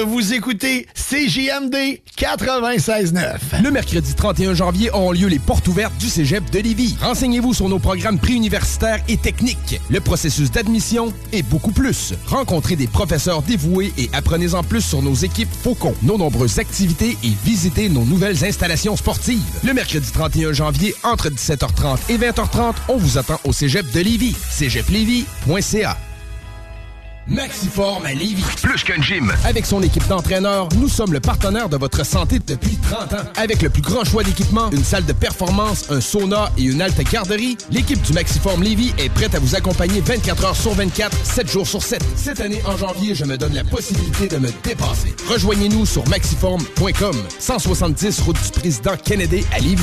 [0.01, 3.63] vous écoutez CJMD 96.9.
[3.63, 6.97] Le mercredi 31 janvier auront lieu les portes ouvertes du Cégep de Lévis.
[7.01, 12.15] Renseignez-vous sur nos programmes préuniversitaires et techniques, le processus d'admission et beaucoup plus.
[12.27, 17.33] Rencontrez des professeurs dévoués et apprenez-en plus sur nos équipes Faucon, nos nombreuses activités et
[17.45, 19.43] visitez nos nouvelles installations sportives.
[19.65, 24.37] Le mercredi 31 janvier, entre 17h30 et 20h30, on vous attend au Cégep de Lévis.
[24.51, 25.97] cégeplévis.ca
[27.27, 28.45] Maxiform à Lévis.
[28.63, 29.33] Plus qu'un gym.
[29.45, 33.25] Avec son équipe d'entraîneurs, nous sommes le partenaire de votre santé depuis 30 ans.
[33.37, 37.01] Avec le plus grand choix d'équipements, une salle de performance, un sauna et une halte
[37.11, 41.51] garderie, l'équipe du Maxiform Lévis est prête à vous accompagner 24 heures sur 24, 7
[41.51, 42.05] jours sur 7.
[42.17, 45.15] Cette année, en janvier, je me donne la possibilité de me dépasser.
[45.29, 49.83] Rejoignez-nous sur maxiform.com, 170 route du président Kennedy à Lévis.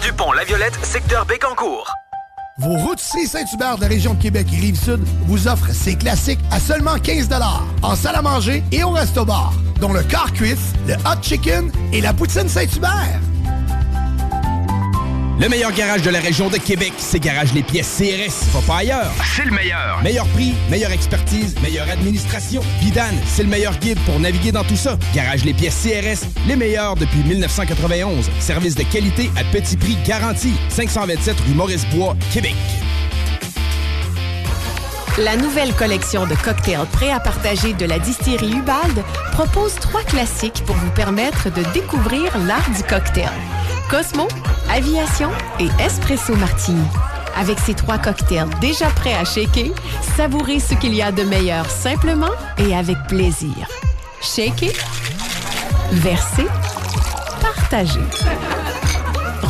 [0.01, 1.91] du pont La Violette, secteur Bécancourt.
[2.57, 6.59] Vos routiers Saint-Hubert de la région de Québec et Rive-Sud vous offrent ces classiques à
[6.59, 7.29] seulement 15
[7.81, 12.01] en salle à manger et au resto-bar, dont le car cuisse, le hot chicken et
[12.01, 13.19] la poutine Saint-Hubert.
[15.41, 18.45] Le meilleur garage de la région de Québec, c'est Garage Les Pièces CRS.
[18.53, 19.11] Va pas ailleurs.
[19.35, 19.99] C'est le meilleur.
[20.03, 22.61] Meilleur prix, meilleure expertise, meilleure administration.
[22.79, 24.99] Vidane, c'est le meilleur guide pour naviguer dans tout ça.
[25.15, 28.29] Garage Les Pièces CRS, les meilleurs depuis 1991.
[28.39, 30.53] Service de qualité à petit prix garanti.
[30.69, 32.53] 527 rue Maurice-Bois, Québec.
[35.17, 40.61] La nouvelle collection de cocktails prêts à partager de la distillerie Ubald propose trois classiques
[40.67, 43.31] pour vous permettre de découvrir l'art du cocktail.
[43.91, 44.29] Cosmo,
[44.69, 45.29] Aviation
[45.59, 46.87] et Espresso Martini.
[47.35, 49.73] Avec ces trois cocktails déjà prêts à shaker,
[50.15, 53.67] savourez ce qu'il y a de meilleur simplement et avec plaisir.
[54.21, 54.71] Shaker,
[55.91, 56.47] verser,
[57.41, 57.99] partager.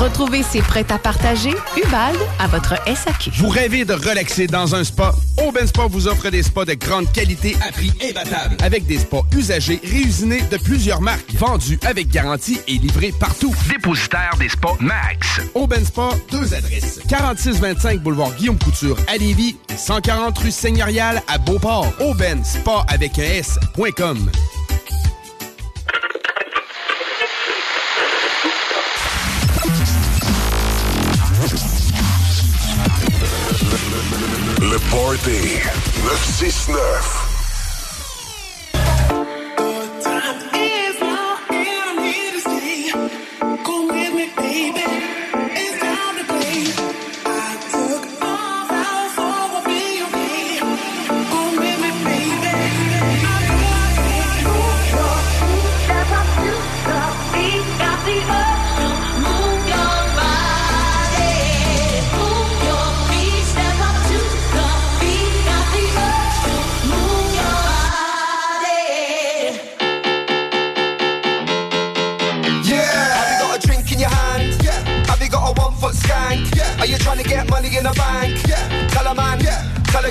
[0.01, 3.29] Retrouvez ces prêts à partager Ubald à votre SAQ.
[3.35, 5.13] Vous rêvez de relaxer dans un spa?
[5.47, 8.57] Aubin Spa vous offre des spas de grande qualité à prix imbattable.
[8.63, 11.35] Avec des spas usagés réusinés de plusieurs marques.
[11.35, 13.53] Vendus avec garantie et livrés partout.
[13.69, 15.39] Dépositaire des spas Max.
[15.53, 16.99] Aubin Spa, deux adresses.
[17.07, 21.93] 4625 boulevard Guillaume Couture à Lévis et 140 rue Seigneurial à Beauport.
[21.99, 24.31] Aubin Spa avec un S.com.
[34.91, 35.59] Le Party
[36.03, 37.30] 969.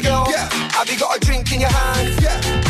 [0.03, 0.49] Yeah.
[0.73, 2.23] Have you got a drink in your hand?
[2.23, 2.70] Yeah.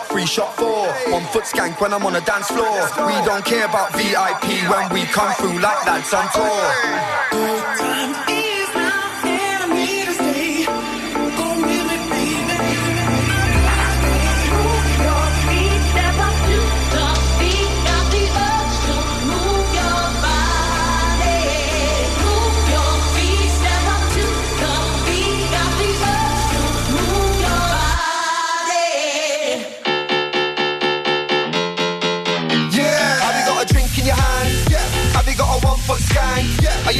[0.07, 0.87] three shot, four.
[1.11, 2.89] One foot skank when I'm on the dance floor.
[3.07, 7.61] We don't care about VIP when we come through like lads on tour.
[8.29, 8.40] Yeah.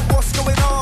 [0.00, 0.79] What, what's going on?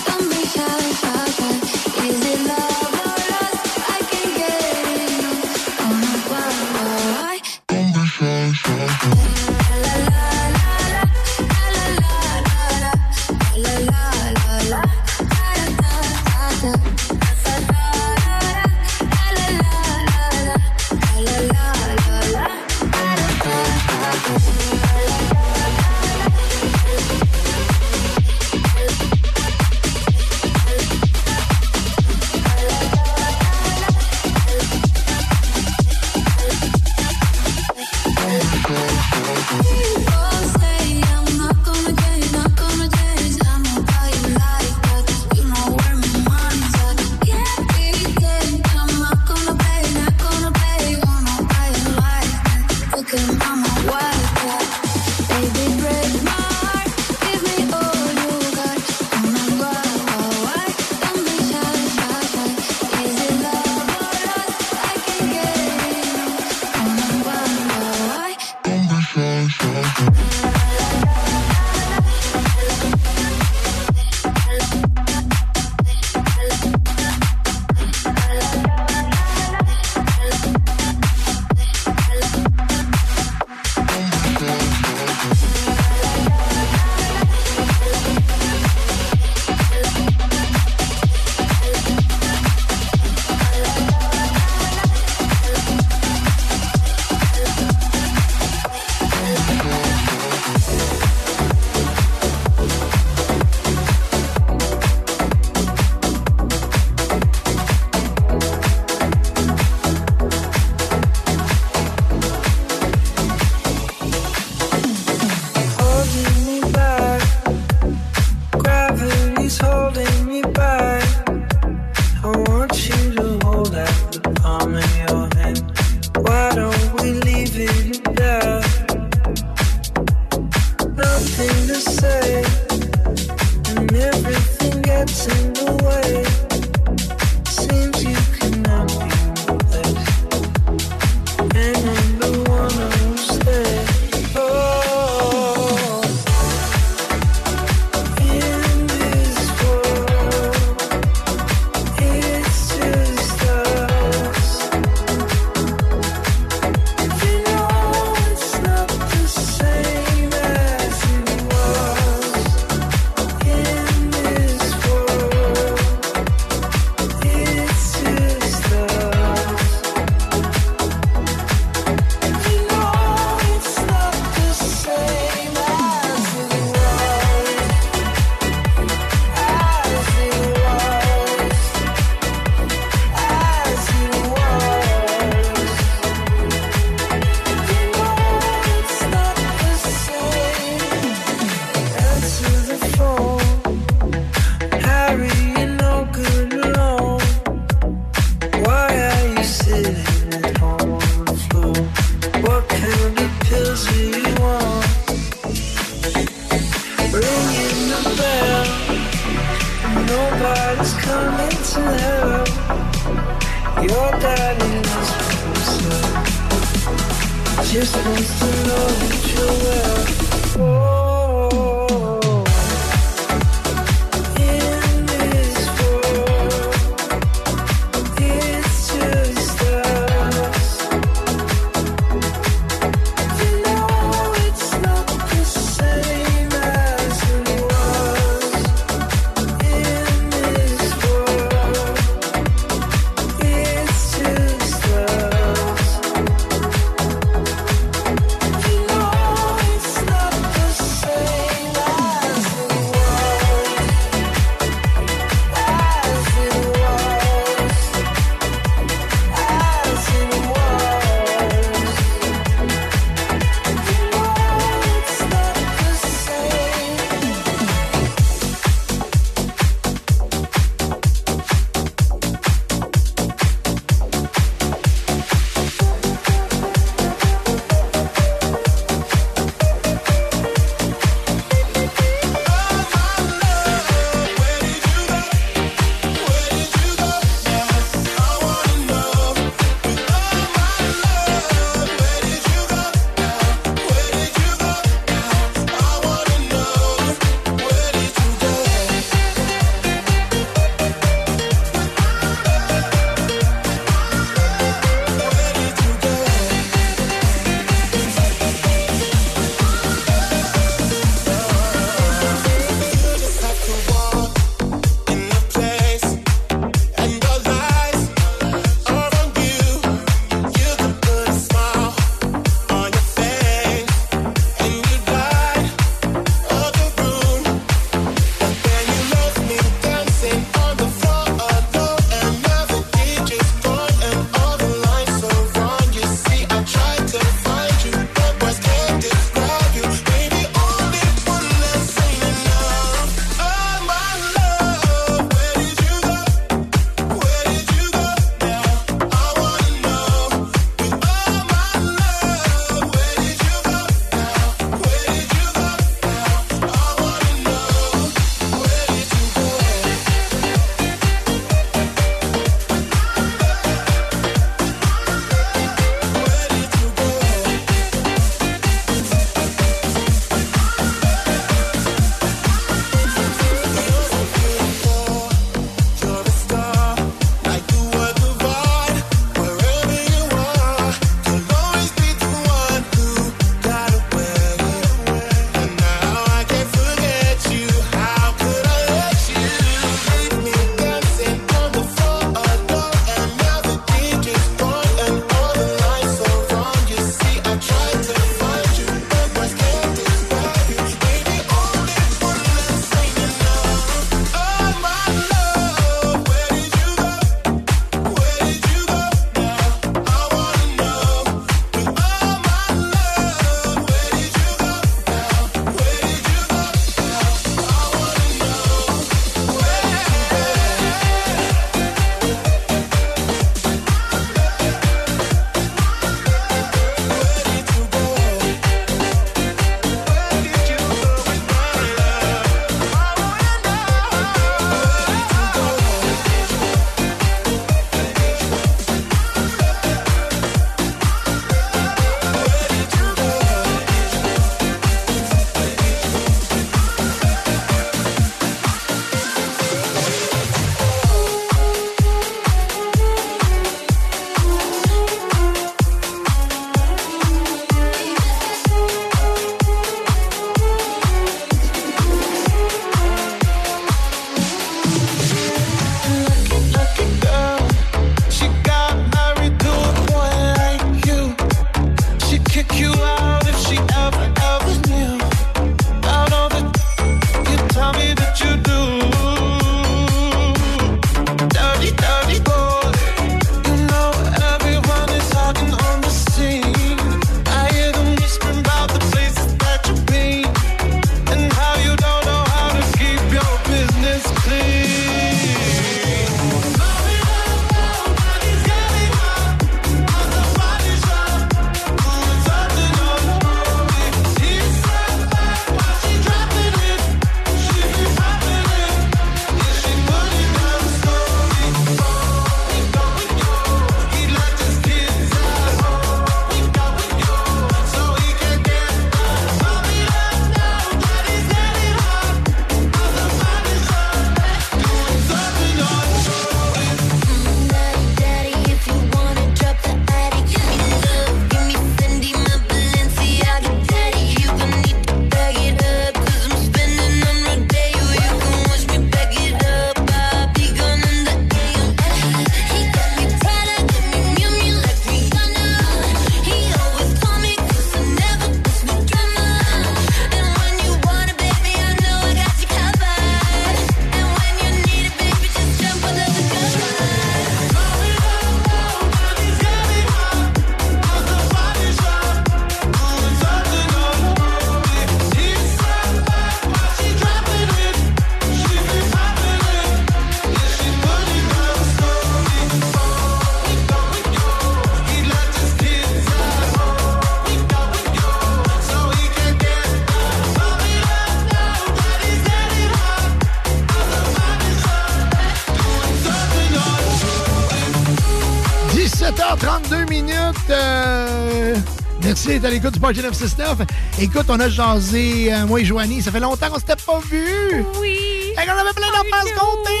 [592.56, 593.86] D'être à l'écoute du Party 969.
[594.18, 597.84] Écoute, on a jasé, euh, moi et Joanie, ça fait longtemps qu'on s'était pas vus.
[598.00, 598.16] Oui.
[598.52, 600.00] Et qu'on avait plein d'affaires compter.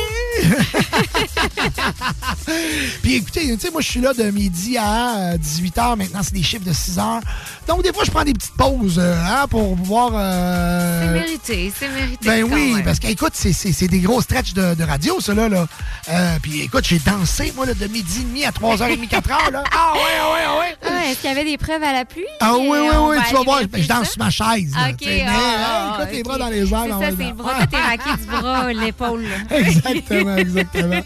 [3.02, 5.96] Puis écoutez, tu sais, moi, je suis là de midi à 18h.
[5.96, 7.20] Maintenant, c'est des chiffres de 6 heures.
[7.68, 10.12] Donc, des fois, je prends des petites pauses euh, hein, pour pouvoir...
[10.14, 12.26] euh, C'est mérité, c'est mérité.
[12.26, 12.84] ben oui, même.
[12.84, 15.48] parce qu'écoute, c'est- des gros stretches de, de radio, ça, là.
[15.50, 15.66] là.
[16.08, 19.64] Euh, puis écoute, j'ai dansé, moi, là, de midi et demi à 3h30, 4h, là.
[19.72, 20.75] Ah ouais, ah ouais, ah ouais.
[20.98, 22.24] Ah, Est-ce qu'il y avait des preuves à la pluie?
[22.40, 24.72] Ah oui, oui, Euh, on oui, va tu vas voir, je danse sur ma chaise.
[24.74, 26.22] là, OK, mais, hey, écoute, OK.
[26.24, 26.84] bras dans les airs.
[27.00, 27.54] C'est ça, c'est bras.
[27.54, 29.26] Toi, t'es raqué du bras, l'épaule.
[29.50, 31.02] Exactement, exactement.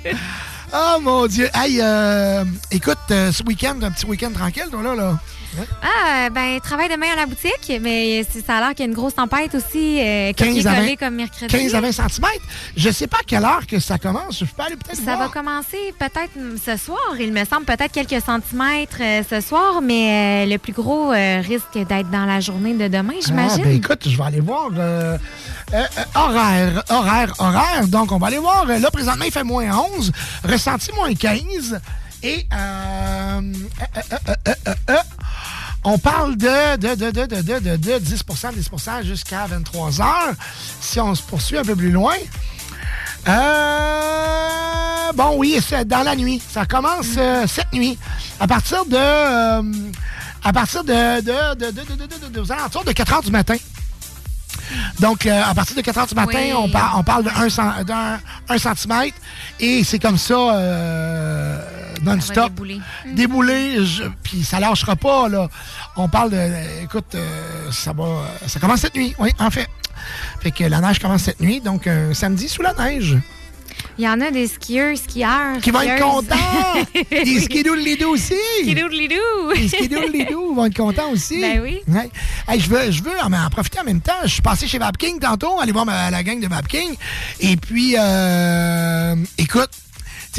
[0.73, 1.49] Oh mon Dieu.
[1.55, 5.19] Hey, euh, écoute, euh, ce week-end, un petit week-end tranquille, toi, là, là.
[5.83, 8.87] Ah, ben, travail demain à la boutique, mais c'est- ça a l'air qu'il y a
[8.87, 11.47] une grosse tempête aussi, euh, 15 à 20 copier-coller comme mercredi.
[11.49, 12.27] 15 à 20 cm.
[12.77, 14.39] Je sais pas à quelle heure que ça commence.
[14.41, 16.33] Je peux aller peut-être Ça va commencer peut-être
[16.65, 20.73] ce soir, il me semble, peut-être quelques centimètres euh, ce soir, mais euh, le plus
[20.73, 23.63] gros euh, risque d'être dans la journée de demain, j'imagine.
[23.63, 24.69] Ah, ben écoute, je vais aller voir
[26.15, 27.89] horaire, horaire, horaire.
[27.89, 28.67] Donc, on va aller voir.
[28.67, 30.13] Là, présentement, il fait moins 11,
[30.45, 31.81] ressenti moins 15.
[32.23, 33.41] Et euh,
[33.97, 34.55] euh,
[34.91, 34.97] euh,
[35.85, 38.71] on parle de, de, de, de, de, de, de, de 10 10
[39.03, 40.35] jusqu'à 23 heures.
[40.81, 42.15] Si on se poursuit un peu plus loin.
[43.81, 46.41] Euh, bon, oui, c'est dans la nuit.
[46.53, 47.99] Ça commence euh, cette nuit.
[48.39, 48.97] À partir de.
[48.97, 49.63] euh,
[50.43, 53.23] à partir de, de, de, de, de, de, de, de- aux alentours de 4 heures
[53.23, 53.57] du matin.
[55.01, 56.53] Donc, euh, à partir de 4 heures du matin, Oui.
[56.57, 57.49] on, par- on parle de 1
[58.59, 59.11] cm.
[59.59, 61.59] Et c'est comme ça, euh,
[62.03, 62.51] non-stop.
[62.51, 62.81] débouler.
[63.07, 65.49] Débouler, je- puis ça lâchera pas, là.
[65.97, 66.83] On parle de.
[66.85, 68.27] écoute, euh, ça va.
[68.47, 69.69] Ça commence cette nuit, oui, en fait.
[70.41, 73.17] Fait que la neige commence cette nuit, donc un samedi sous la neige.
[73.99, 75.59] Il y en a des skieurs, skieurs.
[75.63, 76.37] Qui vont être contents!
[77.11, 78.35] Des skidoulidou aussi!
[78.63, 79.15] Skidoulidou!
[79.57, 81.41] Les skidoulidou vont être contents aussi.
[81.41, 81.81] Ben oui.
[81.89, 82.11] Ouais.
[82.49, 84.13] Hey, je veux, je veux en, en profiter en même temps.
[84.25, 86.95] Je suis passé chez Vapking tantôt, aller voir ma- la gang de Vapking.
[87.41, 89.71] Et puis, euh, écoute,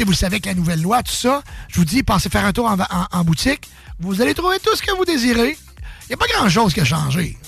[0.00, 2.66] vous savez que la nouvelle loi, tout ça, je vous dis, passez faire un tour
[2.66, 3.68] en, boutique.
[4.00, 5.56] Vous allez trouver tout ce que vous désirez.
[6.04, 7.38] Il n'y a pas grand-chose qui a changé.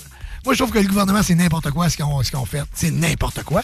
[0.45, 2.63] Moi, je trouve que le gouvernement, c'est n'importe quoi ce ont fait.
[2.73, 3.63] C'est n'importe quoi.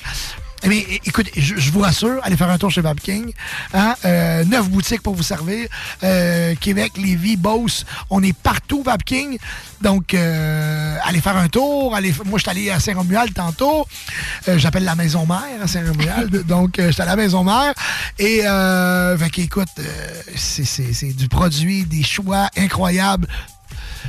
[0.63, 3.33] Eh bien, é- écoute, je, je vous rassure, allez faire un tour chez Vapking.
[3.73, 3.95] Hein?
[4.05, 5.67] Euh, neuf boutiques pour vous servir.
[6.03, 7.85] Euh, Québec, Lévis, Beauce.
[8.09, 9.37] On est partout, Vapking.
[9.81, 11.95] Donc, euh, allez faire un tour.
[11.95, 13.87] Allez, moi, je suis allé à Saint-Romuald tantôt.
[14.47, 16.45] Euh, J'appelle la maison mère à Saint-Romuald.
[16.47, 17.73] donc, euh, je suis à la maison mère.
[18.19, 19.31] Et, euh, fait
[19.79, 23.27] euh, c'est c'est du produit, des choix incroyables.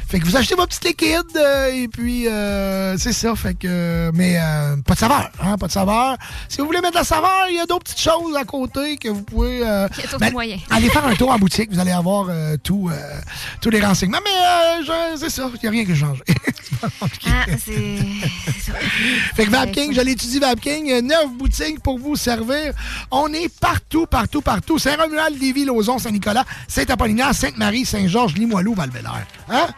[0.09, 3.35] Fait que vous achetez vos petits liquides euh, et puis euh, c'est ça.
[3.35, 6.17] Fait que mais euh, pas de saveur, hein, pas de saveur.
[6.49, 8.97] Si vous voulez mettre de la saveur, il y a d'autres petites choses à côté
[8.97, 9.57] que vous pouvez.
[9.57, 10.61] Il y a d'autres ben, moyens.
[10.71, 12.29] allez faire un tour en boutique, vous allez avoir
[12.63, 12.91] tout,
[13.61, 14.19] tous les renseignements.
[14.25, 14.31] Mais
[14.91, 16.23] euh, c'est ça, il n'y a rien que changer.
[17.25, 17.99] Ah, c'est.
[19.37, 22.73] Fait que Vapking, je l'étudie Vapking, neuf boutiques pour vous servir.
[23.13, 24.79] On est partout, partout, partout.
[24.81, 29.25] Saint-Romuald, Lévis, Lauson, Saint-Nicolas, Saint-Apollinaire, Sainte-Marie, Saint-Georges, Limoilou, Val-Bélair.
[29.49, 29.69] Hein?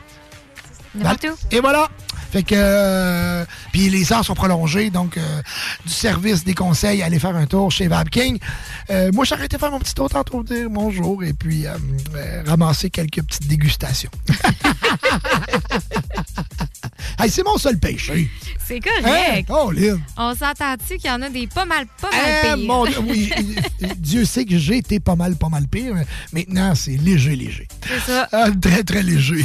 [0.95, 1.37] N'importe où.
[1.57, 1.89] Et voilà.
[2.33, 2.55] Fait que.
[2.57, 5.43] euh, Puis les heures sont prolongées, donc euh,
[5.87, 8.39] du service, des conseils, allez faire un tour chez Vapking.
[8.91, 12.43] Euh, moi, j'ai arrêté de faire mon petit tour tantôt, dire bonjour et puis euh,
[12.47, 14.11] ramasser quelques petites dégustations.
[17.19, 18.29] Hey, c'est mon seul péché.
[18.67, 19.03] C'est Hein?
[19.03, 19.51] correct.
[19.53, 20.01] Oh, Lynn.
[20.17, 22.67] On s'entend-tu qu'il y en a des pas mal, pas mal Eh, pires?
[22.67, 23.31] mon Dieu, oui,
[23.99, 25.95] Dieu sait que j'ai été pas mal, pas mal pire.
[26.33, 27.69] Maintenant, c'est léger, léger.
[27.87, 28.29] C'est ça.
[28.33, 29.45] Ah, très, très léger.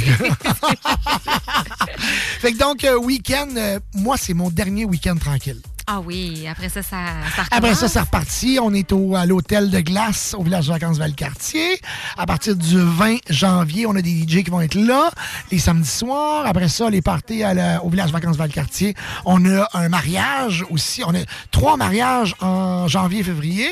[2.40, 5.60] fait que donc, euh, week-end, euh, moi, c'est mon dernier week-end tranquille.
[5.92, 6.98] Ah oui, après ça, ça,
[7.34, 8.60] ça Après ça, c'est reparti.
[8.62, 11.80] On est au, à l'hôtel de glace au village de vacances Valcartier.
[12.16, 15.10] À partir du 20 janvier, on a des DJ qui vont être là
[15.50, 16.46] les samedis soirs.
[16.46, 18.94] Après ça, les parties à au village vacances Valcartier.
[19.24, 21.02] On a un mariage aussi.
[21.04, 23.68] On a trois mariages en janvier et février.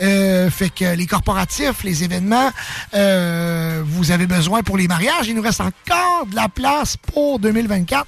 [0.00, 2.52] Euh, fait que les corporatifs, les événements,
[2.94, 5.26] euh, vous avez besoin pour les mariages.
[5.26, 8.06] Il nous reste encore de la place pour 2024.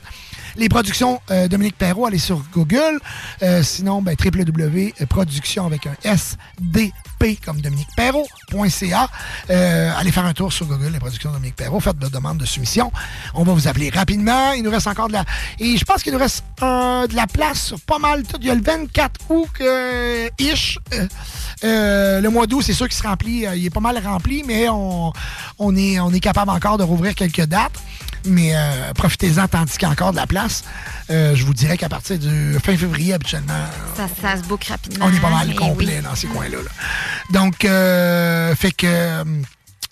[0.56, 2.98] Les productions euh, Dominique Perrault, allez sur Google.
[3.42, 9.08] Euh, sinon, ben, avec un SDP comme Dominique Perrault.ca.
[9.50, 11.80] Euh, allez faire un tour sur Google, les productions Dominique Perrault.
[11.80, 12.90] Faites votre demande de soumission.
[13.34, 14.52] On va vous appeler rapidement.
[14.52, 15.24] Il nous reste encore de la...
[15.58, 18.38] Et je pense qu'il nous reste de la place sur pas mal tout.
[18.40, 20.78] Il y a le 24 août que, ish.
[21.62, 23.44] le mois d'août, c'est sûr qu'il se remplit.
[23.54, 25.12] il est pas mal rempli, mais on,
[25.58, 27.78] on, est, on est capable encore de rouvrir quelques dates.
[28.26, 30.62] Mais euh, profitez-en tandis qu'il y a encore de la place.
[31.10, 33.54] Euh, je vous dirais qu'à partir du fin février, habituellement,
[33.96, 35.06] Ça, ça se boucle rapidement.
[35.06, 36.02] on est pas mal Eh complet oui.
[36.04, 36.58] dans ces coins-là.
[36.58, 36.70] là.
[37.32, 39.24] Donc, euh, fait que.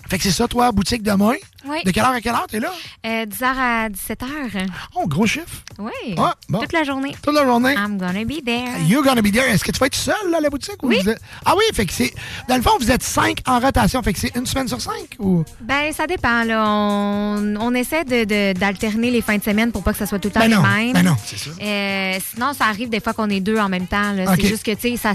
[0.09, 1.35] Fait que c'est ça, toi, boutique demain?
[1.67, 1.79] Oui.
[1.85, 2.73] De quelle heure à quelle heure t'es là?
[3.05, 4.67] Euh, 10h à 17h.
[4.95, 5.63] Oh, gros chiffre.
[5.79, 6.15] Oui.
[6.17, 6.61] Ah, bon.
[6.61, 7.15] Toute la journée.
[7.21, 7.75] Toute la journée.
[7.75, 8.81] I'm gonna be there.
[8.87, 9.45] You're gonna be there.
[9.51, 10.83] Est-ce que tu vas être seul là, à la boutique?
[10.83, 11.01] ou Oui.
[11.03, 12.15] vous êtes- Ah oui, fait que c'est.
[12.49, 14.03] Dans le fond, vous êtes cinq en rotation.
[14.03, 15.45] Fait que c'est une semaine sur cinq ou?
[15.61, 16.45] Ben, ça dépend.
[16.45, 16.65] Là.
[16.67, 20.19] On, on essaie de- de- d'alterner les fins de semaine pour pas que ça soit
[20.21, 20.93] tout le temps Ben les non, mêmes.
[20.95, 21.51] ben non, c'est ça.
[21.61, 24.15] Euh, sinon, ça arrive des fois qu'on est deux en même temps.
[24.37, 25.13] C'est juste que, tu sais, ça.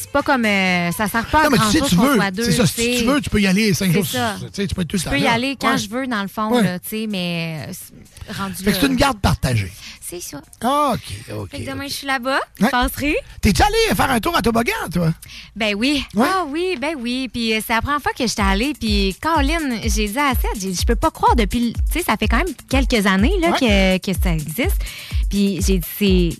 [0.00, 0.44] C'est pas comme.
[0.44, 2.14] euh, ça sert pas non, à mais tu grand sais, chose tu qu'on veux.
[2.16, 2.44] soit deux.
[2.44, 4.06] C'est ça, si tu tu veux, tu peux y aller cinq jours.
[4.06, 4.36] ça.
[4.40, 6.28] Tu sais, tu peux être tout Je peux y aller quand je veux, dans le
[6.28, 6.62] fond, Ouais.
[6.62, 9.70] là, tu sais, mais euh, rendu Fait que c'est une garde partagée.
[10.00, 10.40] C'est ça.
[10.62, 11.50] Ah, OK, OK.
[11.52, 12.40] Fait que demain, je suis là-bas.
[12.60, 12.66] Ouais.
[12.66, 13.14] Je passerai.
[13.40, 15.12] T'es-tu allé faire un tour à toboggan, toi?
[15.54, 16.04] Ben oui.
[16.18, 17.28] Ah oui, ben oui.
[17.32, 18.72] Puis euh, c'est la première fois que j'étais allée.
[18.78, 21.74] Puis Caroline, j'ai dit à Seth, j'ai dit, je peux pas croire depuis.
[21.92, 24.80] Tu sais, ça fait quand même quelques années là, que, que ça existe.
[25.28, 26.30] Puis j'ai dit, c'est.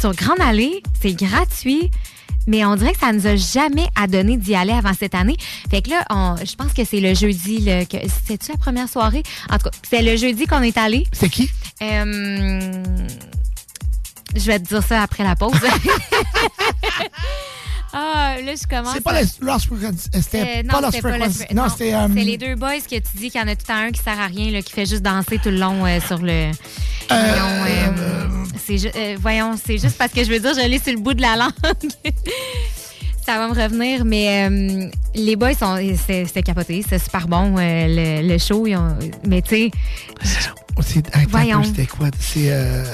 [0.00, 1.90] Sur Grande Allée, c'est gratuit.
[2.48, 5.36] Mais on dirait que ça nous a jamais à donner d'y aller avant cette année.
[5.70, 7.64] Fait que là, on- je pense que c'est le jeudi.
[7.88, 9.22] que C'était-tu la première soirée?
[9.50, 11.06] En tout cas, c'est le jeudi qu'on est allé.
[11.12, 11.48] C'est qui?
[11.82, 12.72] Euh,
[14.34, 15.52] je vais te dire ça après la pause.
[17.92, 18.94] ah, là, je commence.
[18.94, 20.08] C'est pas les Lost Frequencies.
[20.12, 21.94] C'était Euh, non, pas Lost Non, c'était.
[21.94, 24.02] euh, C'est les deux boys que tu dis qu'il y en a tout un qui
[24.02, 26.50] sert à rien, là, qui fait juste danser tout le long euh, sur le.
[27.08, 30.78] Voyons, euh, c'est ju- euh, voyons, c'est juste parce que je veux dire, je l'ai
[30.78, 31.52] sur le bout de la langue.
[33.24, 35.76] Ça va me revenir, mais euh, les boys sont.
[36.06, 38.66] C'était capoté, c'est super bon, euh, le, le show.
[38.66, 39.70] ils ont- mais tu sais.
[41.28, 41.62] Voyons.
[41.64, 42.08] C'était quoi?
[42.18, 42.48] C'est.
[42.50, 42.84] euh,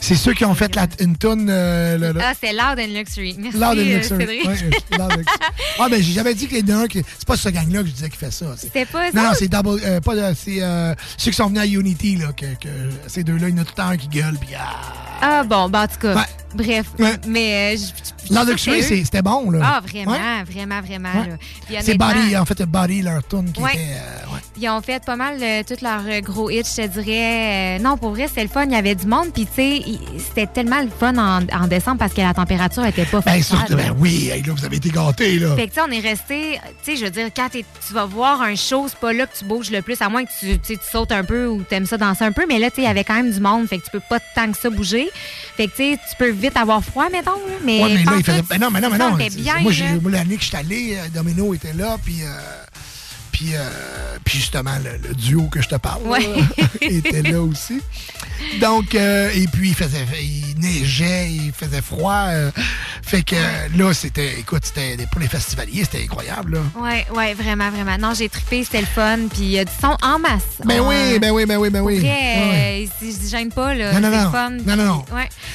[0.00, 1.48] C'est ceux qui ont fait la, une tonne.
[1.50, 3.36] euh, le- le- Ah, c'est Loud and Luxury.
[3.38, 4.20] Merci, Loud and euh, Luxury.
[4.26, 4.44] Cédric.
[4.46, 5.38] Ouais, euh, Loud and Luxury.
[5.80, 7.02] Ah, ben, dit qu'il y en a un qui.
[7.18, 8.46] C'est pas ce gang-là que je disais qui fait ça.
[8.56, 9.28] c'est- pas Non, ça?
[9.28, 9.80] non, c'est Double.
[9.84, 12.28] euh, pas c'est euh, ceux qui sont venus à Unity, là.
[12.36, 12.68] Que, que
[13.06, 14.50] ces deux-là, il y en a tout le temps un qui gueule, puis.
[14.58, 14.70] ah.
[15.22, 16.14] Ah, bon, ben, en tout cas.
[16.16, 16.22] Ouais.
[16.54, 16.86] Bref.
[16.98, 17.14] Ouais.
[17.26, 17.74] Mais.
[17.76, 17.78] euh,
[18.34, 19.60] Loud je- Luxury, c'est c'est- c'était bon, là.
[19.62, 20.12] Ah, vraiment,
[20.46, 21.36] vraiment, vraiment.
[21.80, 23.96] C'est Body, en fait, Body, leur tune qui était.
[24.56, 27.78] Ils ont fait pas mal tous leurs gros hits, je te dirais.
[27.80, 28.64] Non, pour vrai, c'était le fun.
[28.66, 29.28] Il y avait du monde.
[29.34, 29.73] Puis, tu sais,
[30.18, 33.74] c'était tellement le fun en, en décembre parce que la température était pas Ben, surtout,
[33.76, 35.54] ben oui, hey, là, vous avez été gâtés, là.
[35.56, 36.60] Fait que, tu sais, on est resté.
[36.84, 39.36] Tu sais, je veux dire, quand tu vas voir un show, c'est pas là que
[39.38, 42.24] tu bouges le plus, à moins que tu, sautes un peu ou t'aimes ça danser
[42.24, 42.44] un peu.
[42.48, 43.66] Mais là, tu sais, il y avait quand même du monde.
[43.68, 45.08] Fait que tu peux pas tant que ça bouger.
[45.56, 47.32] Fait que, tu sais, tu peux vite avoir froid, mettons.
[47.32, 47.54] là.
[47.64, 48.42] Mais, Ouais, mais là, il.
[48.42, 49.14] Ben non, mais non, mais non.
[49.16, 49.72] bien, moi,
[50.10, 52.22] l'année que je suis allé, euh, Domino était là, puis.
[52.22, 52.26] euh,
[53.34, 53.68] puis, euh,
[54.24, 56.24] puis justement, le, le duo que je te parle Ouais.
[56.80, 57.80] était là aussi.
[58.60, 62.26] Donc, euh, et puis, il faisait, il neigeait, il faisait froid.
[62.28, 62.52] euh,
[63.02, 63.34] fait que
[63.76, 66.58] là, c'était, écoute, c'était pour les festivaliers, c'était incroyable.
[66.76, 67.04] Là.
[67.12, 67.98] Ouais, vraiment, vraiment.
[67.98, 69.18] Non, j'ai trippé, c'était le fun.
[69.30, 70.42] Puis il y a du son en masse.
[70.64, 71.96] Ben On, oui, ben oui, ben oui, ben oui.
[71.98, 72.88] Après, Ouais, ouais.
[73.00, 73.98] si je gêne pas, là.
[73.98, 74.30] Non, non, non.
[74.30, 74.50] fun.
[74.64, 75.04] Non, non, non.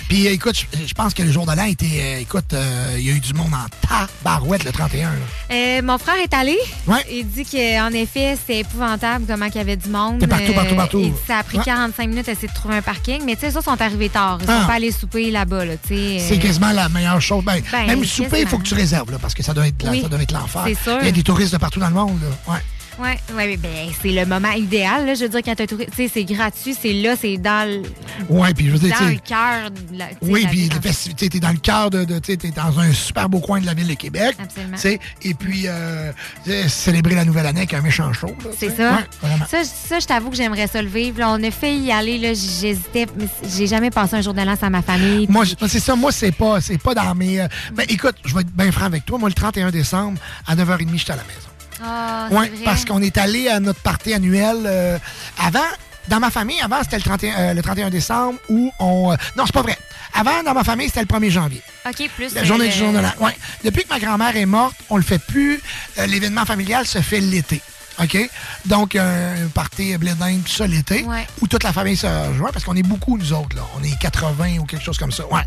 [0.09, 2.53] Puis, écoute, je, pense que le jour de l'an était, écoute,
[2.98, 5.11] il y a eu du monde en tabarouette le 31.
[5.11, 5.16] là.
[5.51, 6.58] Euh, mon frère est allé.
[6.88, 7.06] Ouais.
[7.11, 7.45] Il dit
[7.77, 10.25] qu'en effet, c'est épouvantable comment il y avait du monde.
[10.27, 11.01] Partout, partout, partout.
[11.01, 11.64] Dit que ça a pris Ouais.
[11.65, 13.22] 45 minutes à essayer de trouver un parking.
[13.25, 14.39] Mais tu sais, ça, sont arrivés tard.
[14.41, 14.61] Ils Ah.
[14.61, 15.73] sont pas allés souper là-bas, là.
[15.88, 17.43] C'est euh, quasiment la meilleure chose.
[17.43, 19.75] Ben, Ben, même souper, il faut que tu réserves, là, parce que ça doit être,
[19.89, 20.65] Oui, l'enfer.
[20.67, 22.19] Il y a des touristes de partout dans le monde.
[22.22, 22.53] Là.
[22.53, 22.59] Ouais.
[23.00, 25.14] Ouais, ouais, ben, c'est le moment idéal, là.
[25.14, 25.56] Je veux dire, quand.
[25.56, 27.84] Tu sais, c'est gratuit, c'est là, c'est dans le.
[28.30, 30.08] Ouais, puis je veux dire, dans tu le cœur de la.
[30.08, 32.92] tu Oui, puis les festivités, t'es dans le cœur de, de tu t'es dans un
[32.92, 34.36] super beau coin de la ville de Québec.
[34.42, 34.78] Absolument.
[34.78, 36.11] tu Et puis, euh,
[36.44, 38.36] tu célébrer la nouvelle année avec un méchant show.
[38.40, 39.00] tu C'est ça.
[39.24, 39.64] Ouais, ça.
[39.64, 41.19] Ça, je t'avoue que j'aimerais ça le vivre.
[41.19, 44.42] Là, on a fait y aller, là, j'hésitais, mais j'ai jamais passé un jour de
[44.42, 45.26] l'an sans ma famille.
[45.30, 45.95] Moi, c'est ça.
[45.95, 47.42] Moi, c'est pas, c'est pas dans mes.
[47.42, 49.18] euh, Ben, écoute, je vais être bien franc avec toi.
[49.18, 51.49] Moi, le 31 décembre, à 9h30, j'étais à la maison.
[51.83, 52.51] Ah, vrai.
[52.66, 54.98] parce qu'on est allé à notre party annuel euh,
[55.41, 55.59] avant.
[56.08, 59.11] Dans ma famille, avant, c'était le 31, euh, le 31 décembre où on.
[59.11, 59.77] euh, non, c'est pas vrai.
[60.16, 61.61] Avant, dans ma famille, c'était le 1er janvier.
[61.88, 62.33] OK, plus.
[62.33, 63.11] La euh, journée le- du jour de l'an.
[63.19, 63.38] Ouais.
[63.64, 65.61] Depuis que ma grand-mère est morte, on le fait plus.
[65.99, 67.61] Euh, L'événement familial se fait l'été.
[68.02, 68.18] OK?
[68.66, 71.28] Donc, un party blé d'Inde, tout ça l'été, Ouais.
[71.42, 73.56] où toute la famille se rejoint, parce qu'on est beaucoup, nous autres.
[73.56, 73.64] Là.
[73.80, 75.26] On est 80 ou quelque chose comme ça.
[75.32, 75.42] Ouais.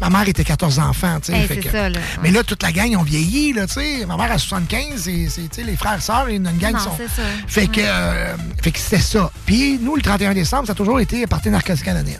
[0.00, 1.38] Ma mère était 14 enfants, tu sais.
[1.38, 1.92] Hey, que-.
[2.22, 4.06] Mais là, toute la gang, ont vieilli, là, tu sais.
[4.06, 6.96] Ma mère a 75, et c'est, les frères, sœurs, et une gang Non, sont...
[6.96, 7.22] ça.
[7.46, 9.30] Fait que, euh, fait que c'était ça.
[9.46, 12.18] Puis nous, le 31 décembre, ça a toujours été partie narcotique anonyme.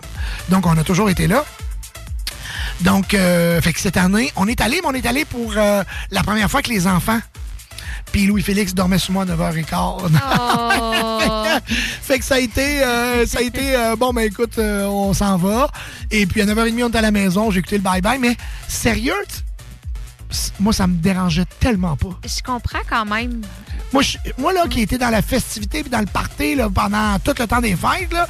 [0.49, 1.45] Donc, on a toujours été là.
[2.81, 5.85] Donc, euh, fait que cette année, on est allé, mais on est allé pour euh,
[6.11, 7.21] la première fois que les enfants.
[8.13, 9.75] Puis Louis-Félix dormait sous moi à 9h15.
[9.75, 11.61] Oh.
[12.03, 15.15] fait que ça a été, euh, ça a été euh, bon, ben écoute, euh, on
[15.15, 15.71] s'en va.
[16.11, 18.19] Et puis à 9h30, on est à la maison, j'ai écouté le bye-bye.
[18.21, 18.37] Mais
[18.69, 19.15] sérieux,
[20.61, 22.11] moi, ça me dérangeait tellement pas.
[22.25, 23.43] Je comprends quand même.
[23.93, 27.19] Moi, je- moi là, qui étais dans la festivité puis dans le party là, pendant
[27.19, 28.27] tout le temps des fêtes, là,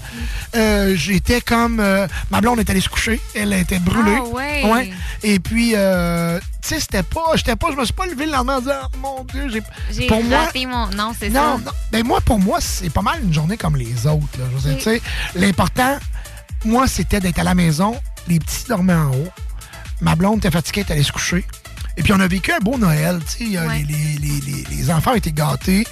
[0.56, 1.78] euh, j'étais comme.
[1.80, 3.20] euh, ma blonde est allée se coucher.
[3.34, 4.18] Elle était brûlée.
[4.18, 4.90] Ah, ouais.
[5.22, 7.36] Et puis, euh, tu sais, c'était pas.
[7.36, 7.68] J'étais pas.
[7.70, 9.62] Je me suis pas levé le lendemain en disant, mon Dieu, j'ai.
[9.92, 10.38] J'ai Pour moi.
[10.46, 10.88] raté mon.
[10.88, 11.40] Non, c'est ça.
[11.58, 11.60] non.
[11.92, 14.26] Ben moi, pour moi, c'est pas mal une journée comme les autres.
[14.38, 14.44] là.
[14.50, 14.76] Je veux dire, Oui.
[14.78, 15.02] tu sais,
[15.36, 15.96] l'important,
[16.64, 17.94] moi, c'était d'être à la maison.
[18.26, 19.28] Les petits dormaient en haut.
[20.00, 21.44] Ma blonde était fatiguée, elle allée se coucher.
[21.96, 23.20] Et puis, on a vécu un beau Noël.
[23.26, 23.58] tu sais.
[23.78, 25.86] Les, les- les- les- enfants étaient gâtés.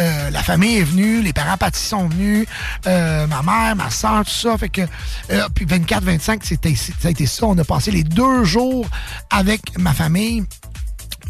[0.00, 1.22] Euh, la famille est venue.
[1.22, 2.46] Les parents pâtis sont venus.
[2.86, 4.56] euh, ma mère, ma soeur, tout ça.
[4.58, 4.82] Fait que,
[5.30, 7.46] euh, puis 24-25, c'était, ça a été ça.
[7.46, 8.86] On a passé les deux jours
[9.30, 10.44] avec ma famille.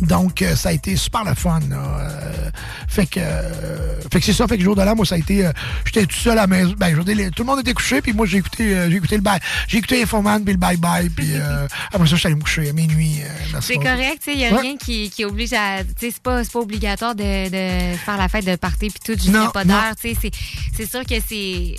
[0.00, 1.60] Donc, euh, ça a été super le fun.
[1.70, 1.76] là.
[2.00, 2.50] Euh,
[2.88, 4.46] fait que, euh, fait que c'est ça.
[4.48, 5.46] Fait que le jour de l'an, moi, ça a été.
[5.46, 5.52] euh,
[5.84, 6.74] J'étais tout seul à la maison.
[6.76, 8.96] Ben, je veux dire, les- tout le monde était couché, puis moi, j'ai écouté, j'ai
[8.96, 9.38] écouté le bye.
[9.68, 12.68] J'ai écouté Infoman, puis le bye-bye, puis euh, après ça, je suis allé me coucher
[12.68, 13.20] à minuit.
[13.60, 14.60] C'est correct, tu sais, il n'y a Ouais.
[14.60, 15.84] rien qui, qui oblige à.
[15.84, 19.36] Tu sais, c'est pas, pas obligatoire de, de faire la fête de party puis tout,
[19.36, 19.94] a pas d'heure.
[20.00, 20.30] Tu sais,
[20.76, 21.76] c'est sûr que c'est.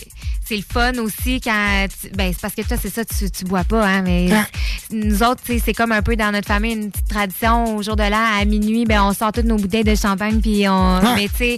[0.48, 1.88] C'est le fun aussi quand.
[2.02, 4.02] tu- ben, c'est parce que toi, c'est ça, tu, tu bois pas, hein.
[4.04, 4.46] Mais Ah.
[4.92, 7.76] nous autres, c'est comme un peu dans notre famille une petite tradition.
[7.78, 10.68] Au jour de l'an, à minuit, ben, on sort toutes nos bouteilles de champagne, puis
[10.70, 10.98] on.
[11.04, 11.14] Ah.
[11.16, 11.58] Mais tu sais.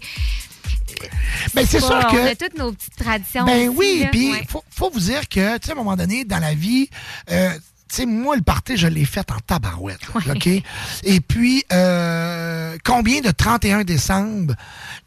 [1.53, 2.15] Ben, c'est sûr que.
[2.17, 3.45] On a toutes nos petites traditions.
[3.45, 4.43] Ben aussi, oui, puis Ouais.
[4.49, 6.89] faut, faut vous dire que, tu sais, à un moment donné, dans la vie,
[7.31, 7.49] euh,
[7.95, 10.47] sais, moi, le party, je l'ai fait en tabarouette, là, OK?
[10.47, 14.55] Et puis, euh, combien de 31 décembre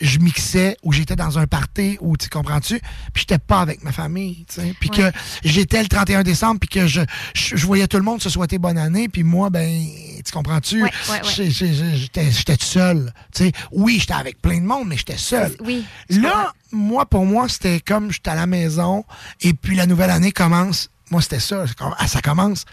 [0.00, 2.81] je mixais ou j'étais dans un party ou, tu comprends-tu?
[3.12, 4.75] Puis j'étais pas avec ma famille, tu sais.
[4.81, 5.10] Puis Ouais.
[5.12, 7.00] que j'étais le 31 décembre, puis que je,
[7.34, 9.84] je, je voyais tout le monde se souhaiter bonne année, puis moi, ben,
[10.25, 10.83] tu comprends-tu?
[10.83, 10.91] Ouais,
[11.25, 13.52] J'étais j'étais tout seul, tu sais.
[13.73, 15.55] Oui, j'étais avec plein de monde, mais j'étais seul.
[15.65, 15.84] Oui.
[16.09, 19.05] Là, moi, pour moi, c'était comme j'étais à la maison
[19.41, 20.91] et puis la nouvelle année commence.
[21.10, 21.64] Moi, c'était ça.
[21.98, 22.64] ah, Ça commence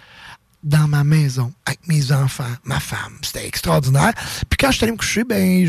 [0.64, 3.18] dans ma maison, avec mes enfants, ma femme.
[3.22, 4.12] C'était extraordinaire.
[4.50, 5.66] Puis quand je suis allé me coucher, ben,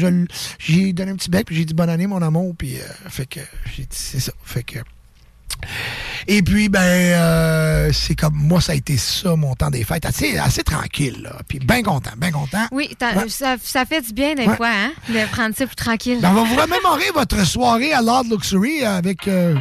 [0.58, 2.54] j'ai donné un petit bec, puis j'ai dit bonne année, mon amour.
[2.56, 3.40] Puis, euh, fait que,
[3.76, 4.32] j'ai dit, c'est ça.
[4.44, 4.78] Fait que.
[6.26, 10.04] Et puis, ben, euh, c'est comme, moi, ça a été ça, mon temps des fêtes.
[10.06, 11.36] Assez, assez tranquille, là.
[11.46, 12.66] Puis, bien content, bien content.
[12.72, 13.28] Oui, Ouais.
[13.28, 14.56] ça, ça fait du bien des Ouais.
[14.56, 16.18] fois, hein, de prendre ça plus tranquille.
[16.20, 19.54] Ben, on va vous remémorer votre soirée à Lord Luxury avec euh,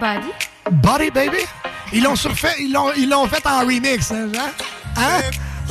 [0.00, 0.32] Body?
[0.70, 1.38] Body Baby?
[1.92, 4.28] Ils l'ont surfait, ils l'ont, ils l'ont fait en remix, hein?
[4.96, 5.20] Hein?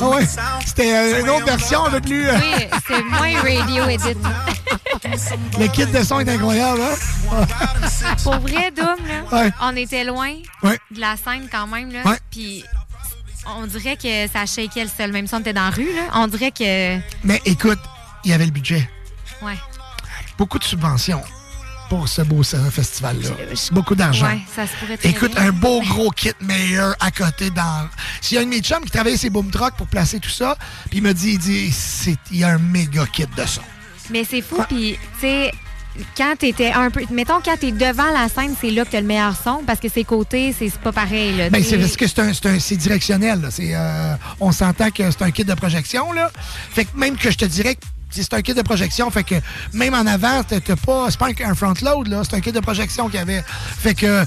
[0.00, 0.26] Ah ouais.
[0.66, 2.28] C'était euh, une autre version un peu plus.
[2.28, 4.16] euh, Oui, c'est moins radio edit.
[5.58, 7.46] Le kit de son est incroyable, hein?
[8.22, 9.52] Pour vrai, Doom, là, Ouais.
[9.60, 10.32] on était loin
[10.62, 10.78] Ouais.
[10.90, 11.92] de la scène quand même.
[11.92, 12.18] Là, Ouais.
[12.30, 12.64] Puis
[13.58, 15.12] on dirait que ça shakeait le sol.
[15.12, 16.98] Même si on était dans la rue, là, on dirait que.
[17.24, 17.78] Mais écoute,
[18.24, 18.88] il y avait le budget.
[19.42, 19.56] Ouais.
[20.38, 21.22] Beaucoup de subventions
[21.88, 23.30] pour ce beau festival-là.
[23.72, 24.26] Beaucoup d'argent.
[24.26, 25.48] Ouais, ça se pourrait Écoute, bien.
[25.48, 27.88] un beau gros kit meilleur à côté dans.
[28.20, 30.30] S'il y a un de mes chums qui travaillait ses boom trucks pour placer tout
[30.30, 30.56] ça,
[30.90, 31.74] puis il me dit, il dit,
[32.30, 33.62] il y a un méga kit de son.
[34.10, 35.52] Mais c'est fou, puis, tu sais,
[36.16, 37.02] quand t'étais un peu.
[37.10, 39.88] Mettons, quand t'es devant la scène, c'est là que t'as le meilleur son, parce que
[39.88, 41.50] ses côtés, c'est pas pareil, là.
[41.50, 42.06] Ben, c'est parce que
[42.60, 43.40] c'est directionnel.
[43.40, 43.48] là.
[43.58, 46.12] Euh, on s'entend que c'est un kit de projection.
[46.12, 46.30] Là.
[46.70, 49.34] Fait que même que je te dirais que c'est un kit de projection, fait que
[49.72, 51.06] même en avant, t'as pas.
[51.10, 52.22] C'est pas un, front load, là.
[52.24, 53.42] C'est un kit de projection qu'il y avait.
[53.78, 54.24] Fait que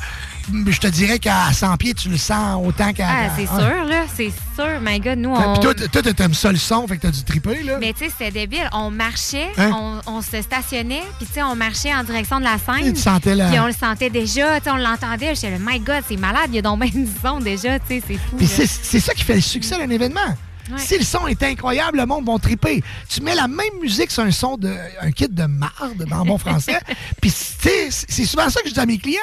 [0.67, 3.07] je te dirais qu'à 100 pieds, tu le sens autant qu'à.
[3.07, 4.05] Ah, c'est sûr, là.
[4.15, 4.79] C'est sûr.
[4.81, 5.53] My God, nous, on.
[5.53, 7.77] Puis toi, t'aimes ça le son, fait que t'as du triper, là.
[7.79, 8.67] Mais tu sais, c'était débile.
[8.73, 9.71] On marchait, Hein?
[9.73, 12.85] on, on se stationnait, puis tu sais, on marchait en direction de la scène.
[12.87, 15.35] Et tu sentais la- Puis on le sentait déjà, tu sais, on l'entendait.
[15.35, 17.85] J'étais le My God, c'est malade, il y a donc bien du son déjà, tu
[17.99, 18.35] sais, c'est fou.
[18.37, 20.35] Puis c'est ça qui fait le succès d'un événement.
[20.71, 20.77] Ouais.
[20.77, 22.83] Si le son est incroyable, le monde va triper.
[23.07, 26.37] Tu mets la même musique sur un son de un kit de marde dans bon
[26.37, 26.79] français.
[27.21, 29.19] Puis tu sais, c'est souvent ça que je dis à mes clients.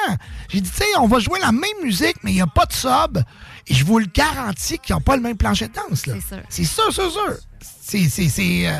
[0.49, 2.65] J'ai dit, tu sais, on va jouer la même musique, mais il n'y a pas
[2.65, 3.23] de sub.
[3.67, 6.05] Et je vous le garantis qu'ils n'ont pas le même plancher de danse.
[6.05, 6.15] là.
[6.19, 6.43] C'est sûr.
[6.49, 7.37] C'est sûr, c'est sûr.
[7.81, 8.79] C'est, c'est, c'est, euh,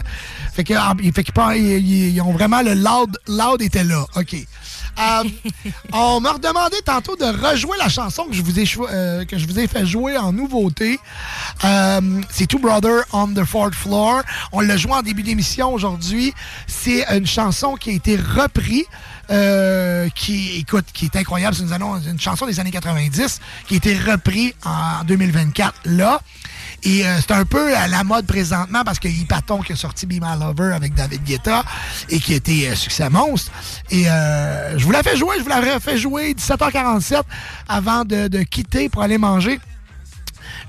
[0.53, 4.05] fait que, ah, qu'ils ont vraiment le loud, loud était là.
[4.15, 4.35] OK.
[4.99, 5.23] Euh,
[5.93, 9.25] on m'a redemandé tantôt de rejouer la chanson que je vous ai, euh,
[9.67, 10.99] fait jouer en nouveauté.
[11.63, 14.21] Euh, c'est Two Brother on the Fourth Floor.
[14.51, 16.33] On l'a joué en début d'émission aujourd'hui.
[16.65, 18.85] C'est une chanson qui a été reprise.
[20.15, 20.65] qui
[21.03, 25.73] est incroyable c'est une, une chanson des années 90 qui a été reprise en 2024
[25.85, 26.21] là
[26.83, 30.05] et euh, c'est un peu à la mode présentement parce que Ypaton qui a sorti
[30.05, 31.63] Be My Lover avec David Guetta
[32.09, 33.51] et qui a été euh, succès monstre.
[33.89, 37.21] Et euh, je vous la fais jouer, je vous la fait jouer 17h47
[37.67, 39.59] avant de, quitter pour aller manger.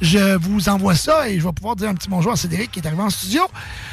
[0.00, 2.80] Je vous envoie ça et je vais pouvoir dire un petit bonjour à Cédric qui
[2.80, 3.42] est arrivé en studio.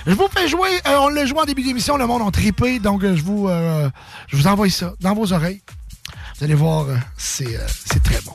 [0.05, 2.79] Je vous fais jouer, euh, on l'a joué en début d'émission, le monde a trippé,
[2.79, 5.61] donc je vous je vous envoie ça dans vos oreilles.
[6.37, 6.85] Vous allez voir,
[7.17, 7.57] c'est
[8.03, 8.33] très bon.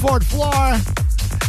[0.00, 0.76] Fourth Floor.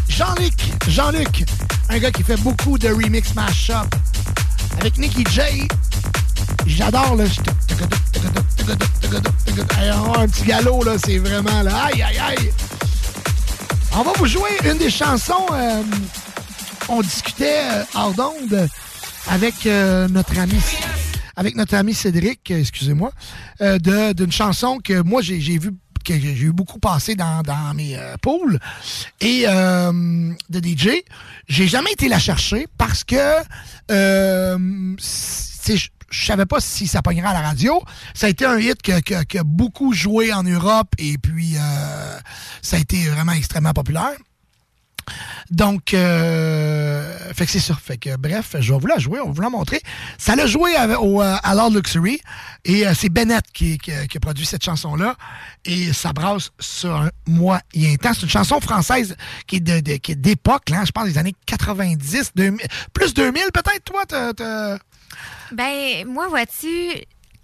[0.10, 0.54] Jean-Luc,
[0.88, 1.46] Jean-Luc,
[1.90, 3.88] un gars qui fait beaucoup de remix mash-up
[4.80, 5.68] avec Nicky J.
[6.68, 7.26] J'adore le.
[10.18, 11.86] Un petit galop, là, c'est vraiment là.
[11.86, 12.52] Aïe, aïe, aïe.
[13.94, 15.46] On va vous jouer une des chansons.
[15.54, 15.82] euh,
[16.90, 18.68] on discutait euh, hors d'onde
[19.30, 20.60] avec euh, notre ami
[21.36, 23.12] avec notre ami Cédric, euh, excusez-moi,
[23.62, 23.80] euh,
[24.14, 25.72] d'une chanson que moi j'ai vu
[26.04, 28.60] que j'ai eu beaucoup passer dans, dans mes euh, pools
[29.20, 30.90] et euh, de DJ.
[31.48, 33.16] J'ai jamais été la chercher parce que
[33.92, 37.82] euh, je savais pas si ça pognerait à la radio.
[38.14, 41.56] Ça a été un hit que- que- qui a beaucoup joué en Europe et puis
[41.56, 42.20] euh,
[42.62, 44.12] ça a été vraiment extrêmement populaire.
[45.50, 49.82] Donc, euh, c'est que, bref, je vais vous la jouer, on va vous la montrer.
[50.18, 52.22] Ça l'a joué au, euh, à Lord Luxury
[52.64, 55.16] et euh, c'est Bennett qui, a produit cette chanson-là
[55.66, 58.14] et ça brasse sur un moyen temps.
[58.14, 59.16] C'est une chanson française
[59.48, 64.04] qui est d'époque, là, je pense des années 90, 2000, plus 2000 peut-être, toi?
[64.08, 64.78] t'as-
[65.52, 66.68] Ben, moi, vois-tu.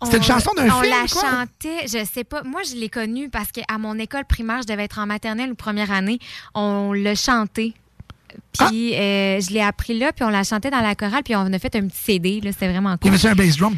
[0.03, 1.22] C'était une on- chanson d'un On film, la quoi?
[1.22, 2.43] chantait, je sais pas.
[2.43, 5.56] Moi, je l'ai connue parce qu'à mon école primaire, je devais être en maternelle ou
[5.56, 6.19] première année.
[6.53, 7.74] On l'a chanté.
[8.53, 11.51] Puis euh, je l'ai appris là, puis on l'a chanté dans la chorale, puis on
[11.51, 12.42] a fait un petit CD.
[12.42, 13.14] là, C'était vraiment Il y cool.
[13.16, 13.76] avait un bass drum?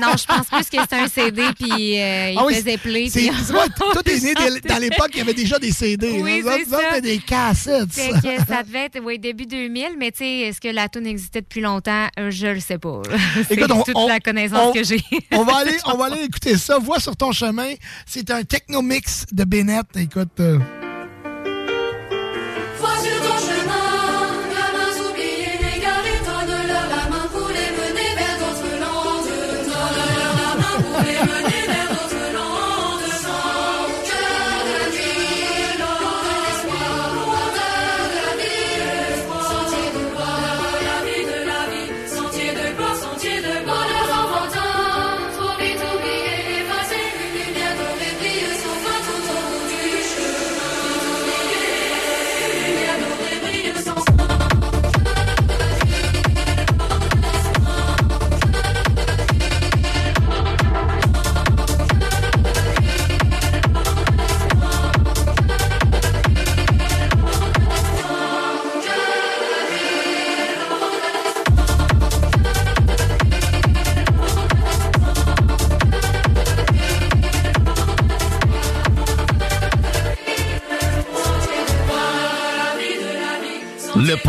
[0.00, 3.08] Non, je pense plus que c'était un CD, puis euh, il Ah oui, faisait play.
[3.10, 4.34] c'est- toi, t'es né
[4.68, 6.20] dans l'époque, il y avait déjà des CD.
[6.22, 6.56] Oui, là.
[6.68, 6.78] Ça.
[6.78, 7.92] c'était des cassettes.
[7.92, 11.06] Fait que ça devait être oui, début 2000, mais tu sais, est-ce que la tune
[11.06, 12.06] existait depuis longtemps?
[12.18, 13.02] Euh, Je le sais pas.
[13.48, 15.00] C'est toute on- la connaissance on- que j'ai.
[15.32, 16.78] on va aller, on va aller écouter ça.
[16.78, 17.72] Vois sur ton chemin.
[18.06, 19.86] C'est un techno mix de Bennett.
[19.96, 20.28] Écoute.
[20.40, 20.58] euh,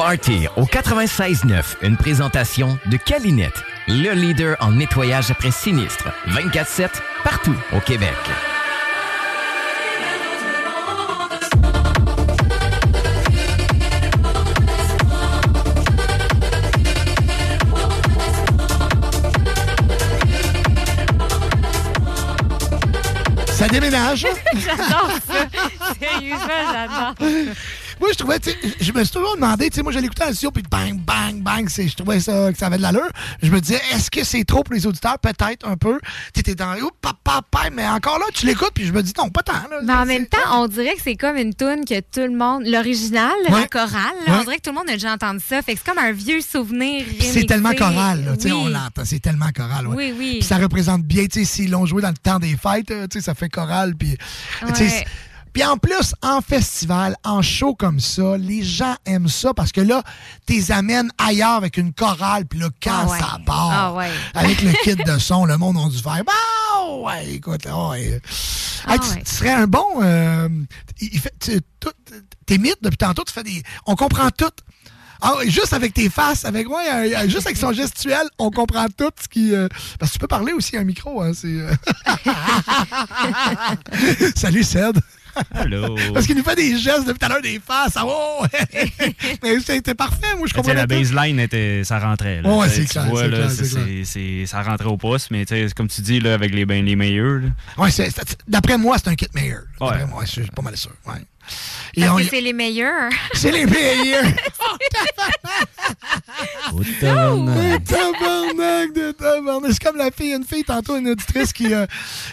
[0.09, 6.07] Le Party au 96.9, une présentation de Calinette, le leader en nettoyage après sinistre.
[6.29, 6.87] 24-7,
[7.25, 8.15] partout au Québec.
[23.47, 24.25] Ça déménage?
[24.55, 25.93] J'adore ça.
[25.99, 27.55] Sérieusement, j'adore.
[27.99, 30.25] Moi, je trouvais, tu sais, je me suis toujours demandé, tu sais, moi, l'écoutais à
[30.27, 33.09] la radio, puis bang, bang, bang, je trouvais ça, que ça avait de l'allure.
[33.41, 35.17] Je me disais, est-ce que c'est trop pour les auditeurs?
[35.19, 35.99] Peut-être un peu.
[36.33, 39.29] Tu étais dans, oups, papa, mais encore là, tu l'écoutes, puis je me dis, non,
[39.29, 39.79] pas tant, là.
[39.83, 42.63] Mais en même temps, on dirait que c'est comme une tune que tout le monde,
[42.65, 43.61] l'original, Ouais.
[43.61, 44.33] la chorale, Ouais.
[44.39, 45.61] on dirait que tout le monde a déjà entendu ça.
[45.61, 47.03] Fait que c'est comme un vieux souvenir.
[47.05, 48.61] Puis c'est tellement choral, là, tu sais, Oui.
[48.65, 49.95] on l'entend, c'est tellement choral, ouais.
[49.95, 50.31] Oui, oui.
[50.39, 53.07] Puis ça représente bien, tu sais, s'ils l'ont joué dans le temps des fêtes, euh,
[53.07, 54.15] tu sais, ça fait choral, puis...
[55.57, 59.81] Puis en plus, en festival, en show comme ça, les gens aiment ça parce que
[59.81, 60.03] là,
[60.45, 63.17] t'es amènes ailleurs avec une chorale, puis là, quand Ah ouais.
[63.19, 64.11] ça part, Ah ouais.
[64.35, 66.31] avec le kit de son, le monde a dû faire Bah
[67.01, 67.93] ouais, écoute, là.
[67.95, 68.19] Hey,
[68.85, 69.83] Ah tu, serais un bon.
[70.03, 70.47] euh,
[71.01, 71.89] il il fait, tu- tout-
[72.45, 73.63] tes mythes, depuis tantôt, tu fais des.
[73.87, 74.45] On comprend tout.
[75.21, 78.85] Ah, juste avec tes faces, avec ouais, euh, euh, juste avec son gestuel, on comprend
[78.95, 79.55] tout ce qui.
[79.55, 81.47] euh, parce que tu peux parler aussi à un micro, hein, c'est.
[81.47, 81.73] euh.
[84.35, 84.99] Salut Ced.
[85.53, 85.95] Allô?
[86.13, 87.93] Parce qu'il nous fait des gestes depuis tout à l'heure, des faces.
[87.95, 88.45] Ah, oh!
[89.43, 92.41] Mais c'était parfait, moi je comprends la baseline, était, ça rentrait.
[92.41, 92.49] Là.
[92.53, 96.19] Ouais, c'est tu clair, vois, là, c'est- ça rentrait au poste, mais comme tu dis,
[96.19, 97.41] là, avec les, ben, les meilleurs.
[97.77, 97.89] Ouais,
[98.47, 99.63] d'après moi, c'est un kit meilleur.
[99.79, 100.91] D'après moi, je suis pas mal sûr.
[101.05, 101.21] Ouais.
[101.95, 103.09] Et Parce on- que c'est les meilleurs.
[103.33, 104.23] C'est les meilleurs.
[106.73, 109.71] Oh, tabarnak de tabarnak.
[109.73, 111.73] C'est comme la fille, une fille, tantôt, une auditrice qui.
[111.73, 111.85] euh,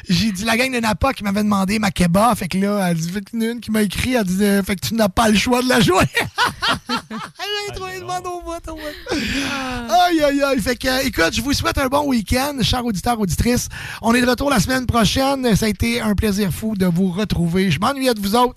[0.09, 2.37] J'ai dit la gang de Napa qui m'avait demandé ma kebab.
[2.37, 4.95] Fait que là, elle dit, une qui m'a écrit, elle dit, euh, fait que tu
[4.95, 6.05] n'as pas le choix de la jouer.
[6.89, 8.81] J'ai trouvé le monde au bout, au bout.
[9.11, 10.61] Aïe, Aïe, aïe, aïe.
[10.61, 13.69] Fait que, euh, écoute, je vous souhaite un bon week-end, chers auditeurs, auditrices.
[14.03, 15.55] On est de retour la semaine prochaine.
[15.57, 17.71] Ça a été un plaisir fou de vous retrouver.
[17.71, 18.55] Je m'ennuyais de vous autres.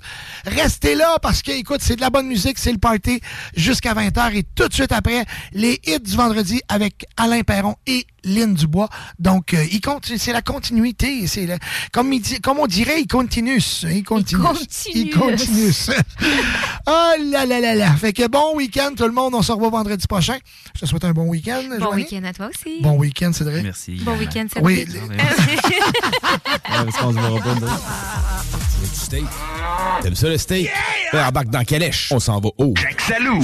[0.48, 3.20] Restez là parce que, écoute, c'est de la bonne musique, c'est le party
[3.54, 8.08] jusqu'à 20h et tout de suite après, les hits du vendredi avec Alain Perron et
[8.24, 8.90] Lynn Dubois.
[9.20, 11.28] Donc, euh, il continue, c'est la continuité.
[11.28, 11.48] C'est
[11.92, 13.62] comme, il dit- comme on dirait, il continue.
[13.84, 14.42] Il continue.
[14.94, 15.72] Il continue.
[16.88, 17.92] oh là là là là.
[17.96, 19.34] Fait que bon week-end tout le monde.
[19.36, 20.38] On se revoit vendredi prochain.
[20.76, 21.62] Je te souhaite un bon week-end.
[21.70, 22.04] Bon Joanie.
[22.04, 22.82] week-end à toi aussi.
[22.82, 23.64] Bon week-end, Cédric.
[23.64, 23.96] Merci.
[24.04, 24.88] Bon week-end, Cédric.
[24.90, 25.00] Oui.
[26.68, 27.68] parce qu'on se verra pas, nous.
[28.88, 29.26] Du steak.
[30.02, 30.70] T'aimes ça le steak?
[31.14, 32.10] Ben, embarque dans Calèche.
[32.12, 32.74] On s'en va haut.
[33.08, 33.44] Salou!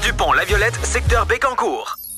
[0.01, 2.00] du pont La Violette, secteur Bécancourt.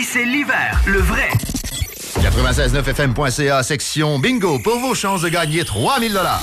[0.00, 1.28] c'est l'hiver, le vrai.
[2.20, 6.42] 969fm.ca, section bingo, pour vos chances de gagner 3000 dollars.